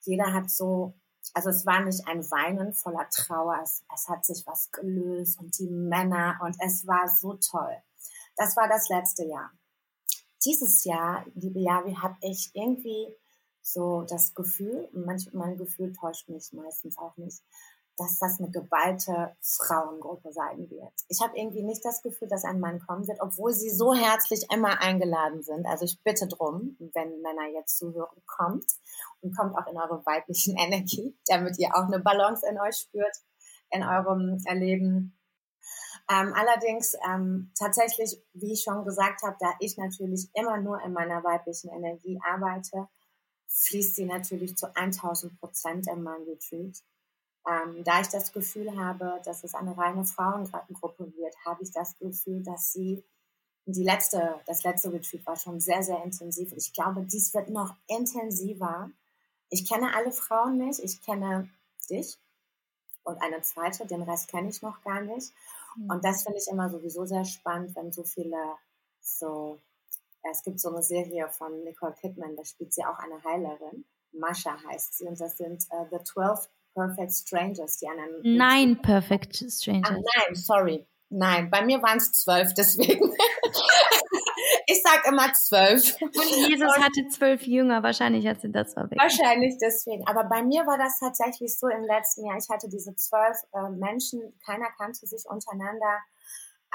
jeder 0.03 0.33
hat 0.33 0.51
so 0.51 0.95
also 1.35 1.51
es 1.51 1.67
war 1.67 1.83
nicht 1.83 2.07
ein 2.07 2.23
Weinen 2.31 2.75
voller 2.75 3.09
Trauer, 3.11 3.61
es, 3.63 3.85
es, 3.95 4.09
hat 4.09 4.25
sich 4.25 4.47
was 4.47 4.71
gelöst 4.71 5.39
und 5.41 5.59
die 5.59 5.69
Männer 5.69 6.39
und 6.43 6.57
es 6.65 6.87
war 6.87 7.09
so 7.09 7.35
toll. 7.35 7.77
Das 8.37 8.57
war 8.57 8.69
das 8.69 8.89
letzte 8.89 9.25
Jahr. 9.25 9.51
Dieses 10.45 10.85
Jahr, 10.85 11.25
liebe 11.35 11.61
Javi, 11.61 11.95
habe 11.95 12.17
ich 12.21 12.51
irgendwie 12.55 13.15
so 13.63 14.03
das 14.03 14.35
Gefühl, 14.35 14.89
manch, 14.93 15.33
mein 15.33 15.57
Gefühl 15.57 15.93
täuscht 15.93 16.29
mich 16.29 16.53
meistens 16.53 16.97
auch 16.99 17.17
nicht, 17.17 17.43
dass 17.97 18.19
das 18.19 18.39
eine 18.39 18.51
geballte 18.51 19.35
Frauengruppe 19.41 20.33
sein 20.33 20.69
wird. 20.71 20.93
Ich 21.09 21.21
habe 21.23 21.37
irgendwie 21.37 21.63
nicht 21.63 21.85
das 21.85 22.03
Gefühl, 22.03 22.29
dass 22.29 22.45
ein 22.45 22.61
Mann 22.61 22.81
kommen 22.81 23.09
wird, 23.09 23.21
obwohl 23.21 23.53
sie 23.53 23.71
so 23.71 23.95
herzlich 23.95 24.47
immer 24.53 24.81
eingeladen 24.81 25.43
sind. 25.43 25.67
Also 25.67 25.85
ich 25.85 26.03
bitte 26.03 26.29
drum, 26.29 26.77
wenn 26.79 27.23
Männer 27.23 27.49
jetzt 27.55 27.79
zuhören, 27.79 28.23
kommt 28.27 28.67
und 29.23 29.37
kommt 29.37 29.57
auch 29.57 29.67
in 29.67 29.79
eure 29.79 30.05
weiblichen 30.05 30.57
Energie, 30.59 31.17
damit 31.27 31.59
ihr 31.59 31.75
auch 31.75 31.87
eine 31.87 32.01
Balance 32.01 32.47
in 32.49 32.61
euch 32.61 32.77
spürt, 32.77 33.17
in 33.71 33.83
eurem 33.83 34.39
Erleben. 34.45 35.19
Ähm, 36.09 36.35
allerdings 36.35 36.95
ähm, 37.09 37.51
tatsächlich, 37.59 38.23
wie 38.35 38.53
ich 38.53 38.63
schon 38.63 38.85
gesagt 38.85 39.23
habe, 39.23 39.37
da 39.41 39.55
ich 39.59 39.77
natürlich 39.77 40.29
immer 40.35 40.59
nur 40.59 40.81
in 40.83 40.93
meiner 40.93 41.25
weiblichen 41.25 41.71
Energie 41.71 42.21
arbeite, 42.25 42.89
fließt 43.49 43.97
sie 43.97 44.05
natürlich 44.05 44.57
zu 44.57 44.75
1000 44.77 45.41
Prozent 45.41 45.89
in 45.89 46.03
mein 46.03 46.23
Retreat. 46.23 46.77
Ähm, 47.47 47.85
da 47.85 48.01
ich 48.01 48.09
das 48.09 48.33
Gefühl 48.33 48.77
habe, 48.77 49.21
dass 49.25 49.45
es 49.45 49.55
eine 49.55 49.77
reine 49.77 50.05
Frauengruppe 50.05 51.13
wird, 51.17 51.35
habe 51.45 51.63
ich 51.63 51.71
das 51.71 51.97
Gefühl, 51.99 52.43
dass 52.43 52.73
sie 52.73 53.05
die 53.67 53.85
letzte, 53.85 54.41
das 54.47 54.63
letzte 54.65 54.93
Retreat 54.93 55.27
war 55.27 55.37
schon 55.37 55.61
sehr, 55.61 55.83
sehr 55.83 56.03
intensiv. 56.05 56.53
Ich 56.53 56.73
glaube, 56.73 57.03
dies 57.03 57.35
wird 57.35 57.51
noch 57.51 57.75
intensiver. 57.89 58.91
Ich 59.49 59.69
kenne 59.69 59.95
alle 59.95 60.13
Frauen 60.13 60.59
nicht. 60.59 60.81
Ich 60.81 61.03
kenne 61.03 61.49
dich 61.91 62.19
und 63.05 63.21
eine 63.23 63.43
zweite. 63.43 63.87
Den 63.87 64.03
Rest 64.03 64.29
kenne 64.29 64.49
ich 64.49 64.63
noch 64.63 64.83
gar 64.83 65.01
nicht. 65.01 65.33
Mhm. 65.77 65.91
Und 65.91 66.05
das 66.05 66.23
finde 66.25 66.39
ich 66.39 66.49
immer 66.49 66.69
sowieso 66.69 67.07
sehr 67.07 67.25
spannend, 67.25 67.75
wenn 67.77 67.93
so 67.93 68.03
viele 68.03 68.57
so, 69.01 69.59
es 70.31 70.43
gibt 70.43 70.61
so 70.61 70.71
eine 70.71 70.83
Serie 70.83 71.29
von 71.29 71.63
Nicole 71.63 71.95
Kidman, 71.95 72.37
da 72.37 72.45
spielt 72.45 72.75
sie 72.75 72.85
auch 72.85 72.99
eine 72.99 73.23
Heilerin. 73.23 73.85
Mascha 74.13 74.57
heißt 74.65 74.99
sie 74.99 75.07
und 75.07 75.21
das 75.21 75.37
sind 75.37 75.65
uh, 75.71 75.87
The 75.91 76.03
12 76.03 76.49
Perfect 76.77 77.13
Strangers, 77.13 77.79
die 77.79 77.89
anderen. 77.89 78.21
Nein, 78.23 78.83
Perfect 78.83 79.37
Strangers. 79.37 79.91
Ah, 79.91 79.95
nein, 79.95 80.35
sorry. 80.35 80.87
Nein, 81.09 81.51
bei 81.51 81.65
mir 81.65 81.81
waren 81.83 81.97
es 81.97 82.13
zwölf, 82.13 82.53
deswegen. 82.53 83.11
ich 84.67 84.83
sag 84.83 85.07
immer 85.09 85.33
zwölf. 85.33 85.97
Und 86.03 86.49
Jesus 86.49 86.77
und 86.77 86.85
hatte 86.85 87.09
zwölf 87.09 87.43
Jünger, 87.47 87.83
wahrscheinlich 87.83 88.27
hat 88.27 88.43
sie 88.43 88.51
das 88.51 88.75
verwechselt. 88.75 89.01
Wahrscheinlich 89.01 89.57
deswegen. 89.59 90.07
Aber 90.07 90.25
bei 90.25 90.43
mir 90.43 90.67
war 90.67 90.77
das 90.77 90.99
tatsächlich 90.99 91.59
so 91.59 91.69
im 91.69 91.85
letzten 91.85 92.27
Jahr. 92.27 92.37
Ich 92.37 92.51
hatte 92.51 92.69
diese 92.69 92.95
zwölf 92.97 93.39
äh, 93.55 93.71
Menschen, 93.71 94.21
keiner 94.45 94.69
kannte 94.77 95.07
sich 95.07 95.25
untereinander. 95.27 96.01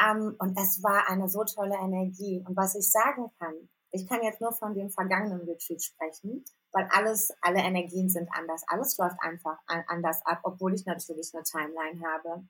Ähm, 0.02 0.36
und 0.40 0.58
es 0.58 0.82
war 0.82 1.10
eine 1.10 1.30
so 1.30 1.44
tolle 1.44 1.76
Energie. 1.76 2.44
Und 2.48 2.58
was 2.58 2.74
ich 2.76 2.90
sagen 2.90 3.30
kann, 3.38 3.54
ich 3.92 4.08
kann 4.08 4.24
jetzt 4.24 4.42
nur 4.42 4.54
von 4.54 4.74
dem 4.74 4.90
vergangenen 4.90 5.42
Retreat 5.42 5.84
sprechen 5.84 6.44
weil 6.72 6.88
alles, 6.92 7.34
alle 7.42 7.60
Energien 7.60 8.10
sind 8.10 8.30
anders. 8.32 8.64
Alles 8.68 8.98
läuft 8.98 9.22
einfach 9.22 9.58
anders 9.88 10.26
ab, 10.26 10.40
obwohl 10.44 10.74
ich 10.74 10.86
natürlich 10.86 11.34
eine 11.34 11.44
Timeline 11.44 12.02
habe. 12.08 12.44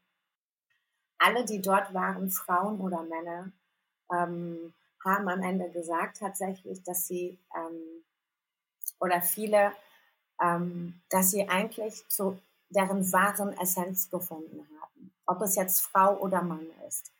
Alle, 1.17 1.45
die 1.45 1.61
dort 1.61 1.93
waren, 1.93 2.29
Frauen 2.29 2.79
oder 2.79 3.03
Männer, 3.03 3.51
ähm, 4.11 4.73
haben 5.03 5.27
am 5.27 5.41
Ende 5.41 5.69
gesagt 5.71 6.17
tatsächlich, 6.17 6.83
dass 6.83 7.07
sie 7.07 7.39
ähm, 7.55 8.03
oder 8.99 9.21
viele, 9.21 9.71
ähm, 10.39 11.01
dass 11.09 11.31
sie 11.31 11.49
eigentlich 11.49 12.07
zu 12.07 12.39
deren 12.69 13.11
wahren 13.11 13.57
Essenz 13.57 14.09
gefunden 14.09 14.67
haben. 14.79 15.13
Ob 15.25 15.41
es 15.41 15.55
jetzt 15.55 15.81
Frau 15.81 16.17
oder 16.17 16.41
Mann 16.43 16.67
ist. 16.87 17.11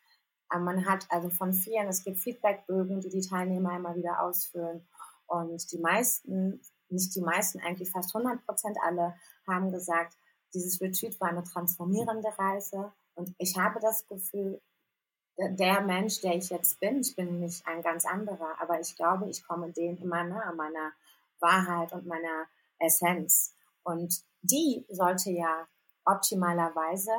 Ähm, 0.54 0.64
man 0.64 0.86
hat 0.86 1.06
also 1.10 1.30
von 1.30 1.54
vielen, 1.54 1.88
es 1.88 2.04
gibt 2.04 2.20
Feedbackbögen, 2.20 3.02
die 3.02 3.10
die 3.10 3.28
Teilnehmer 3.28 3.76
immer 3.76 3.95
wieder 3.95 4.22
ausfüllen. 4.22 4.88
Und 5.26 5.72
die 5.72 5.80
meisten 5.80 6.62
nicht 6.92 7.16
die 7.16 7.22
meisten, 7.22 7.60
eigentlich 7.60 7.92
fast 7.92 8.16
100 8.16 8.46
Prozent 8.46 8.78
alle, 8.84 9.16
haben 9.48 9.72
gesagt, 9.72 10.18
dieses 10.54 10.82
Retreat 10.82 11.20
war 11.20 11.30
eine 11.30 11.44
transformierende 11.44 12.30
Reise. 12.38 12.92
Und 13.16 13.34
ich 13.38 13.58
habe 13.58 13.80
das 13.80 14.08
Gefühl, 14.08 14.62
der 15.38 15.82
Mensch, 15.82 16.22
der 16.22 16.36
ich 16.36 16.50
jetzt 16.50 16.80
bin, 16.80 17.00
ich 17.00 17.16
bin 17.16 17.39
nicht 17.39 17.66
ein 17.66 17.82
ganz 17.82 18.06
anderer, 18.06 18.60
aber 18.60 18.80
ich 18.80 18.96
glaube, 18.96 19.30
ich 19.30 19.44
komme 19.44 19.72
dem 19.72 19.98
immer 19.98 20.24
nahe, 20.24 20.54
meiner 20.56 20.92
Wahrheit 21.39 21.94
und 21.94 22.06
meiner 22.06 22.46
Essenz. 22.80 23.54
Und 23.84 24.24
die 24.42 24.86
sollte 24.89 25.32
ja 25.32 25.68
optimalerweise 26.06 27.12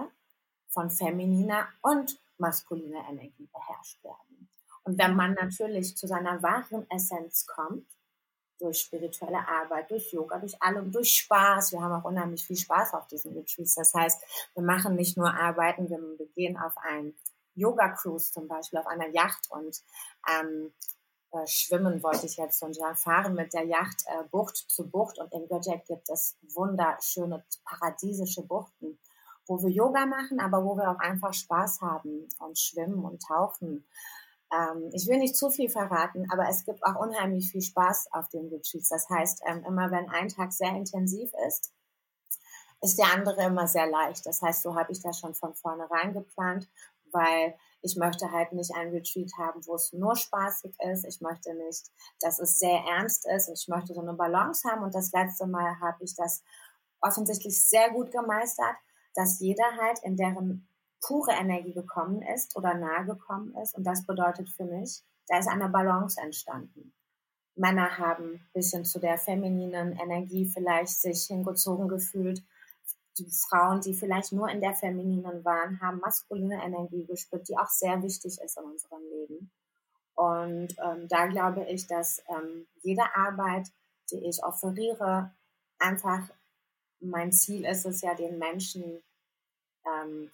von 0.69 0.91
femininer 0.91 1.69
und 1.83 2.21
maskuliner 2.39 3.09
Energie 3.09 3.49
beherrscht 3.53 4.03
werden. 4.05 4.49
Und 4.85 4.99
wenn 4.99 5.15
man 5.15 5.35
natürlich 5.35 5.97
zu 5.97 6.07
seiner 6.07 6.43
wahren 6.43 6.87
Essenz 6.91 7.47
kommt, 7.47 7.87
durch 8.63 8.79
spirituelle 8.79 9.47
Arbeit, 9.47 9.91
durch 9.91 10.13
Yoga, 10.13 10.39
durch 10.39 10.61
allem, 10.63 10.93
durch 10.93 11.11
Spaß. 11.19 11.73
Wir 11.73 11.83
haben 11.83 12.01
auch 12.01 12.05
unheimlich 12.05 12.47
viel 12.47 12.57
Spaß 12.57 12.95
auf 12.95 13.09
diesen 13.09 13.35
Retreats. 13.35 13.75
Das 13.75 13.93
heißt, 13.93 14.23
wir 14.55 14.63
machen 14.63 14.95
nicht 14.95 15.17
nur 15.17 15.35
Arbeiten, 15.35 15.91
wir, 15.91 15.99
gehen 16.35 16.57
auf 16.57 16.73
ein 16.79 17.15
Yoga-Cruise 17.55 18.33
zum 18.33 18.47
Beispiel, 18.49 18.79
auf 18.79 18.87
einer 18.87 19.09
Yacht 19.09 19.51
und 19.51 19.83
ähm, 20.31 20.73
äh, 21.33 21.47
schwimmen 21.47 22.03
wollte 22.03 22.27
ich 22.27 22.37
jetzt 22.37 22.63
und 22.63 22.77
ja, 22.77 22.95
fahren 22.95 23.35
mit 23.35 23.53
der 23.53 23.65
Yacht 23.65 24.05
äh, 24.07 24.25
Bucht 24.31 24.57
zu 24.57 24.89
Bucht 24.89 25.19
und 25.19 25.33
in 25.33 25.49
Göttingen 25.49 25.83
gibt 25.87 26.09
es 26.09 26.39
wunderschöne 26.55 27.45
paradiesische 27.65 28.43
Buchten, 28.43 28.99
wo 29.47 29.63
wir 29.63 29.71
Yoga 29.71 30.07
machen, 30.07 30.41
aber 30.41 30.65
wo 30.65 30.77
wir 30.77 30.91
auch 30.91 31.01
einfach 31.01 31.35
Spaß 31.35 31.81
haben 31.81 32.29
und 32.39 32.59
schwimmen 32.59 33.05
und 33.05 33.23
tauchen 33.23 33.85
ähm, 34.53 34.91
ich 34.93 35.07
will 35.09 35.19
nicht 35.19 35.37
zu 35.37 35.51
viel 35.51 35.71
verraten, 35.71 36.27
aber 36.31 36.49
es 36.49 36.65
gibt 36.65 36.85
auch 36.85 36.97
unheimlich 36.97 37.51
viel 37.51 37.63
Spaß 37.63 38.13
auf 38.13 38.29
den 38.29 38.49
Retreats. 38.49 38.89
Das 38.89 39.09
heißt, 39.09 39.43
ähm, 39.47 39.65
immer 39.67 39.91
wenn 39.91 40.09
ein 40.11 40.29
Tag 40.29 40.53
sehr 40.53 40.71
intensiv 40.71 41.33
ist, 41.49 41.73
ist 42.83 42.99
der 42.99 43.13
andere 43.15 43.45
immer 43.45 43.67
sehr 43.67 43.87
leicht. 43.87 44.27
Das 44.27 44.43
heißt, 44.43 44.63
so 44.63 44.75
habe 44.75 44.93
ich 44.93 45.01
das 45.01 45.19
schon 45.19 45.35
von 45.35 45.55
vornherein 45.55 46.13
geplant, 46.13 46.69
weil 47.13 47.55
ich 47.81 47.97
möchte 47.97 48.31
halt 48.31 48.53
nicht 48.53 48.75
ein 48.75 48.91
Retreat 48.91 49.33
haben, 49.39 49.65
wo 49.67 49.75
es 49.75 49.93
nur 49.93 50.17
spaßig 50.17 50.75
ist. 50.93 51.05
Ich 51.05 51.21
möchte 51.21 51.55
nicht, 51.55 51.91
dass 52.21 52.39
es 52.39 52.59
sehr 52.59 52.81
ernst 52.97 53.27
ist. 53.27 53.49
Ich 53.49 53.69
möchte 53.69 53.95
so 53.95 54.01
eine 54.01 54.15
Balance 54.15 54.69
haben. 54.69 54.83
Und 54.83 54.95
das 54.95 55.13
letzte 55.13 55.47
Mal 55.47 55.81
habe 55.81 56.03
ich 56.03 56.15
das 56.15 56.43
offensichtlich 57.01 57.65
sehr 57.65 57.91
gut 57.91 58.11
gemeistert, 58.11 58.77
dass 59.15 59.41
jeder 59.41 59.77
halt 59.81 60.01
in 60.03 60.17
deren 60.17 60.69
pure 61.03 61.33
Energie 61.33 61.75
gekommen 61.75 62.23
ist 62.23 62.57
oder 62.57 62.75
nahe 62.75 63.05
gekommen 63.05 63.55
ist. 63.63 63.77
Und 63.77 63.85
das 63.85 64.07
bedeutet 64.07 64.49
für 64.49 64.65
mich, 64.65 65.03
da 65.29 65.39
ist 65.39 65.49
eine 65.49 65.69
Balance 65.69 66.21
entstanden. 66.21 66.95
Männer 67.55 67.99
haben 67.99 68.35
ein 68.35 68.51
bisschen 68.55 68.85
zu 68.85 68.99
der 68.99 69.19
femininen 69.19 69.93
Energie 69.99 70.47
vielleicht 70.47 71.01
sich 71.01 71.25
hingezogen 71.25 71.89
gefühlt. 71.89 72.43
Die 73.19 73.31
Frauen, 73.31 73.83
die 73.83 73.93
vielleicht 73.93 74.33
nur 74.33 74.49
in 74.49 74.63
der 74.63 74.75
femininen 74.75 75.45
waren, 75.45 75.81
haben 75.83 75.99
maskuline 75.99 76.63
Energie 76.65 77.05
gespürt, 77.05 77.47
die 77.49 77.59
auch 77.59 77.69
sehr 77.69 78.03
wichtig 78.03 78.41
ist 78.41 78.57
in 78.57 78.65
unserem 78.65 79.03
Leben. 79.03 79.51
Und 80.15 80.75
ähm, 80.83 81.09
da 81.09 81.27
glaube 81.27 81.67
ich, 81.69 81.87
dass 81.87 82.23
ähm, 82.29 82.67
jede 82.83 83.15
Arbeit, 83.15 83.69
die 84.11 84.25
ich 84.27 84.43
offeriere, 84.43 85.35
einfach 85.79 86.31
mein 87.01 87.33
Ziel 87.33 87.67
ist 87.67 87.85
es 87.85 88.01
ja, 88.01 88.15
den 88.15 88.39
Menschen 88.39 89.03
ähm, 89.85 90.31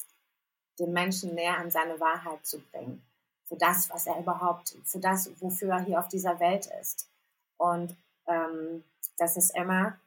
den 0.78 0.92
Menschen 0.92 1.34
näher 1.34 1.58
an 1.58 1.70
seine 1.70 1.98
Wahrheit 2.00 2.44
zu 2.44 2.60
bringen. 2.60 3.02
Für 3.44 3.56
das, 3.56 3.88
was 3.90 4.06
er 4.06 4.18
überhaupt, 4.18 4.76
für 4.84 4.98
das, 4.98 5.30
wofür 5.40 5.70
er 5.70 5.80
hier 5.80 5.98
auf 5.98 6.08
dieser 6.08 6.38
Welt 6.38 6.68
ist. 6.80 7.08
Und 7.56 7.96
ähm, 8.26 8.84
das 9.16 9.36
ist 9.36 9.56
immer, 9.56 9.98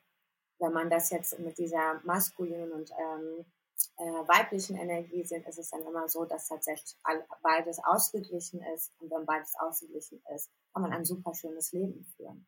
wenn 0.60 0.74
man 0.74 0.90
das 0.90 1.10
jetzt 1.10 1.38
mit 1.40 1.58
dieser 1.58 2.00
maskulinen 2.04 2.72
und 2.72 2.92
ähm, 2.92 3.46
äh, 3.98 4.28
weiblichen 4.28 4.78
Energie 4.78 5.24
sieht, 5.24 5.48
ist 5.48 5.58
es 5.58 5.72
dann 5.72 5.82
immer 5.82 6.08
so, 6.08 6.26
dass 6.26 6.48
tatsächlich 6.48 6.96
beides 7.42 7.80
ausgeglichen 7.84 8.62
ist. 8.76 8.92
Und 9.00 9.12
wenn 9.12 9.26
beides 9.26 9.56
ausgeglichen 9.60 10.22
ist, 10.36 10.52
kann 10.74 10.84
man 10.84 10.94
ein 10.94 11.06
super 11.06 11.34
schönes 11.34 11.72
Leben 11.72 12.06
führen. 12.16 12.46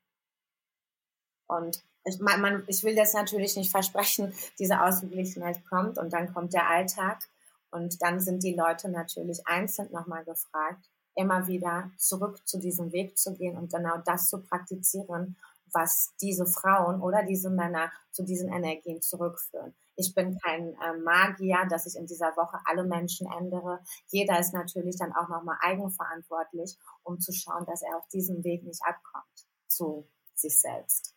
Und 1.48 1.84
ich, 2.06 2.20
man, 2.20 2.64
ich 2.68 2.84
will 2.84 2.96
jetzt 2.96 3.16
natürlich 3.16 3.56
nicht 3.56 3.72
versprechen, 3.72 4.34
diese 4.60 4.82
Ausgeglichenheit 4.82 5.66
kommt 5.68 5.98
und 5.98 6.14
dann 6.14 6.34
kommt 6.34 6.54
der 6.54 6.70
Alltag 6.70 7.28
und 7.74 8.02
dann 8.02 8.20
sind 8.20 8.44
die 8.44 8.54
Leute 8.54 8.90
natürlich 8.90 9.46
einzeln 9.46 9.92
nochmal 9.92 10.24
gefragt, 10.24 10.90
immer 11.16 11.48
wieder 11.48 11.92
zurück 11.98 12.40
zu 12.48 12.60
diesem 12.60 12.92
Weg 12.92 13.18
zu 13.18 13.34
gehen 13.36 13.58
und 13.58 13.72
genau 13.72 13.98
das 14.06 14.30
zu 14.30 14.42
praktizieren, 14.42 15.36
was 15.74 16.14
diese 16.22 16.46
Frauen 16.46 17.02
oder 17.02 17.24
diese 17.24 17.50
Männer 17.50 17.92
zu 18.12 18.24
diesen 18.24 18.52
Energien 18.52 19.02
zurückführen. 19.02 19.74
Ich 19.96 20.14
bin 20.14 20.38
kein 20.40 20.74
äh, 20.74 20.98
Magier, 21.04 21.66
dass 21.68 21.88
ich 21.88 21.96
in 21.96 22.06
dieser 22.06 22.36
Woche 22.38 22.60
alle 22.66 22.84
Menschen 22.84 23.28
ändere. 23.40 23.80
Jeder 24.08 24.40
ist 24.40 24.54
natürlich 24.54 24.98
dann 24.98 25.14
auch 25.14 25.30
nochmal 25.30 25.58
eigenverantwortlich, 25.62 26.78
um 27.02 27.20
zu 27.20 27.32
schauen, 27.32 27.66
dass 27.66 27.82
er 27.82 27.98
auf 27.98 28.08
diesem 28.10 28.44
Weg 28.44 28.64
nicht 28.64 28.82
abkommt 28.84 29.48
zu 29.68 30.08
sich 30.36 30.60
selbst. 30.60 31.16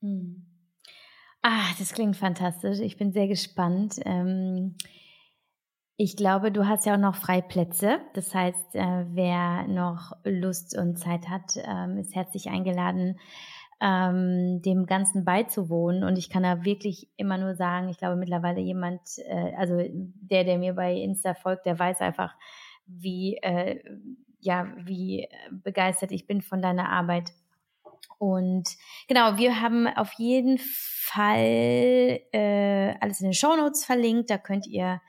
Hm. 0.00 0.44
Ah, 1.40 1.72
das 1.78 1.92
klingt 1.92 2.16
fantastisch. 2.16 2.80
Ich 2.80 2.98
bin 2.98 3.12
sehr 3.12 3.28
gespannt. 3.28 4.00
Ähm 4.04 4.76
ich 5.96 6.16
glaube, 6.16 6.50
du 6.50 6.66
hast 6.66 6.86
ja 6.86 6.94
auch 6.94 7.00
noch 7.00 7.14
Freiplätze. 7.14 8.00
Das 8.14 8.34
heißt, 8.34 8.74
äh, 8.74 9.04
wer 9.10 9.66
noch 9.68 10.12
Lust 10.24 10.76
und 10.76 10.98
Zeit 10.98 11.28
hat, 11.28 11.56
ähm, 11.56 11.98
ist 11.98 12.14
herzlich 12.14 12.48
eingeladen, 12.48 13.20
ähm, 13.80 14.60
dem 14.62 14.86
Ganzen 14.86 15.24
beizuwohnen. 15.24 16.02
Und 16.02 16.16
ich 16.18 16.30
kann 16.30 16.42
da 16.42 16.64
wirklich 16.64 17.08
immer 17.16 17.38
nur 17.38 17.54
sagen, 17.54 17.88
ich 17.88 17.98
glaube 17.98 18.16
mittlerweile 18.16 18.60
jemand, 18.60 19.00
äh, 19.28 19.54
also 19.56 19.78
der, 19.92 20.44
der 20.44 20.58
mir 20.58 20.74
bei 20.74 20.94
Insta 20.94 21.34
folgt, 21.34 21.66
der 21.66 21.78
weiß 21.78 22.00
einfach, 22.00 22.34
wie, 22.86 23.36
äh, 23.42 23.80
ja, 24.40 24.72
wie 24.76 25.28
begeistert 25.50 26.10
ich 26.10 26.26
bin 26.26 26.42
von 26.42 26.60
deiner 26.60 26.88
Arbeit. 26.90 27.30
Und 28.18 28.68
genau, 29.06 29.38
wir 29.38 29.60
haben 29.60 29.86
auf 29.86 30.12
jeden 30.14 30.58
Fall 30.58 32.20
äh, 32.32 32.94
alles 33.00 33.20
in 33.20 33.28
den 33.28 33.34
Show 33.34 33.54
Notes 33.56 33.84
verlinkt. 33.84 34.30
Da 34.30 34.38
könnt 34.38 34.66
ihr 34.66 35.00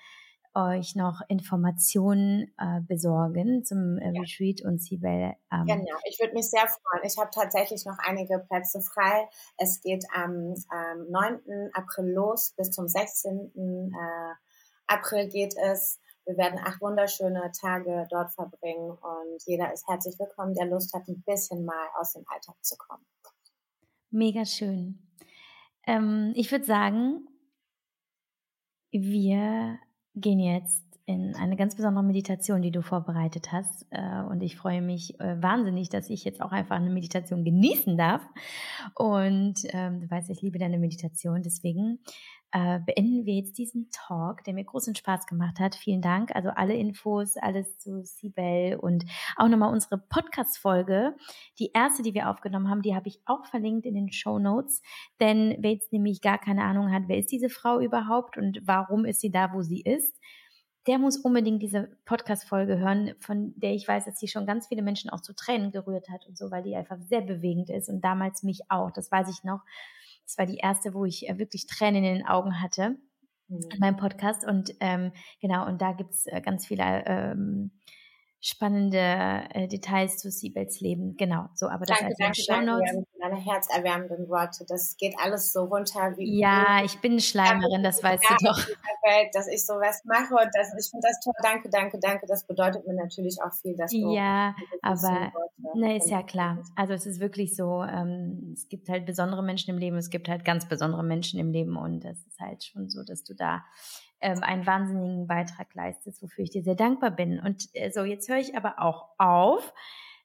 euch 0.55 0.95
noch 0.95 1.21
Informationen 1.27 2.53
äh, 2.57 2.81
besorgen 2.81 3.65
zum 3.65 3.97
äh, 3.97 4.11
ja. 4.13 4.21
Retreat 4.21 4.61
und 4.63 4.81
Sibel. 4.81 5.33
Ähm, 5.51 5.65
genau, 5.65 5.97
ich 6.05 6.19
würde 6.19 6.33
mich 6.33 6.49
sehr 6.49 6.67
freuen. 6.67 7.03
Ich 7.03 7.17
habe 7.17 7.29
tatsächlich 7.33 7.85
noch 7.85 7.97
einige 7.99 8.39
Plätze 8.39 8.81
frei. 8.81 9.27
Es 9.57 9.81
geht 9.81 10.05
am 10.13 10.55
ähm, 10.73 11.11
9. 11.11 11.71
April 11.73 12.13
los 12.13 12.53
bis 12.55 12.71
zum 12.71 12.87
16. 12.87 13.51
Äh, 13.93 14.35
April 14.87 15.27
geht 15.27 15.55
es. 15.57 15.99
Wir 16.25 16.37
werden 16.37 16.59
acht 16.59 16.81
wunderschöne 16.81 17.51
Tage 17.59 18.07
dort 18.09 18.31
verbringen 18.31 18.91
und 18.91 19.43
jeder 19.45 19.71
ist 19.71 19.87
herzlich 19.87 20.17
willkommen, 20.17 20.55
der 20.55 20.65
Lust 20.65 20.93
hat, 20.93 21.07
ein 21.07 21.21
bisschen 21.23 21.65
mal 21.65 21.87
aus 21.99 22.13
dem 22.13 22.23
Alltag 22.27 22.55
zu 22.61 22.75
kommen. 22.77 23.05
Mega 24.09 24.45
schön. 24.45 25.05
Ähm, 25.85 26.33
ich 26.35 26.51
würde 26.51 26.65
sagen, 26.65 27.27
wir 28.91 29.77
gehen 30.15 30.39
jetzt 30.39 30.85
in 31.07 31.35
eine 31.35 31.55
ganz 31.55 31.75
besondere 31.75 32.03
Meditation, 32.03 32.63
die 32.63 32.71
du 32.71 32.81
vorbereitet 32.81 33.51
hast. 33.51 33.85
Äh, 33.91 34.23
und 34.23 34.41
ich 34.41 34.55
freue 34.55 34.81
mich 34.81 35.19
äh, 35.19 35.41
wahnsinnig, 35.41 35.89
dass 35.89 36.09
ich 36.09 36.23
jetzt 36.23 36.41
auch 36.41 36.51
einfach 36.51 36.77
eine 36.77 36.89
Meditation 36.89 37.43
genießen 37.43 37.95
darf. 37.95 38.23
Und 38.95 39.59
ähm, 39.69 40.01
du 40.01 40.09
weißt, 40.09 40.31
ich 40.31 40.41
liebe 40.41 40.57
deine 40.57 40.79
Meditation. 40.79 41.43
Deswegen 41.43 41.99
äh, 42.55 42.79
beenden 42.79 43.25
wir 43.25 43.33
jetzt 43.33 43.57
diesen 43.57 43.89
Talk, 43.91 44.45
der 44.45 44.53
mir 44.53 44.63
großen 44.63 44.95
Spaß 44.95 45.27
gemacht 45.27 45.59
hat. 45.59 45.75
Vielen 45.75 46.01
Dank. 46.01 46.33
Also 46.33 46.51
alle 46.51 46.73
Infos, 46.73 47.35
alles 47.35 47.77
zu 47.79 48.01
Sibel 48.05 48.77
und 48.77 49.03
auch 49.35 49.49
nochmal 49.49 49.73
unsere 49.73 49.97
Podcast-Folge. 49.97 51.17
Die 51.59 51.71
erste, 51.73 52.01
die 52.01 52.13
wir 52.13 52.29
aufgenommen 52.29 52.69
haben, 52.69 52.81
die 52.81 52.95
habe 52.95 53.09
ich 53.09 53.19
auch 53.25 53.45
verlinkt 53.45 53.85
in 53.85 53.93
den 53.93 54.09
Show 54.09 54.39
Notes. 54.39 54.81
Denn 55.19 55.57
wer 55.59 55.73
jetzt 55.73 55.91
nämlich 55.91 56.21
gar 56.21 56.37
keine 56.37 56.63
Ahnung 56.63 56.93
hat, 56.93 57.03
wer 57.07 57.17
ist 57.17 57.29
diese 57.29 57.49
Frau 57.49 57.81
überhaupt 57.81 58.37
und 58.37 58.61
warum 58.63 59.03
ist 59.03 59.19
sie 59.19 59.31
da, 59.31 59.51
wo 59.53 59.61
sie 59.61 59.81
ist, 59.81 60.17
der 60.87 60.97
muss 60.97 61.17
unbedingt 61.17 61.61
diese 61.61 61.89
Podcast-Folge 62.05 62.77
hören, 62.77 63.15
von 63.19 63.53
der 63.57 63.73
ich 63.73 63.85
weiß, 63.85 64.05
dass 64.05 64.17
sie 64.17 64.29
schon 64.29 64.45
ganz 64.45 64.67
viele 64.67 64.81
Menschen 64.81 65.09
auch 65.09 65.19
zu 65.19 65.35
Tränen 65.35 65.71
gerührt 65.71 66.07
hat 66.07 66.25
und 66.25 66.37
so, 66.37 66.51
weil 66.51 66.63
die 66.63 66.77
einfach 66.77 67.01
sehr 67.01 67.21
bewegend 67.21 67.69
ist 67.69 67.89
und 67.89 67.99
damals 67.99 68.43
mich 68.43 68.61
auch. 68.69 68.91
Das 68.91 69.11
weiß 69.11 69.27
ich 69.29 69.43
noch. 69.43 69.59
Das 70.25 70.37
war 70.37 70.45
die 70.45 70.57
erste, 70.57 70.93
wo 70.93 71.05
ich 71.05 71.29
äh, 71.29 71.37
wirklich 71.37 71.67
Tränen 71.67 72.03
in 72.03 72.15
den 72.15 72.27
Augen 72.27 72.61
hatte 72.61 72.97
mhm. 73.47 73.59
an 73.71 73.79
meinem 73.79 73.97
Podcast. 73.97 74.45
Und 74.45 74.73
ähm, 74.79 75.11
genau, 75.41 75.65
und 75.67 75.81
da 75.81 75.93
gibt's 75.93 76.25
äh, 76.25 76.41
ganz 76.41 76.65
viele 76.67 77.03
ähm, 77.05 77.71
spannende 78.45 78.99
äh, 79.55 79.67
Details 79.67 80.19
zu 80.19 80.29
Siebels 80.29 80.79
Leben. 80.79 81.17
Genau, 81.17 81.47
so, 81.55 81.67
aber 81.67 81.85
das 81.85 81.97
danke, 81.97 82.23
als 82.23 82.45
danke, 82.45 82.65
danke 82.65 83.07
deine 83.19 83.37
herzerwärmenden 83.37 84.29
Worte. 84.29 84.65
Das 84.67 84.95
geht 84.97 85.15
alles 85.17 85.51
so 85.51 85.63
runter 85.63 86.15
wie. 86.17 86.39
Ja, 86.39 86.83
ich 86.83 86.99
bin 86.99 87.19
Schleimerin, 87.19 87.81
das 87.81 88.03
weißt 88.03 88.23
du 88.23 88.45
doch. 88.45 88.57
Welt, 89.05 89.33
dass 89.33 89.47
ich 89.47 89.65
sowas 89.65 90.03
mache 90.05 90.33
und 90.33 90.49
das, 90.53 90.73
ich 90.77 90.91
finde 90.91 91.07
das 91.07 91.19
toll. 91.21 91.33
Danke, 91.41 91.69
danke, 91.69 91.99
danke. 91.99 92.27
Das 92.27 92.45
bedeutet 92.45 92.85
mir 92.85 92.93
natürlich 92.93 93.37
auch 93.43 93.53
viel, 93.53 93.75
dass 93.75 93.91
du. 93.91 94.13
Ja, 94.13 94.55
aber 94.83 95.31
ne, 95.73 95.97
ist 95.97 96.11
ja 96.11 96.21
klar. 96.21 96.61
Also 96.75 96.93
es 96.93 97.07
ist 97.07 97.19
wirklich 97.19 97.55
so, 97.55 97.83
ähm, 97.83 98.51
es 98.53 98.69
gibt 98.69 98.89
halt 98.89 99.07
besondere 99.07 99.43
Menschen 99.43 99.71
im 99.71 99.79
Leben, 99.79 99.97
es 99.97 100.11
gibt 100.11 100.29
halt 100.29 100.45
ganz 100.45 100.67
besondere 100.67 101.03
Menschen 101.03 101.39
im 101.39 101.51
Leben 101.51 101.77
und 101.77 102.05
es 102.05 102.25
ist 102.27 102.39
halt 102.39 102.63
schon 102.63 102.89
so, 102.89 103.03
dass 103.03 103.23
du 103.23 103.33
da 103.33 103.63
ähm, 104.25 104.41
einen 104.41 104.65
wahnsinnigen 104.65 105.27
Beitrag 105.27 105.73
leistest, 105.75 106.21
wofür 106.23 106.43
ich 106.43 106.49
dir 106.49 106.63
sehr 106.63 106.75
dankbar 106.75 107.11
bin. 107.11 107.39
Und 107.39 107.69
äh, 107.73 107.91
so, 107.91 108.03
jetzt 108.03 108.27
höre 108.27 108.39
ich 108.39 108.57
aber 108.57 108.79
auch 108.79 109.05
auf, 109.19 109.71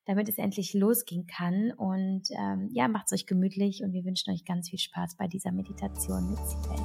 damit 0.07 0.29
es 0.31 0.39
endlich 0.39 0.73
losgehen 0.73 1.27
kann. 1.27 1.71
Und 1.77 2.23
ähm, 2.31 2.71
ja, 2.73 2.89
macht 2.89 3.07
es 3.07 3.13
euch 3.13 3.27
gemütlich 3.27 3.83
und 3.85 3.93
wir 3.93 4.03
wünschen 4.05 4.33
euch 4.33 4.47
ganz 4.47 4.71
viel 4.71 4.79
Spaß 4.79 5.17
bei 5.17 5.29
dieser 5.29 5.53
Meditation 5.53 6.31
mit 6.31 6.39
Sibel. 6.39 6.77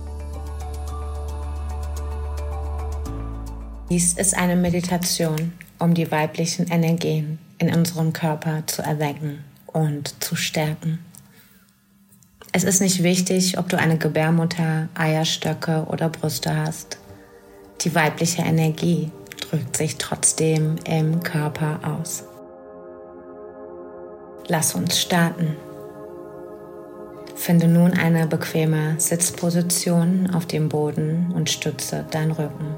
Dies 3.89 4.18
ist 4.18 4.36
eine 4.36 4.57
Meditation, 4.57 5.53
um 5.80 5.93
die 5.93 6.11
weiblichen 6.11 6.68
Energien 6.68 7.39
in 7.59 7.74
unserem 7.74 8.11
Körper 8.11 8.68
zu 8.68 8.82
erwecken 8.82 9.45
und 9.68 10.22
zu 10.22 10.36
stärken. 10.36 10.99
Es 12.51 12.66
ist 12.66 12.82
nicht 12.82 13.03
wichtig, 13.03 13.57
ob 13.57 13.70
du 13.70 13.78
eine 13.78 13.97
Gebärmutter, 13.97 14.89
Eierstöcke 14.95 15.86
oder 15.89 16.09
Brüste 16.09 16.55
hast. 16.55 16.97
Die 17.82 17.93
weibliche 17.93 18.41
Energie 18.41 19.11
drückt 19.41 19.78
sich 19.78 19.97
trotzdem 19.97 20.76
im 20.86 21.21
Körper 21.21 21.80
aus. 21.84 22.23
Lass 24.47 24.76
uns 24.76 24.99
starten. 24.99 25.55
Finde 27.36 27.67
nun 27.67 27.93
eine 27.93 28.28
bequeme 28.28 28.95
Sitzposition 28.97 30.32
auf 30.34 30.45
dem 30.45 30.69
Boden 30.69 31.32
und 31.36 31.49
stütze 31.49 32.05
deinen 32.09 32.32
Rücken. 32.32 32.76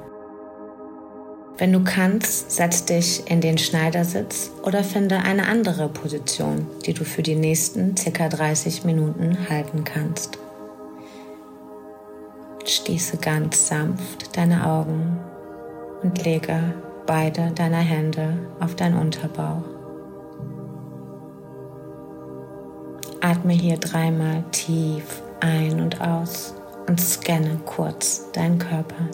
Wenn 1.58 1.74
du 1.74 1.84
kannst, 1.84 2.52
setz 2.52 2.86
dich 2.86 3.24
in 3.30 3.42
den 3.42 3.58
Schneidersitz 3.58 4.52
oder 4.64 4.84
finde 4.84 5.18
eine 5.18 5.48
andere 5.48 5.90
Position, 5.90 6.68
die 6.86 6.94
du 6.94 7.04
für 7.04 7.24
die 7.24 7.36
nächsten 7.36 7.96
ca. 7.96 8.30
30 8.30 8.84
Minuten 8.84 9.38
halten 9.50 9.84
kannst. 9.84 10.38
Schließe 12.68 13.16
ganz 13.18 13.70
sanft 13.70 14.36
deine 14.36 14.68
Augen 14.68 15.18
und 16.04 16.26
lege 16.26 16.60
beide 17.06 17.52
deiner 17.52 17.78
Hände 17.78 18.38
auf 18.60 18.76
deinen 18.76 19.00
Unterbauch. 19.00 19.64
Atme 23.22 23.54
hier 23.54 23.78
dreimal 23.78 24.44
tief 24.52 25.22
ein 25.40 25.80
und 25.80 26.02
aus 26.02 26.56
und 26.90 27.00
scanne 27.00 27.58
kurz 27.66 28.30
deinen 28.34 28.60
Körper. 28.60 29.08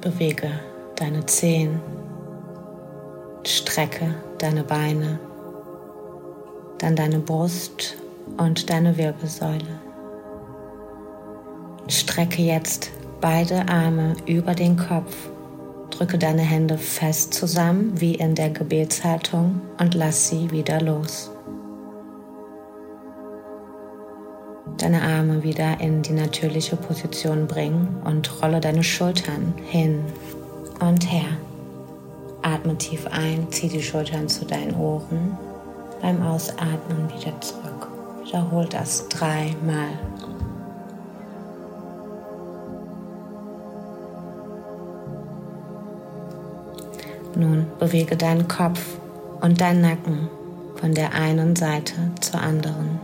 Bewege 0.00 0.48
deine 0.94 1.26
Zehen, 1.26 1.80
strecke 3.44 4.14
deine 4.38 4.62
Beine, 4.62 5.18
dann 6.78 6.94
deine 6.94 7.18
Brust 7.18 7.96
und 8.36 8.70
deine 8.70 8.96
Wirbelsäule. 8.96 9.83
Strecke 11.88 12.42
jetzt 12.42 12.90
beide 13.20 13.68
Arme 13.68 14.14
über 14.26 14.54
den 14.54 14.76
Kopf, 14.76 15.14
drücke 15.90 16.18
deine 16.18 16.42
Hände 16.42 16.78
fest 16.78 17.34
zusammen 17.34 18.00
wie 18.00 18.14
in 18.14 18.34
der 18.34 18.50
Gebetshaltung 18.50 19.60
und 19.78 19.94
lass 19.94 20.28
sie 20.28 20.50
wieder 20.50 20.80
los. 20.80 21.30
deine 24.84 25.00
Arme 25.00 25.42
wieder 25.42 25.80
in 25.80 26.02
die 26.02 26.12
natürliche 26.12 26.76
Position 26.76 27.46
bringen 27.46 28.02
und 28.04 28.42
rolle 28.42 28.60
deine 28.60 28.84
Schultern 28.84 29.54
hin 29.70 30.04
und 30.80 31.10
her. 31.10 31.38
Atme 32.42 32.76
tief 32.76 33.06
ein, 33.06 33.46
zieh 33.50 33.68
die 33.68 33.82
Schultern 33.82 34.28
zu 34.28 34.44
deinen 34.44 34.74
Ohren. 34.74 35.38
Beim 36.02 36.20
Ausatmen 36.22 37.08
wieder 37.08 37.40
zurück. 37.40 37.88
Wiederhol 38.24 38.66
das 38.66 39.08
dreimal. 39.08 39.88
Nun 47.36 47.66
bewege 47.78 48.16
deinen 48.16 48.48
Kopf 48.48 48.80
und 49.40 49.60
deinen 49.60 49.80
Nacken 49.80 50.28
von 50.76 50.94
der 50.94 51.14
einen 51.14 51.56
Seite 51.56 51.94
zur 52.20 52.40
anderen. 52.40 53.00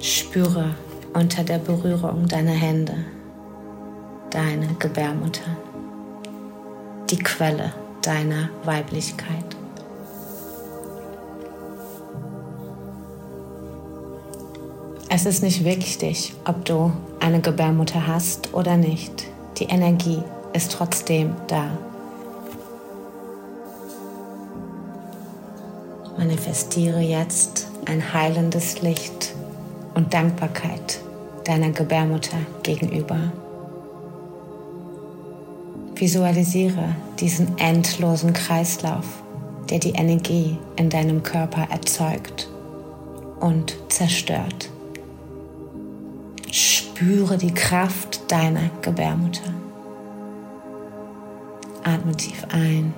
Spüre 0.00 0.74
unter 1.14 1.44
der 1.44 1.58
Berührung 1.58 2.26
deiner 2.26 2.52
Hände 2.52 2.96
deine 4.32 4.68
Gebärmutter. 4.78 5.56
die 7.10 7.18
Quelle 7.18 7.72
deiner 8.00 8.48
Weiblichkeit. 8.64 9.61
Es 15.14 15.26
ist 15.26 15.42
nicht 15.42 15.62
wichtig, 15.62 16.32
ob 16.46 16.64
du 16.64 16.90
eine 17.20 17.42
Gebärmutter 17.42 18.06
hast 18.06 18.54
oder 18.54 18.78
nicht. 18.78 19.28
Die 19.58 19.64
Energie 19.64 20.22
ist 20.54 20.72
trotzdem 20.72 21.34
da. 21.48 21.70
Manifestiere 26.16 27.00
jetzt 27.00 27.68
ein 27.84 28.14
heilendes 28.14 28.80
Licht 28.80 29.34
und 29.92 30.14
Dankbarkeit 30.14 31.00
deiner 31.44 31.72
Gebärmutter 31.72 32.38
gegenüber. 32.62 33.32
Visualisiere 35.94 36.96
diesen 37.20 37.58
endlosen 37.58 38.32
Kreislauf, 38.32 39.04
der 39.68 39.78
die 39.78 39.92
Energie 39.92 40.56
in 40.76 40.88
deinem 40.88 41.22
Körper 41.22 41.66
erzeugt 41.70 42.48
und 43.40 43.76
zerstört. 43.90 44.71
Spüre 47.02 47.36
die 47.36 47.52
Kraft 47.52 48.30
deiner 48.30 48.70
Gebärmutter. 48.80 49.52
Atme 51.82 52.16
tief 52.16 52.46
ein 52.52 52.94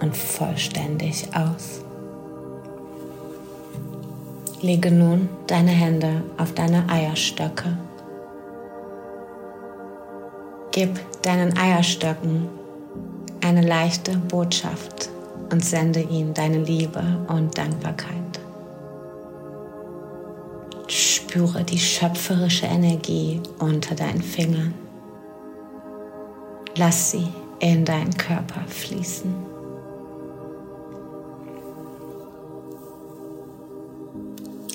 und 0.00 0.16
vollständig 0.16 1.26
aus. 1.34 1.80
Lege 4.60 4.92
nun 4.92 5.28
deine 5.48 5.72
Hände 5.72 6.22
auf 6.38 6.54
deine 6.54 6.88
Eierstöcke. 6.88 7.76
Gib 10.70 11.00
deinen 11.22 11.58
Eierstöcken 11.58 12.46
eine 13.44 13.62
leichte 13.62 14.16
Botschaft 14.16 15.10
und 15.50 15.64
sende 15.64 16.02
ihnen 16.02 16.32
deine 16.34 16.58
Liebe 16.58 17.02
und 17.26 17.58
Dankbarkeit. 17.58 18.21
Spüre 21.32 21.64
die 21.64 21.78
schöpferische 21.78 22.66
Energie 22.66 23.40
unter 23.58 23.94
deinen 23.94 24.20
Fingern. 24.20 24.74
Lass 26.76 27.12
sie 27.12 27.26
in 27.58 27.86
deinen 27.86 28.14
Körper 28.18 28.60
fließen. 28.68 29.34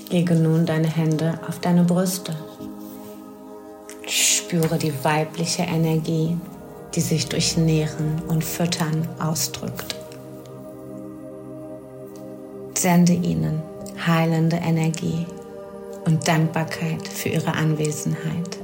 Lege 0.09 0.33
nun 0.33 0.65
deine 0.65 0.87
Hände 0.87 1.39
auf 1.47 1.59
deine 1.59 1.83
Brüste. 1.83 2.35
Spüre 4.07 4.79
die 4.79 4.93
weibliche 5.03 5.61
Energie, 5.61 6.35
die 6.95 7.01
sich 7.01 7.27
durch 7.27 7.55
Nähren 7.55 8.19
und 8.27 8.43
Füttern 8.43 9.07
ausdrückt. 9.19 9.95
Sende 12.73 13.13
ihnen 13.13 13.61
heilende 14.07 14.55
Energie 14.55 15.27
und 16.07 16.25
Dankbarkeit 16.25 17.05
für 17.05 17.27
ihre 17.27 17.53
Anwesenheit. 17.53 18.57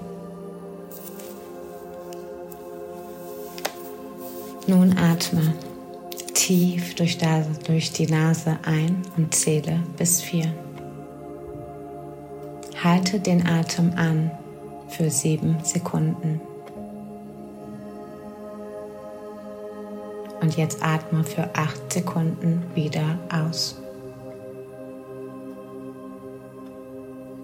Nun 4.66 4.98
atme 4.98 5.54
tief 6.34 6.96
durch, 6.96 7.91
die 7.91 8.08
Nase 8.08 8.58
ein 8.64 9.02
und 9.18 9.36
zähle 9.36 9.84
bis 9.98 10.22
vier. 10.22 10.54
Halte 12.82 13.20
den 13.20 13.46
Atem 13.46 13.91
an 13.98 14.32
für 14.88 15.10
sieben 15.10 15.58
Sekunden. 15.64 16.39
Und 20.39 20.56
jetzt 20.56 20.82
atme 20.82 21.26
für 21.26 21.50
acht 21.56 21.91
Sekunden 21.91 22.64
wieder 22.74 23.20
aus. 23.30 23.82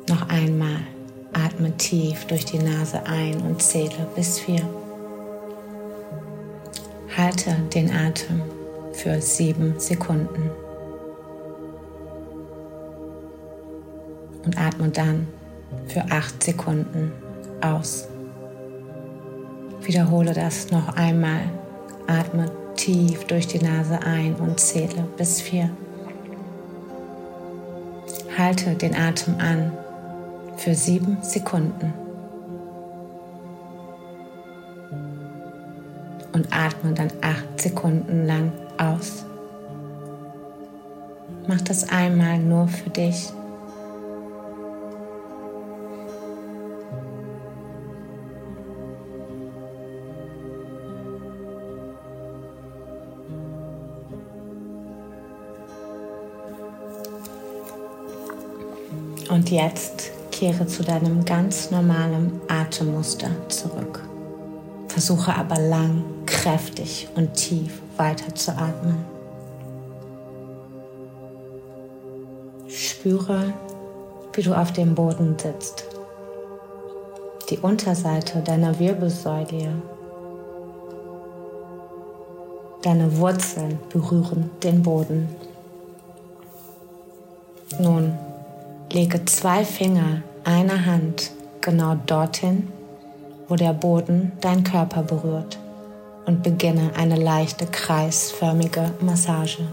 Noch 0.09 0.27
einmal 0.27 0.79
atme 1.33 1.71
tief 1.77 2.25
durch 2.25 2.43
die 2.43 2.57
Nase 2.57 3.05
ein 3.05 3.39
und 3.41 3.61
zähle 3.61 4.07
bis 4.15 4.39
vier. 4.39 4.67
Halte 7.15 7.55
den 7.73 7.91
Atem 7.91 8.41
für 8.91 9.21
sieben 9.21 9.79
Sekunden. 9.79 10.49
und 14.45 14.57
atme 14.57 14.89
dann 14.89 15.27
für 15.87 16.03
acht 16.09 16.41
Sekunden 16.41 17.11
aus. 17.61 18.07
Wiederhole 19.81 20.33
das 20.33 20.71
noch 20.71 20.95
einmal. 20.95 21.41
Atme 22.07 22.51
tief 22.75 23.25
durch 23.25 23.45
die 23.45 23.63
Nase 23.63 23.99
ein 24.01 24.33
und 24.35 24.59
zähle 24.59 25.07
bis 25.17 25.39
vier. 25.39 25.69
Halte 28.35 28.73
den 28.73 28.95
Atem 28.95 29.35
an 29.37 29.71
für 30.59 30.75
sieben 30.75 31.17
Sekunden. 31.21 31.93
Und 36.33 36.47
atme 36.51 36.93
dann 36.93 37.11
acht 37.21 37.61
Sekunden 37.61 38.25
lang 38.25 38.51
aus. 38.77 39.25
Mach 41.47 41.61
das 41.61 41.89
einmal 41.89 42.37
nur 42.37 42.67
für 42.67 42.89
dich. 42.89 43.31
Und 59.29 59.49
jetzt 59.51 60.18
kehre 60.39 60.65
zu 60.65 60.83
deinem 60.83 61.25
ganz 61.25 61.69
normalen 61.69 62.39
Atemmuster 62.47 63.29
zurück. 63.49 64.07
Versuche 64.87 65.35
aber 65.35 65.59
lang, 65.59 66.05
kräftig 66.25 67.09
und 67.15 67.33
tief 67.33 67.81
weiter 67.97 68.33
zu 68.33 68.51
atmen. 68.51 69.03
Spüre, 72.69 73.53
wie 74.31 74.41
du 74.41 74.53
auf 74.53 74.71
dem 74.71 74.95
Boden 74.95 75.35
sitzt. 75.37 75.83
Die 77.49 77.57
Unterseite 77.57 78.39
deiner 78.39 78.79
Wirbelsäule. 78.79 79.73
Deine 82.81 83.17
Wurzeln 83.17 83.77
berühren 83.91 84.51
den 84.63 84.83
Boden. 84.83 85.27
Nun 87.77 88.17
Lege 88.91 89.23
zwei 89.25 89.63
Finger 89.63 90.23
einer 90.49 90.85
Hand 90.85 91.31
genau 91.61 91.95
dorthin, 92.07 92.67
wo 93.47 93.55
der 93.55 93.73
Boden 93.73 94.31
dein 94.41 94.63
Körper 94.63 95.03
berührt 95.03 95.59
und 96.25 96.41
beginne 96.41 96.91
eine 96.97 97.15
leichte 97.15 97.67
kreisförmige 97.67 98.91
Massage. 98.99 99.67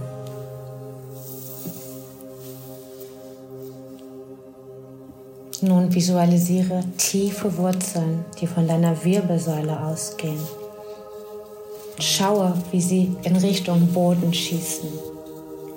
Nun 5.62 5.94
visualisiere 5.94 6.84
tiefe 6.98 7.56
Wurzeln, 7.56 8.26
die 8.38 8.46
von 8.46 8.68
deiner 8.68 9.02
Wirbelsäule 9.02 9.80
ausgehen. 9.80 10.40
Schaue, 11.98 12.52
wie 12.70 12.82
sie 12.82 13.16
in 13.22 13.36
Richtung 13.36 13.86
Boden 13.94 14.34
schießen 14.34 14.90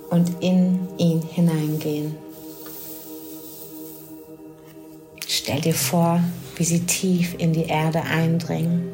und 0.09 0.31
in 0.41 0.89
ihn 0.97 1.21
hineingehen. 1.21 2.28
Stell 5.49 5.61
dir 5.61 5.73
vor, 5.73 6.19
wie 6.57 6.63
sie 6.63 6.81
tief 6.81 7.33
in 7.39 7.53
die 7.53 7.63
Erde 7.63 8.03
eindringen, 8.03 8.87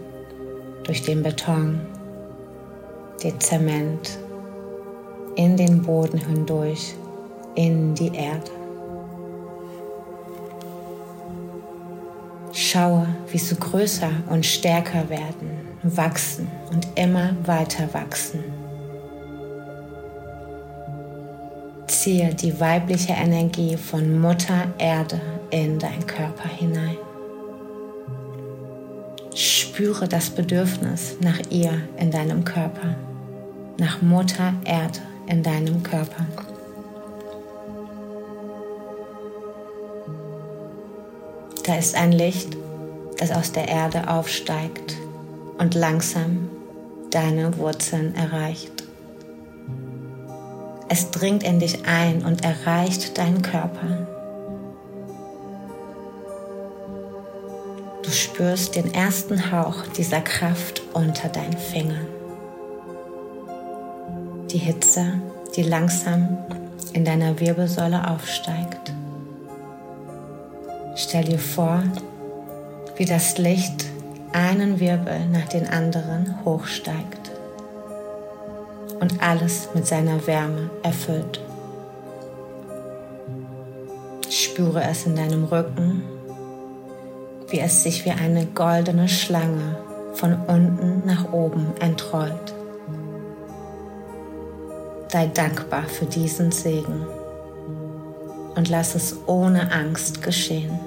durch 0.85 1.01
den 1.01 1.21
Beton, 1.21 1.81
den 3.21 3.37
Zement, 3.41 4.17
in 5.35 5.57
den 5.57 5.81
Boden 5.81 6.17
hindurch, 6.17 6.95
in 7.55 7.93
die 7.93 8.07
Erde. 8.15 8.51
Schaue, 12.53 13.05
wie 13.31 13.37
sie 13.37 13.57
größer 13.57 14.11
und 14.29 14.45
stärker 14.45 15.09
werden, 15.09 15.59
wachsen 15.83 16.47
und 16.71 16.87
immer 16.95 17.35
weiter 17.45 17.93
wachsen. 17.93 18.45
Ziehe 21.87 22.33
die 22.33 22.57
weibliche 22.61 23.11
Energie 23.11 23.75
von 23.75 24.21
Mutter 24.21 24.73
Erde 24.77 25.19
in 25.49 25.79
deinen 25.79 26.05
Körper 26.05 26.47
hinein. 26.47 26.97
Spüre 29.33 30.07
das 30.07 30.29
Bedürfnis 30.29 31.17
nach 31.19 31.39
ihr 31.49 31.81
in 31.97 32.11
deinem 32.11 32.45
Körper, 32.45 32.95
nach 33.77 34.01
Mutter 34.01 34.53
Erde 34.63 34.99
in 35.27 35.43
deinem 35.43 35.83
Körper. 35.83 36.25
Da 41.65 41.75
ist 41.75 41.95
ein 41.95 42.11
Licht, 42.11 42.55
das 43.17 43.31
aus 43.31 43.51
der 43.51 43.67
Erde 43.67 44.07
aufsteigt 44.07 44.95
und 45.57 45.73
langsam 45.73 46.49
deine 47.09 47.57
Wurzeln 47.57 48.13
erreicht. 48.15 48.83
Es 50.87 51.09
dringt 51.11 51.43
in 51.43 51.59
dich 51.59 51.85
ein 51.85 52.23
und 52.23 52.45
erreicht 52.45 53.17
deinen 53.17 53.41
Körper. 53.41 54.04
Spürst 58.35 58.75
den 58.75 58.93
ersten 58.93 59.49
Hauch 59.49 59.83
dieser 59.95 60.19
Kraft 60.19 60.81
unter 60.91 61.29
deinen 61.29 61.57
Fingern. 61.57 62.05
Die 64.51 64.57
Hitze, 64.57 65.13
die 65.55 65.63
langsam 65.63 66.39
in 66.91 67.05
deiner 67.05 67.39
Wirbelsäule 67.39 68.09
aufsteigt. 68.09 68.91
Stell 70.97 71.23
dir 71.23 71.39
vor, 71.39 71.81
wie 72.97 73.05
das 73.05 73.37
Licht 73.37 73.85
einen 74.33 74.81
Wirbel 74.81 75.27
nach 75.31 75.47
den 75.47 75.65
anderen 75.69 76.43
hochsteigt 76.43 77.31
und 78.99 79.23
alles 79.23 79.69
mit 79.73 79.87
seiner 79.87 80.27
Wärme 80.27 80.69
erfüllt. 80.83 81.39
Spüre 84.29 84.83
es 84.83 85.05
in 85.05 85.15
deinem 85.15 85.45
Rücken, 85.45 86.03
wie 87.47 87.59
es 87.59 87.83
sich 87.83 88.05
wie 88.05 88.11
eine 88.11 88.45
goldene 88.45 89.07
Schlange 89.07 89.77
von 90.13 90.33
unten 90.47 91.03
nach 91.05 91.31
oben 91.31 91.67
entrollt. 91.79 92.53
Sei 95.09 95.27
dankbar 95.27 95.83
für 95.83 96.05
diesen 96.05 96.51
Segen 96.51 97.05
und 98.55 98.69
lass 98.69 98.95
es 98.95 99.15
ohne 99.27 99.71
Angst 99.71 100.21
geschehen. 100.21 100.79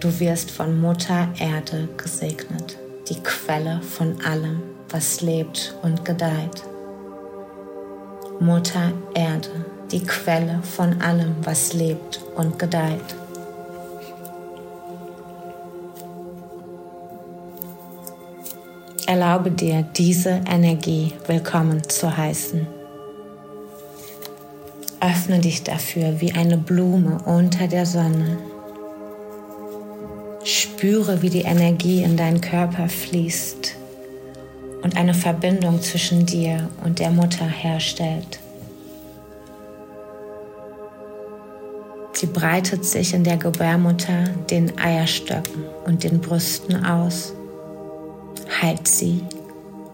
Du 0.00 0.20
wirst 0.20 0.50
von 0.50 0.80
Mutter 0.80 1.28
Erde 1.38 1.88
gesegnet, 1.96 2.78
die 3.08 3.20
Quelle 3.20 3.80
von 3.82 4.20
allem, 4.24 4.62
was 4.88 5.20
lebt 5.20 5.74
und 5.82 6.04
gedeiht. 6.04 6.62
Mutter 8.40 8.92
Erde, 9.14 9.64
die 9.90 10.04
Quelle 10.04 10.60
von 10.62 11.00
allem, 11.02 11.34
was 11.42 11.72
lebt 11.72 12.20
und 12.36 12.58
gedeiht. 12.58 13.16
Erlaube 19.08 19.50
dir, 19.50 19.86
diese 19.96 20.42
Energie 20.46 21.14
willkommen 21.26 21.82
zu 21.88 22.14
heißen. 22.14 22.66
Öffne 25.00 25.38
dich 25.38 25.62
dafür 25.62 26.20
wie 26.20 26.32
eine 26.32 26.58
Blume 26.58 27.18
unter 27.24 27.68
der 27.68 27.86
Sonne 27.86 28.36
Spüre, 30.44 31.22
wie 31.22 31.30
die 31.30 31.40
Energie 31.40 32.02
in 32.02 32.18
deinen 32.18 32.42
Körper 32.42 32.86
fließt 32.90 33.76
und 34.82 34.98
eine 34.98 35.14
Verbindung 35.14 35.80
zwischen 35.80 36.26
dir 36.26 36.68
und 36.84 36.98
der 36.98 37.10
Mutter 37.10 37.46
herstellt. 37.46 38.40
Sie 42.12 42.26
breitet 42.26 42.84
sich 42.84 43.14
in 43.14 43.24
der 43.24 43.38
Gebärmutter 43.38 44.24
den 44.50 44.78
Eierstöcken 44.78 45.64
und 45.86 46.04
den 46.04 46.20
Brüsten 46.20 46.84
aus, 46.84 47.32
heilt 48.60 48.88
sie 48.88 49.22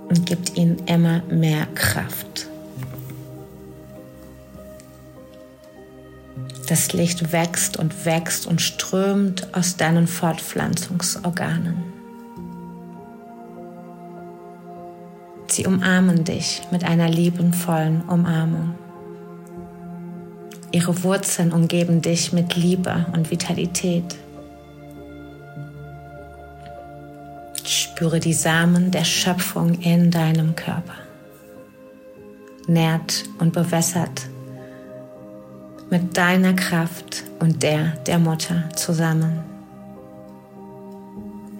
und 0.09 0.27
gibt 0.27 0.57
ihnen 0.57 0.79
immer 0.87 1.23
mehr 1.31 1.67
Kraft. 1.75 2.49
Das 6.69 6.93
Licht 6.93 7.33
wächst 7.33 7.79
und 7.79 8.07
wächst 8.07 8.47
und 8.47 8.63
strömt 8.63 9.55
aus 9.55 9.77
deinen 9.77 10.07
Fortpflanzungsorganen. 10.07 11.95
Sie 15.47 15.67
umarmen 15.67 16.25
dich 16.25 16.63
mit 16.73 16.85
einer 16.85 17.09
liebenvollen 17.09 18.03
Umarmung. 18.09 18.75
Ihre 20.73 21.05
Wurzeln 21.05 21.53
umgeben 21.53 22.03
dich 22.03 22.33
mit 22.33 22.57
Liebe 22.57 23.07
und 23.13 23.31
Vitalität. 23.31 24.17
Spüre 27.95 28.19
die 28.19 28.33
Samen 28.33 28.91
der 28.91 29.05
Schöpfung 29.05 29.75
in 29.81 30.11
deinem 30.11 30.57
Körper. 30.57 30.97
Nährt 32.67 33.23
und 33.39 33.53
bewässert 33.53 34.27
mit 35.91 36.17
deiner 36.17 36.55
Kraft 36.55 37.23
und 37.39 37.63
der 37.63 37.93
der 38.05 38.19
Mutter 38.19 38.69
zusammen. 38.75 39.45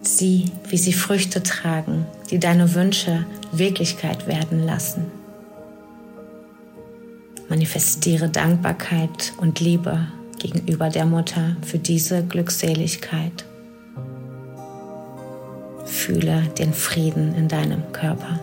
Sieh, 0.03 0.51
wie 0.69 0.77
sie 0.77 0.93
Früchte 0.93 1.41
tragen, 1.41 2.05
die 2.33 2.41
deine 2.41 2.75
Wünsche 2.75 3.25
Wirklichkeit 3.53 4.27
werden 4.27 4.67
lassen. 4.67 5.05
Manifestiere 7.49 8.29
Dankbarkeit 8.29 9.35
und 9.37 9.61
Liebe 9.61 10.09
gegenüber 10.41 10.89
der 10.89 11.07
Mutter 11.07 11.55
für 11.65 11.79
diese 11.79 12.25
Glückseligkeit. 12.25 13.45
Fühle 15.85 16.43
den 16.59 16.73
Frieden 16.73 17.35
in 17.35 17.49
deinem 17.49 17.93
Körper. 17.93 18.41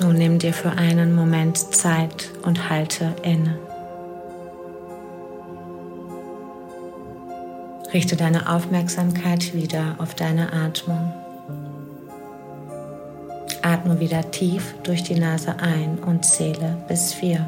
Nun 0.00 0.16
nimm 0.16 0.38
dir 0.38 0.52
für 0.52 0.72
einen 0.72 1.14
Moment 1.14 1.56
Zeit 1.74 2.30
und 2.42 2.68
halte 2.68 3.14
inne. 3.22 3.58
Richte 7.92 8.16
deine 8.16 8.52
Aufmerksamkeit 8.52 9.54
wieder 9.54 9.94
auf 9.98 10.14
deine 10.14 10.52
Atmung. 10.52 11.12
Atme 13.62 13.98
wieder 14.00 14.30
tief 14.30 14.74
durch 14.82 15.02
die 15.02 15.18
Nase 15.18 15.56
ein 15.58 15.98
und 15.98 16.24
zähle 16.24 16.76
bis 16.88 17.14
vier. 17.14 17.46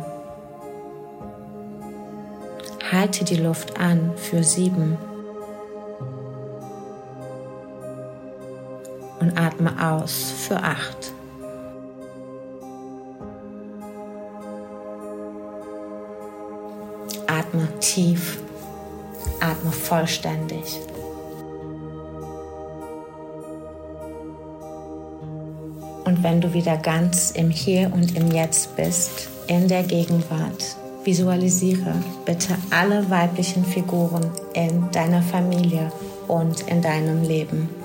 Halte 2.90 3.24
die 3.24 3.36
Luft 3.36 3.78
an 3.78 4.12
für 4.16 4.42
sieben. 4.42 4.96
Und 9.20 9.36
atme 9.36 9.72
aus 9.84 10.32
für 10.46 10.56
acht. 10.56 11.12
Atme 17.26 17.68
tief, 17.80 18.38
atme 19.40 19.72
vollständig. 19.72 20.80
Und 26.04 26.22
wenn 26.22 26.40
du 26.40 26.54
wieder 26.54 26.76
ganz 26.78 27.32
im 27.32 27.50
Hier 27.50 27.92
und 27.92 28.16
im 28.16 28.30
Jetzt 28.30 28.76
bist, 28.76 29.28
in 29.46 29.68
der 29.68 29.82
Gegenwart, 29.82 30.76
visualisiere 31.04 31.94
bitte 32.24 32.56
alle 32.70 33.08
weiblichen 33.10 33.64
Figuren 33.64 34.30
in 34.54 34.90
deiner 34.90 35.22
Familie 35.22 35.92
und 36.26 36.62
in 36.62 36.82
deinem 36.82 37.22
Leben. 37.22 37.77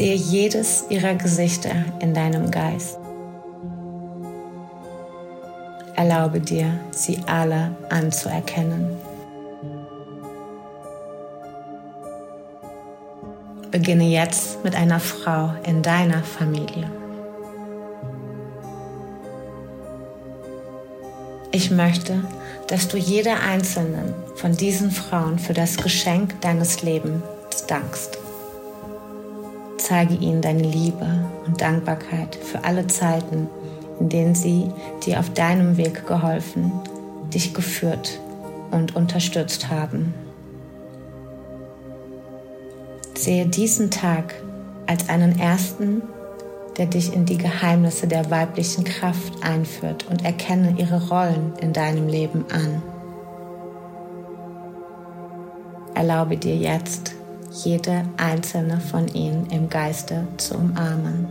Sehe 0.00 0.14
jedes 0.14 0.86
ihrer 0.88 1.14
Gesichter 1.14 1.84
in 2.00 2.14
deinem 2.14 2.50
Geist. 2.50 2.98
Erlaube 5.94 6.40
dir, 6.40 6.72
sie 6.90 7.20
alle 7.26 7.76
anzuerkennen. 7.90 8.96
Beginne 13.70 14.04
jetzt 14.04 14.64
mit 14.64 14.74
einer 14.74 15.00
Frau 15.00 15.52
in 15.64 15.82
deiner 15.82 16.22
Familie. 16.22 16.90
Ich 21.52 21.70
möchte, 21.70 22.24
dass 22.68 22.88
du 22.88 22.96
jeder 22.96 23.40
einzelnen 23.40 24.14
von 24.36 24.56
diesen 24.56 24.92
Frauen 24.92 25.38
für 25.38 25.52
das 25.52 25.76
Geschenk 25.76 26.40
deines 26.40 26.80
Lebens 26.80 27.22
dankst. 27.68 28.16
Zeige 29.90 30.14
ihnen 30.14 30.40
deine 30.40 30.62
Liebe 30.62 31.04
und 31.44 31.60
Dankbarkeit 31.60 32.36
für 32.36 32.62
alle 32.62 32.86
Zeiten, 32.86 33.48
in 33.98 34.08
denen 34.08 34.36
sie 34.36 34.70
dir 35.04 35.18
auf 35.18 35.30
deinem 35.30 35.76
Weg 35.78 36.06
geholfen, 36.06 36.70
dich 37.34 37.54
geführt 37.54 38.20
und 38.70 38.94
unterstützt 38.94 39.68
haben. 39.68 40.14
Sehe 43.16 43.46
diesen 43.46 43.90
Tag 43.90 44.32
als 44.86 45.08
einen 45.08 45.40
ersten, 45.40 46.02
der 46.76 46.86
dich 46.86 47.12
in 47.12 47.24
die 47.24 47.38
Geheimnisse 47.38 48.06
der 48.06 48.30
weiblichen 48.30 48.84
Kraft 48.84 49.42
einführt 49.42 50.06
und 50.08 50.24
erkenne 50.24 50.76
ihre 50.78 51.08
Rollen 51.08 51.54
in 51.60 51.72
deinem 51.72 52.06
Leben 52.06 52.44
an. 52.52 52.80
Erlaube 55.96 56.36
dir 56.36 56.54
jetzt, 56.54 57.16
jede 57.50 58.04
einzelne 58.16 58.80
von 58.80 59.08
ihnen 59.08 59.46
im 59.50 59.68
Geiste 59.68 60.26
zu 60.36 60.54
umarmen. 60.54 61.28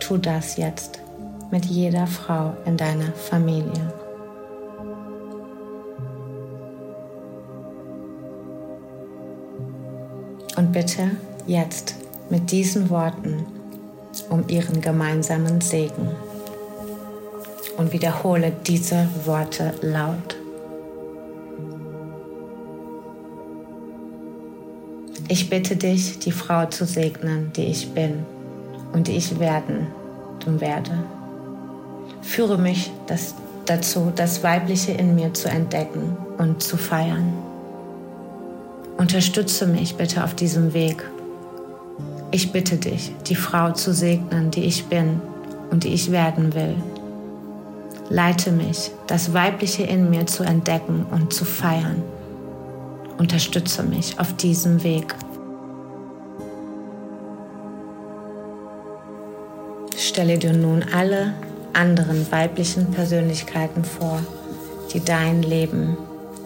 Tu 0.00 0.16
das 0.18 0.56
jetzt 0.56 1.00
mit 1.50 1.64
jeder 1.64 2.06
Frau 2.06 2.54
in 2.64 2.76
deiner 2.76 3.12
Familie. 3.12 3.92
Und 10.56 10.72
bitte 10.72 11.10
jetzt 11.46 11.94
mit 12.30 12.50
diesen 12.50 12.90
Worten 12.90 13.46
um 14.30 14.48
ihren 14.48 14.80
gemeinsamen 14.80 15.60
Segen. 15.60 16.08
Und 17.76 17.92
wiederhole 17.92 18.52
diese 18.66 19.08
Worte 19.24 19.74
laut. 19.82 20.36
Ich 25.28 25.50
bitte 25.50 25.74
dich, 25.74 26.20
die 26.20 26.30
Frau 26.30 26.66
zu 26.66 26.84
segnen, 26.86 27.52
die 27.56 27.64
ich 27.64 27.90
bin 27.90 28.24
und 28.92 29.08
die 29.08 29.16
ich 29.16 29.40
werden 29.40 29.88
und 30.46 30.60
werde. 30.60 30.92
Führe 32.22 32.58
mich 32.58 32.92
das, 33.08 33.34
dazu, 33.64 34.12
das 34.14 34.44
Weibliche 34.44 34.92
in 34.92 35.16
mir 35.16 35.34
zu 35.34 35.48
entdecken 35.48 36.16
und 36.38 36.62
zu 36.62 36.76
feiern. 36.76 37.32
Unterstütze 38.98 39.66
mich 39.66 39.96
bitte 39.96 40.22
auf 40.22 40.34
diesem 40.34 40.72
Weg. 40.72 41.02
Ich 42.30 42.52
bitte 42.52 42.76
dich, 42.76 43.12
die 43.26 43.34
Frau 43.34 43.72
zu 43.72 43.92
segnen, 43.92 44.52
die 44.52 44.64
ich 44.64 44.84
bin 44.84 45.20
und 45.72 45.82
die 45.82 45.92
ich 45.92 46.12
werden 46.12 46.54
will. 46.54 46.76
Leite 48.10 48.52
mich, 48.52 48.92
das 49.08 49.32
Weibliche 49.34 49.82
in 49.82 50.08
mir 50.08 50.26
zu 50.26 50.44
entdecken 50.44 51.04
und 51.10 51.32
zu 51.32 51.44
feiern. 51.44 52.02
Unterstütze 53.18 53.82
mich 53.82 54.18
auf 54.18 54.34
diesem 54.34 54.82
Weg. 54.82 55.14
Stelle 59.96 60.38
dir 60.38 60.52
nun 60.52 60.84
alle 60.94 61.32
anderen 61.72 62.30
weiblichen 62.30 62.90
Persönlichkeiten 62.90 63.84
vor, 63.84 64.20
die 64.92 65.04
dein 65.04 65.42
Leben 65.42 65.96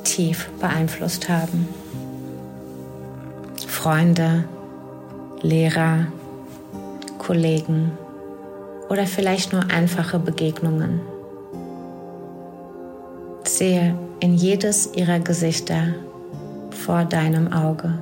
tief 0.05 0.49
beeinflusst 0.61 1.29
haben. 1.29 1.69
Freunde, 3.67 4.45
Lehrer, 5.43 6.07
Kollegen 7.19 7.93
oder 8.89 9.07
vielleicht 9.07 9.53
nur 9.53 9.71
einfache 9.71 10.19
Begegnungen. 10.19 11.01
Sehe 13.45 13.97
in 14.21 14.35
jedes 14.35 14.95
ihrer 14.95 15.21
Gesichter 15.21 15.95
vor 16.75 17.05
deinem 17.05 17.53
Auge, 17.53 17.99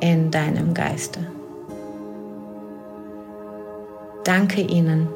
in 0.00 0.30
deinem 0.30 0.74
Geiste. 0.74 1.20
Danke 4.24 4.60
ihnen 4.60 5.08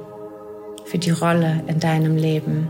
für 0.85 0.99
die 0.99 1.11
Rolle 1.11 1.63
in 1.67 1.81
deinem 1.81 2.17
Leben. 2.17 2.69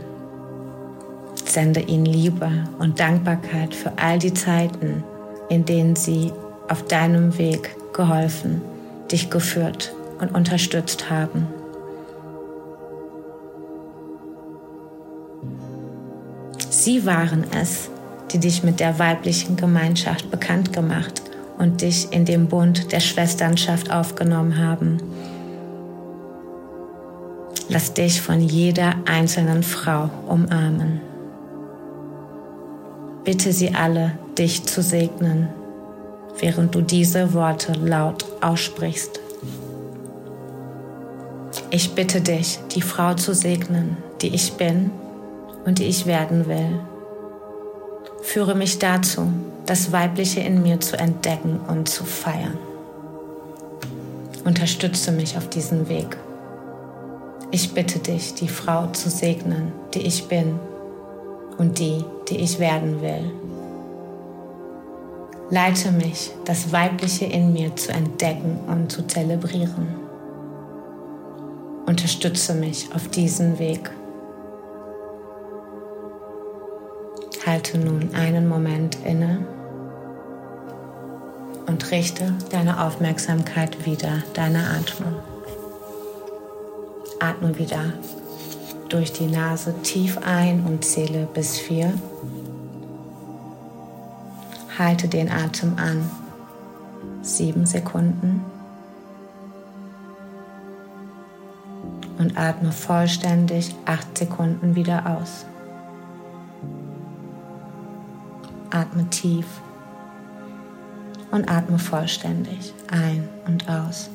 Sende 1.44 1.80
ihnen 1.80 2.06
Liebe 2.06 2.50
und 2.78 3.00
Dankbarkeit 3.00 3.74
für 3.74 3.92
all 3.96 4.18
die 4.18 4.34
Zeiten, 4.34 5.04
in 5.48 5.64
denen 5.64 5.96
sie 5.96 6.32
auf 6.68 6.86
deinem 6.86 7.36
Weg 7.38 7.76
geholfen, 7.92 8.62
dich 9.10 9.30
geführt 9.30 9.92
und 10.20 10.34
unterstützt 10.34 11.10
haben. 11.10 11.46
Sie 16.70 17.04
waren 17.04 17.44
es, 17.60 17.90
die 18.32 18.38
dich 18.38 18.62
mit 18.62 18.80
der 18.80 18.98
weiblichen 18.98 19.56
Gemeinschaft 19.56 20.30
bekannt 20.30 20.72
gemacht 20.72 21.22
und 21.58 21.82
dich 21.82 22.12
in 22.12 22.24
den 22.24 22.48
Bund 22.48 22.92
der 22.92 23.00
Schwesternschaft 23.00 23.90
aufgenommen 23.90 24.58
haben. 24.58 24.98
Lass 27.68 27.94
dich 27.94 28.20
von 28.20 28.40
jeder 28.40 28.94
einzelnen 29.04 29.62
Frau 29.62 30.10
umarmen. 30.26 31.00
Bitte 33.24 33.52
sie 33.52 33.74
alle, 33.74 34.12
dich 34.36 34.64
zu 34.64 34.82
segnen 34.82 35.48
während 36.40 36.74
du 36.74 36.80
diese 36.80 37.34
Worte 37.34 37.72
laut 37.72 38.24
aussprichst. 38.40 39.20
Ich 41.70 41.94
bitte 41.94 42.20
dich, 42.20 42.58
die 42.74 42.82
Frau 42.82 43.14
zu 43.14 43.34
segnen, 43.34 43.96
die 44.22 44.34
ich 44.34 44.54
bin 44.54 44.90
und 45.64 45.78
die 45.78 45.84
ich 45.84 46.06
werden 46.06 46.46
will. 46.48 46.80
Führe 48.22 48.54
mich 48.54 48.78
dazu, 48.78 49.32
das 49.66 49.92
Weibliche 49.92 50.40
in 50.40 50.62
mir 50.62 50.80
zu 50.80 50.98
entdecken 50.98 51.60
und 51.68 51.88
zu 51.88 52.04
feiern. 52.04 52.58
Unterstütze 54.44 55.12
mich 55.12 55.36
auf 55.36 55.48
diesem 55.48 55.88
Weg. 55.88 56.16
Ich 57.50 57.72
bitte 57.74 57.98
dich, 57.98 58.34
die 58.34 58.48
Frau 58.48 58.86
zu 58.88 59.10
segnen, 59.10 59.72
die 59.94 60.02
ich 60.02 60.28
bin 60.28 60.58
und 61.58 61.78
die, 61.78 62.04
die 62.28 62.38
ich 62.38 62.58
werden 62.58 63.02
will. 63.02 63.32
Leite 65.50 65.90
mich, 65.90 66.30
das 66.44 66.70
Weibliche 66.70 67.24
in 67.24 67.52
mir 67.52 67.74
zu 67.74 67.92
entdecken 67.92 68.60
und 68.68 68.92
zu 68.92 69.06
zelebrieren. 69.06 69.88
Unterstütze 71.86 72.54
mich 72.54 72.88
auf 72.94 73.08
diesem 73.08 73.58
Weg. 73.58 73.90
Halte 77.46 77.78
nun 77.78 78.14
einen 78.14 78.48
Moment 78.48 78.98
inne 79.04 79.46
und 81.66 81.90
richte 81.90 82.34
deine 82.50 82.84
Aufmerksamkeit 82.84 83.86
wieder 83.86 84.22
deiner 84.34 84.70
Atmung. 84.70 85.14
Atme 87.18 87.58
wieder 87.58 87.92
durch 88.90 89.12
die 89.12 89.26
Nase 89.26 89.74
tief 89.82 90.18
ein 90.18 90.64
und 90.66 90.84
zähle 90.84 91.26
bis 91.32 91.58
vier. 91.58 91.94
Halte 94.78 95.08
den 95.08 95.30
Atem 95.30 95.76
an. 95.78 96.10
Sieben 97.22 97.64
Sekunden. 97.64 98.44
Und 102.18 102.36
atme 102.36 102.72
vollständig 102.72 103.74
acht 103.86 104.18
Sekunden 104.18 104.74
wieder 104.74 105.18
aus. 105.18 105.46
Atme 108.70 109.08
tief 109.10 109.46
und 111.30 111.50
atme 111.50 111.78
vollständig 111.78 112.72
ein 112.90 113.28
und 113.46 113.68
aus. 113.68 114.10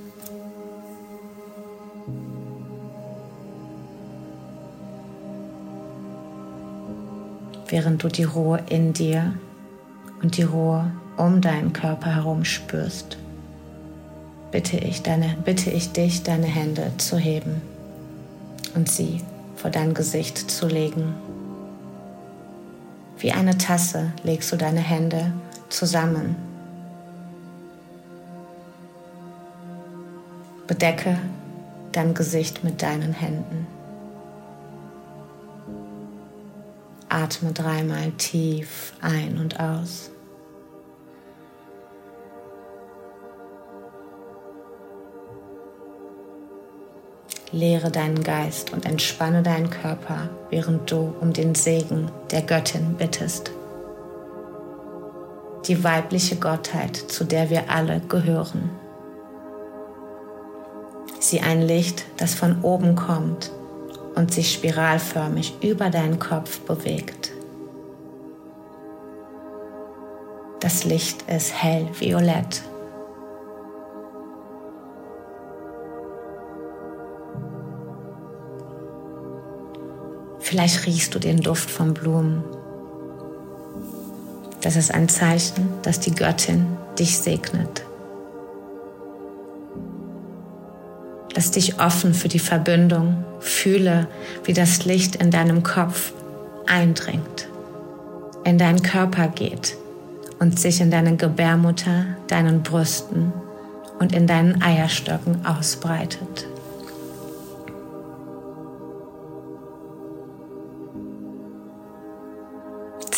Während 7.68 8.04
du 8.04 8.10
die 8.10 8.24
Ruhe 8.24 8.60
in 8.70 8.94
dir 8.94 9.34
und 10.22 10.38
die 10.38 10.44
Ruhe 10.44 10.92
um 11.18 11.42
deinen 11.42 11.74
Körper 11.74 12.16
herum 12.16 12.46
spürst, 12.46 13.18
bitte 14.52 14.78
ich, 14.78 15.02
deine, 15.02 15.36
bitte 15.44 15.72
ich 15.72 15.92
dich, 15.92 16.24
deine 16.24 16.46
Hände 16.46 16.92
zu 16.98 17.18
heben 17.18 17.62
und 18.76 18.90
sie 18.90 19.22
vor 19.56 19.72
dein 19.72 19.94
Gesicht 19.94 20.38
zu 20.38 20.68
legen. 20.68 21.16
Wie 23.26 23.32
eine 23.32 23.58
Tasse 23.58 24.12
legst 24.22 24.52
du 24.52 24.56
deine 24.56 24.82
Hände 24.82 25.34
zusammen. 25.70 26.36
Bedecke 30.68 31.18
dein 31.92 32.14
Gesicht 32.14 32.64
mit 32.64 32.84
deinen 32.84 33.14
Händen. 33.14 33.66
Atme 37.10 37.52
dreimal 37.52 38.12
tief 38.12 38.94
ein 39.02 39.40
und 39.40 39.60
aus. 39.60 40.12
Leere 47.56 47.90
deinen 47.90 48.22
Geist 48.22 48.74
und 48.74 48.86
entspanne 48.86 49.42
deinen 49.42 49.70
Körper, 49.70 50.30
während 50.50 50.92
du 50.92 51.16
um 51.22 51.32
den 51.32 51.56
Segen 51.56 52.12
der 52.30 52.42
Göttin 52.42 52.96
bittest. 52.98 53.50
Die 55.66 55.82
weibliche 55.82 56.36
Gottheit, 56.36 56.98
zu 56.98 57.24
der 57.24 57.50
wir 57.50 57.70
alle 57.70 58.02
gehören. 58.02 58.72
Sie 61.22 61.40
ein 61.40 61.62
Licht, 61.62 62.04
das 62.18 62.36
von 62.36 62.62
oben 62.62 62.96
kommt 62.96 63.52
und 64.16 64.34
sich 64.34 64.52
spiralförmig 64.52 65.54
über 65.62 65.90
deinen 65.90 66.20
Kopf 66.20 66.60
bewegt. 66.60 67.32
Das 70.60 70.84
Licht 70.84 71.22
ist 71.30 71.54
hell 71.64 71.88
violett. 71.98 72.64
Vielleicht 80.46 80.86
riechst 80.86 81.16
du 81.16 81.18
den 81.18 81.42
Duft 81.42 81.72
von 81.72 81.96
Blumen. 81.96 82.44
Das 84.62 84.76
ist 84.76 84.94
ein 84.94 85.10
Zeichen, 85.10 85.70
dass 85.82 86.00
die 86.00 86.14
Göttin 86.14 86.68
dich 87.00 87.18
segnet. 87.18 87.84
Lass 91.34 91.50
dich 91.50 91.80
offen 91.80 92.14
für 92.14 92.28
die 92.28 92.38
Verbindung. 92.38 93.24
Fühle, 93.40 94.08
wie 94.44 94.54
das 94.54 94.86
Licht 94.86 95.16
in 95.16 95.32
deinem 95.32 95.64
Kopf 95.64 96.14
eindringt, 96.68 97.50
in 98.44 98.60
deinen 98.60 98.84
Körper 98.84 99.30
geht 99.30 99.76
und 100.38 100.60
sich 100.60 100.80
in 100.80 100.92
deine 100.92 101.16
Gebärmutter, 101.16 102.06
deinen 102.28 102.62
Brüsten 102.62 103.34
und 103.98 104.14
in 104.14 104.28
deinen 104.28 104.62
Eierstöcken 104.62 105.44
ausbreitet. 105.44 106.46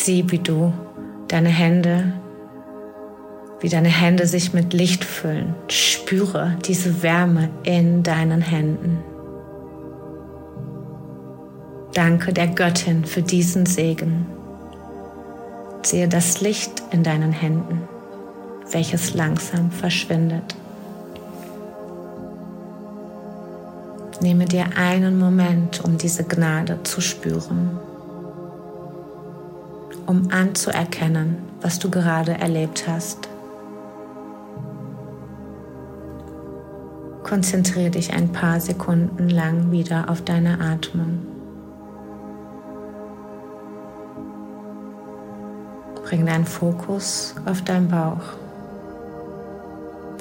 Sieh, 0.08 0.24
wie 0.32 0.39
du 0.39 0.72
deine 1.28 1.49
Hände, 1.49 2.14
wie 3.60 3.68
deine 3.68 3.89
Hände 3.89 4.26
sich 4.26 4.53
mit 4.53 4.72
Licht 4.72 5.03
füllen. 5.03 5.53
Spüre 5.68 6.55
diese 6.66 7.03
Wärme 7.03 7.49
in 7.64 8.03
deinen 8.03 8.39
Händen. 8.39 8.99
Danke 11.93 12.32
der 12.32 12.47
Göttin 12.47 13.03
für 13.03 13.22
diesen 13.22 13.66
Segen. 13.66 14.28
Sehe 15.84 16.08
das 16.08 16.39
Licht 16.39 16.84
in 16.91 17.03
deinen 17.03 17.34
Händen, 17.34 17.82
welches 18.72 19.14
langsam 19.14 19.72
verschwindet. 19.72 20.55
Nehme 24.22 24.45
dir 24.45 24.68
einen 24.78 25.20
Moment, 25.20 25.84
um 25.84 25.97
diese 25.97 26.24
Gnade 26.24 26.80
zu 26.84 27.01
spüren, 27.01 27.78
um 30.08 30.32
anzuerkennen, 30.32 31.38
was 31.62 31.80
du 31.80 31.91
gerade 31.91 32.32
erlebt 32.32 32.88
hast. 32.88 33.30
Konzentriere 37.24 37.91
dich 37.91 38.14
ein 38.14 38.32
paar 38.32 38.62
Sekunden 38.62 39.30
lang 39.30 39.70
wieder 39.70 40.10
auf 40.10 40.22
deine 40.22 40.62
Atmung. 40.62 41.20
Bring 46.05 46.26
deinen 46.26 46.45
Fokus 46.45 47.36
auf 47.45 47.62
deinen 47.64 47.89
Bauch. 47.89 48.38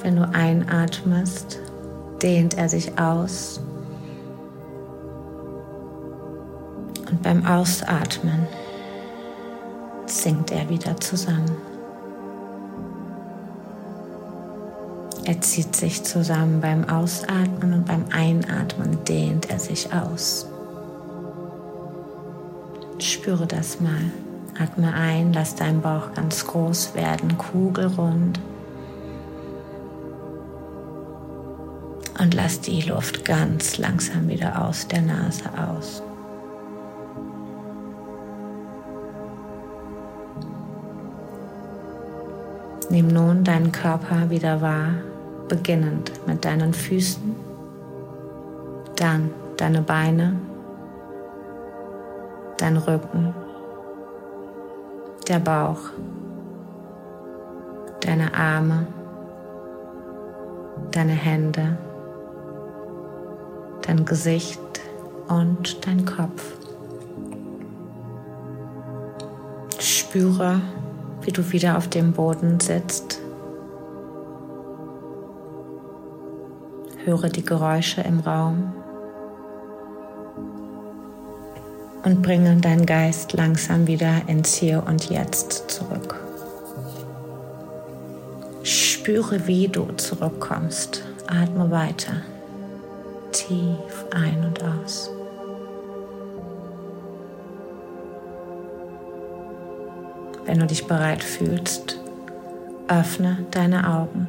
Wenn 0.03 0.17
du 0.17 0.29
einatmest, 0.33 1.59
dehnt 2.21 2.57
er 2.57 2.67
sich 2.67 2.99
aus. 2.99 3.61
Und 7.09 7.23
beim 7.23 7.45
Ausatmen 7.45 8.47
sinkt 10.09 10.51
er 10.51 10.69
wieder 10.69 10.99
zusammen. 10.99 11.51
Er 15.25 15.41
zieht 15.41 15.75
sich 15.75 16.03
zusammen 16.03 16.61
beim 16.61 16.87
Ausatmen 16.87 17.73
und 17.73 17.85
beim 17.85 18.05
Einatmen 18.13 19.03
dehnt 19.03 19.49
er 19.49 19.59
sich 19.59 19.91
aus. 19.91 20.47
Spüre 22.99 23.45
das 23.45 23.81
mal. 23.81 24.11
Atme 24.57 24.93
ein, 24.93 25.33
lass 25.33 25.55
deinen 25.55 25.81
Bauch 25.81 26.13
ganz 26.15 26.47
groß 26.47 26.95
werden, 26.95 27.37
kugelrund. 27.37 28.39
Und 32.19 32.33
lass 32.33 32.61
die 32.61 32.81
Luft 32.81 33.25
ganz 33.25 33.77
langsam 33.77 34.29
wieder 34.29 34.65
aus 34.65 34.87
der 34.87 35.01
Nase 35.01 35.43
aus. 35.57 36.01
Nimm 42.89 43.07
nun 43.07 43.43
deinen 43.43 43.71
Körper 43.71 44.29
wieder 44.29 44.61
wahr, 44.61 44.93
beginnend 45.49 46.11
mit 46.25 46.45
deinen 46.45 46.73
Füßen, 46.73 47.35
dann 48.95 49.29
deine 49.57 49.81
Beine, 49.81 50.39
dein 52.57 52.77
Rücken 52.77 53.33
der 55.27 55.39
Bauch, 55.39 55.89
deine 57.99 58.33
Arme, 58.33 58.87
deine 60.91 61.11
Hände, 61.11 61.77
dein 63.85 64.05
Gesicht 64.05 64.59
und 65.27 65.85
dein 65.85 66.05
Kopf. 66.05 66.55
Spüre, 69.79 70.61
wie 71.27 71.31
du 71.31 71.51
wieder 71.51 71.77
auf 71.77 71.87
dem 71.87 72.13
Boden 72.13 72.59
sitzt. 72.59 73.21
Höre 77.05 77.29
die 77.29 77.45
Geräusche 77.45 78.01
im 78.01 78.21
Raum. 78.21 78.73
und 82.07 82.21
bringe 82.21 82.55
deinen 82.55 82.85
Geist 82.85 83.33
langsam 83.33 83.85
wieder 83.85 84.21
ins 84.27 84.55
Hier 84.55 84.81
und 84.87 85.09
Jetzt 85.09 85.69
zurück. 85.69 86.15
Spüre, 88.63 89.45
wie 89.45 89.67
du 89.67 89.87
zurückkommst. 89.97 91.03
Atme 91.27 91.69
weiter. 91.69 92.21
Tief 93.33 94.05
ein 94.11 94.45
und 94.45 94.63
aus. 94.63 95.11
Wenn 100.47 100.59
du 100.59 100.65
dich 100.65 100.87
bereit 100.87 101.23
fühlst, 101.23 101.99
öffne 102.87 103.45
deine 103.51 103.85
Augen. 103.85 104.27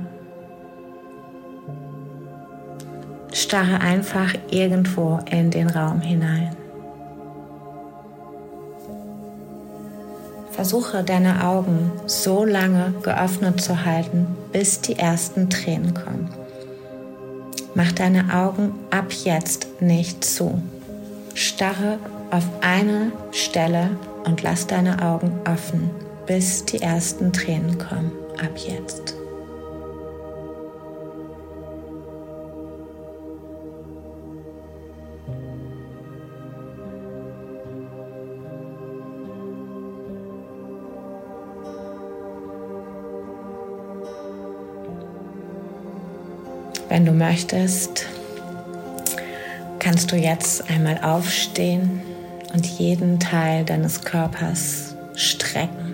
Starre 3.33 3.81
einfach 3.81 4.35
irgendwo 4.51 5.21
in 5.31 5.53
den 5.53 5.71
Raum 5.71 6.01
hinein. 6.01 6.57
Versuche 10.51 11.05
deine 11.05 11.45
Augen 11.45 11.93
so 12.07 12.45
lange 12.45 12.93
geöffnet 13.05 13.61
zu 13.61 13.85
halten, 13.85 14.27
bis 14.51 14.81
die 14.81 14.99
ersten 14.99 15.49
Tränen 15.49 15.95
kommen. 15.95 16.29
Mach 17.77 17.93
deine 17.93 18.35
Augen 18.35 18.75
ab 18.91 19.13
jetzt 19.13 19.69
nicht 19.81 20.25
zu. 20.25 20.61
Starre 21.35 22.01
auf 22.33 22.45
eine 22.61 23.13
Stelle 23.31 23.91
und 24.25 24.43
lass 24.43 24.67
deine 24.67 25.01
Augen 25.01 25.33
offen, 25.49 25.91
bis 26.29 26.63
die 26.67 26.83
ersten 26.83 27.33
Tränen 27.33 27.79
kommen. 27.79 28.13
Ab 28.39 28.53
jetzt. 28.57 29.15
Wenn 46.91 47.07
du 47.07 47.13
möchtest, 47.13 48.07
kannst 49.79 50.13
du 50.13 50.17
jetzt 50.17 50.69
einmal 50.69 50.99
aufstehen 51.03 52.03
und 52.53 52.67
jeden 52.67 53.19
Teil 53.19 53.65
deines 53.65 54.03
Körpers 54.03 54.95
strecken. 55.15 55.88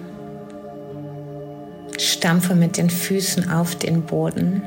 Stampfe 2.24 2.54
mit 2.54 2.78
den 2.78 2.88
Füßen 2.88 3.50
auf 3.50 3.76
den 3.76 4.00
Boden. 4.00 4.62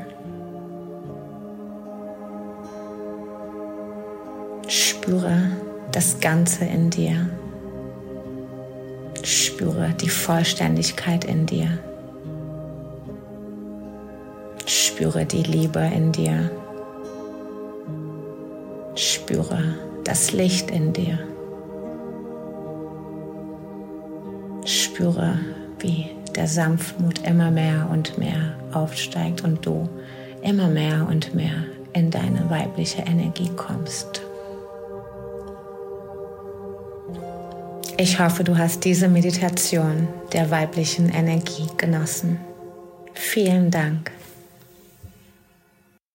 Spüre 4.68 5.50
das 5.90 6.20
Ganze 6.20 6.66
in 6.66 6.88
dir. 6.90 7.28
Spüre 9.24 9.92
die 10.00 10.08
Vollständigkeit 10.08 11.24
in 11.24 11.46
dir. 11.46 11.66
Spüre 14.64 15.26
die 15.26 15.42
Liebe 15.42 15.80
in 15.80 16.12
dir. 16.12 16.52
Spüre 18.94 19.74
das 20.04 20.30
Licht 20.30 20.70
in 20.70 20.92
dir. 20.92 21.18
Spüre, 24.64 25.40
wie 25.80 26.17
der 26.38 26.46
Sanftmut 26.46 27.26
immer 27.26 27.50
mehr 27.50 27.88
und 27.90 28.16
mehr 28.16 28.54
aufsteigt 28.72 29.42
und 29.42 29.66
du 29.66 29.88
immer 30.40 30.68
mehr 30.68 31.04
und 31.10 31.34
mehr 31.34 31.64
in 31.94 32.12
deine 32.12 32.48
weibliche 32.48 33.02
Energie 33.02 33.50
kommst. 33.56 34.22
Ich 37.96 38.20
hoffe, 38.20 38.44
du 38.44 38.56
hast 38.56 38.84
diese 38.84 39.08
Meditation 39.08 40.06
der 40.32 40.48
weiblichen 40.52 41.08
Energie 41.08 41.66
genossen. 41.76 42.38
Vielen 43.14 43.72
Dank 43.72 44.12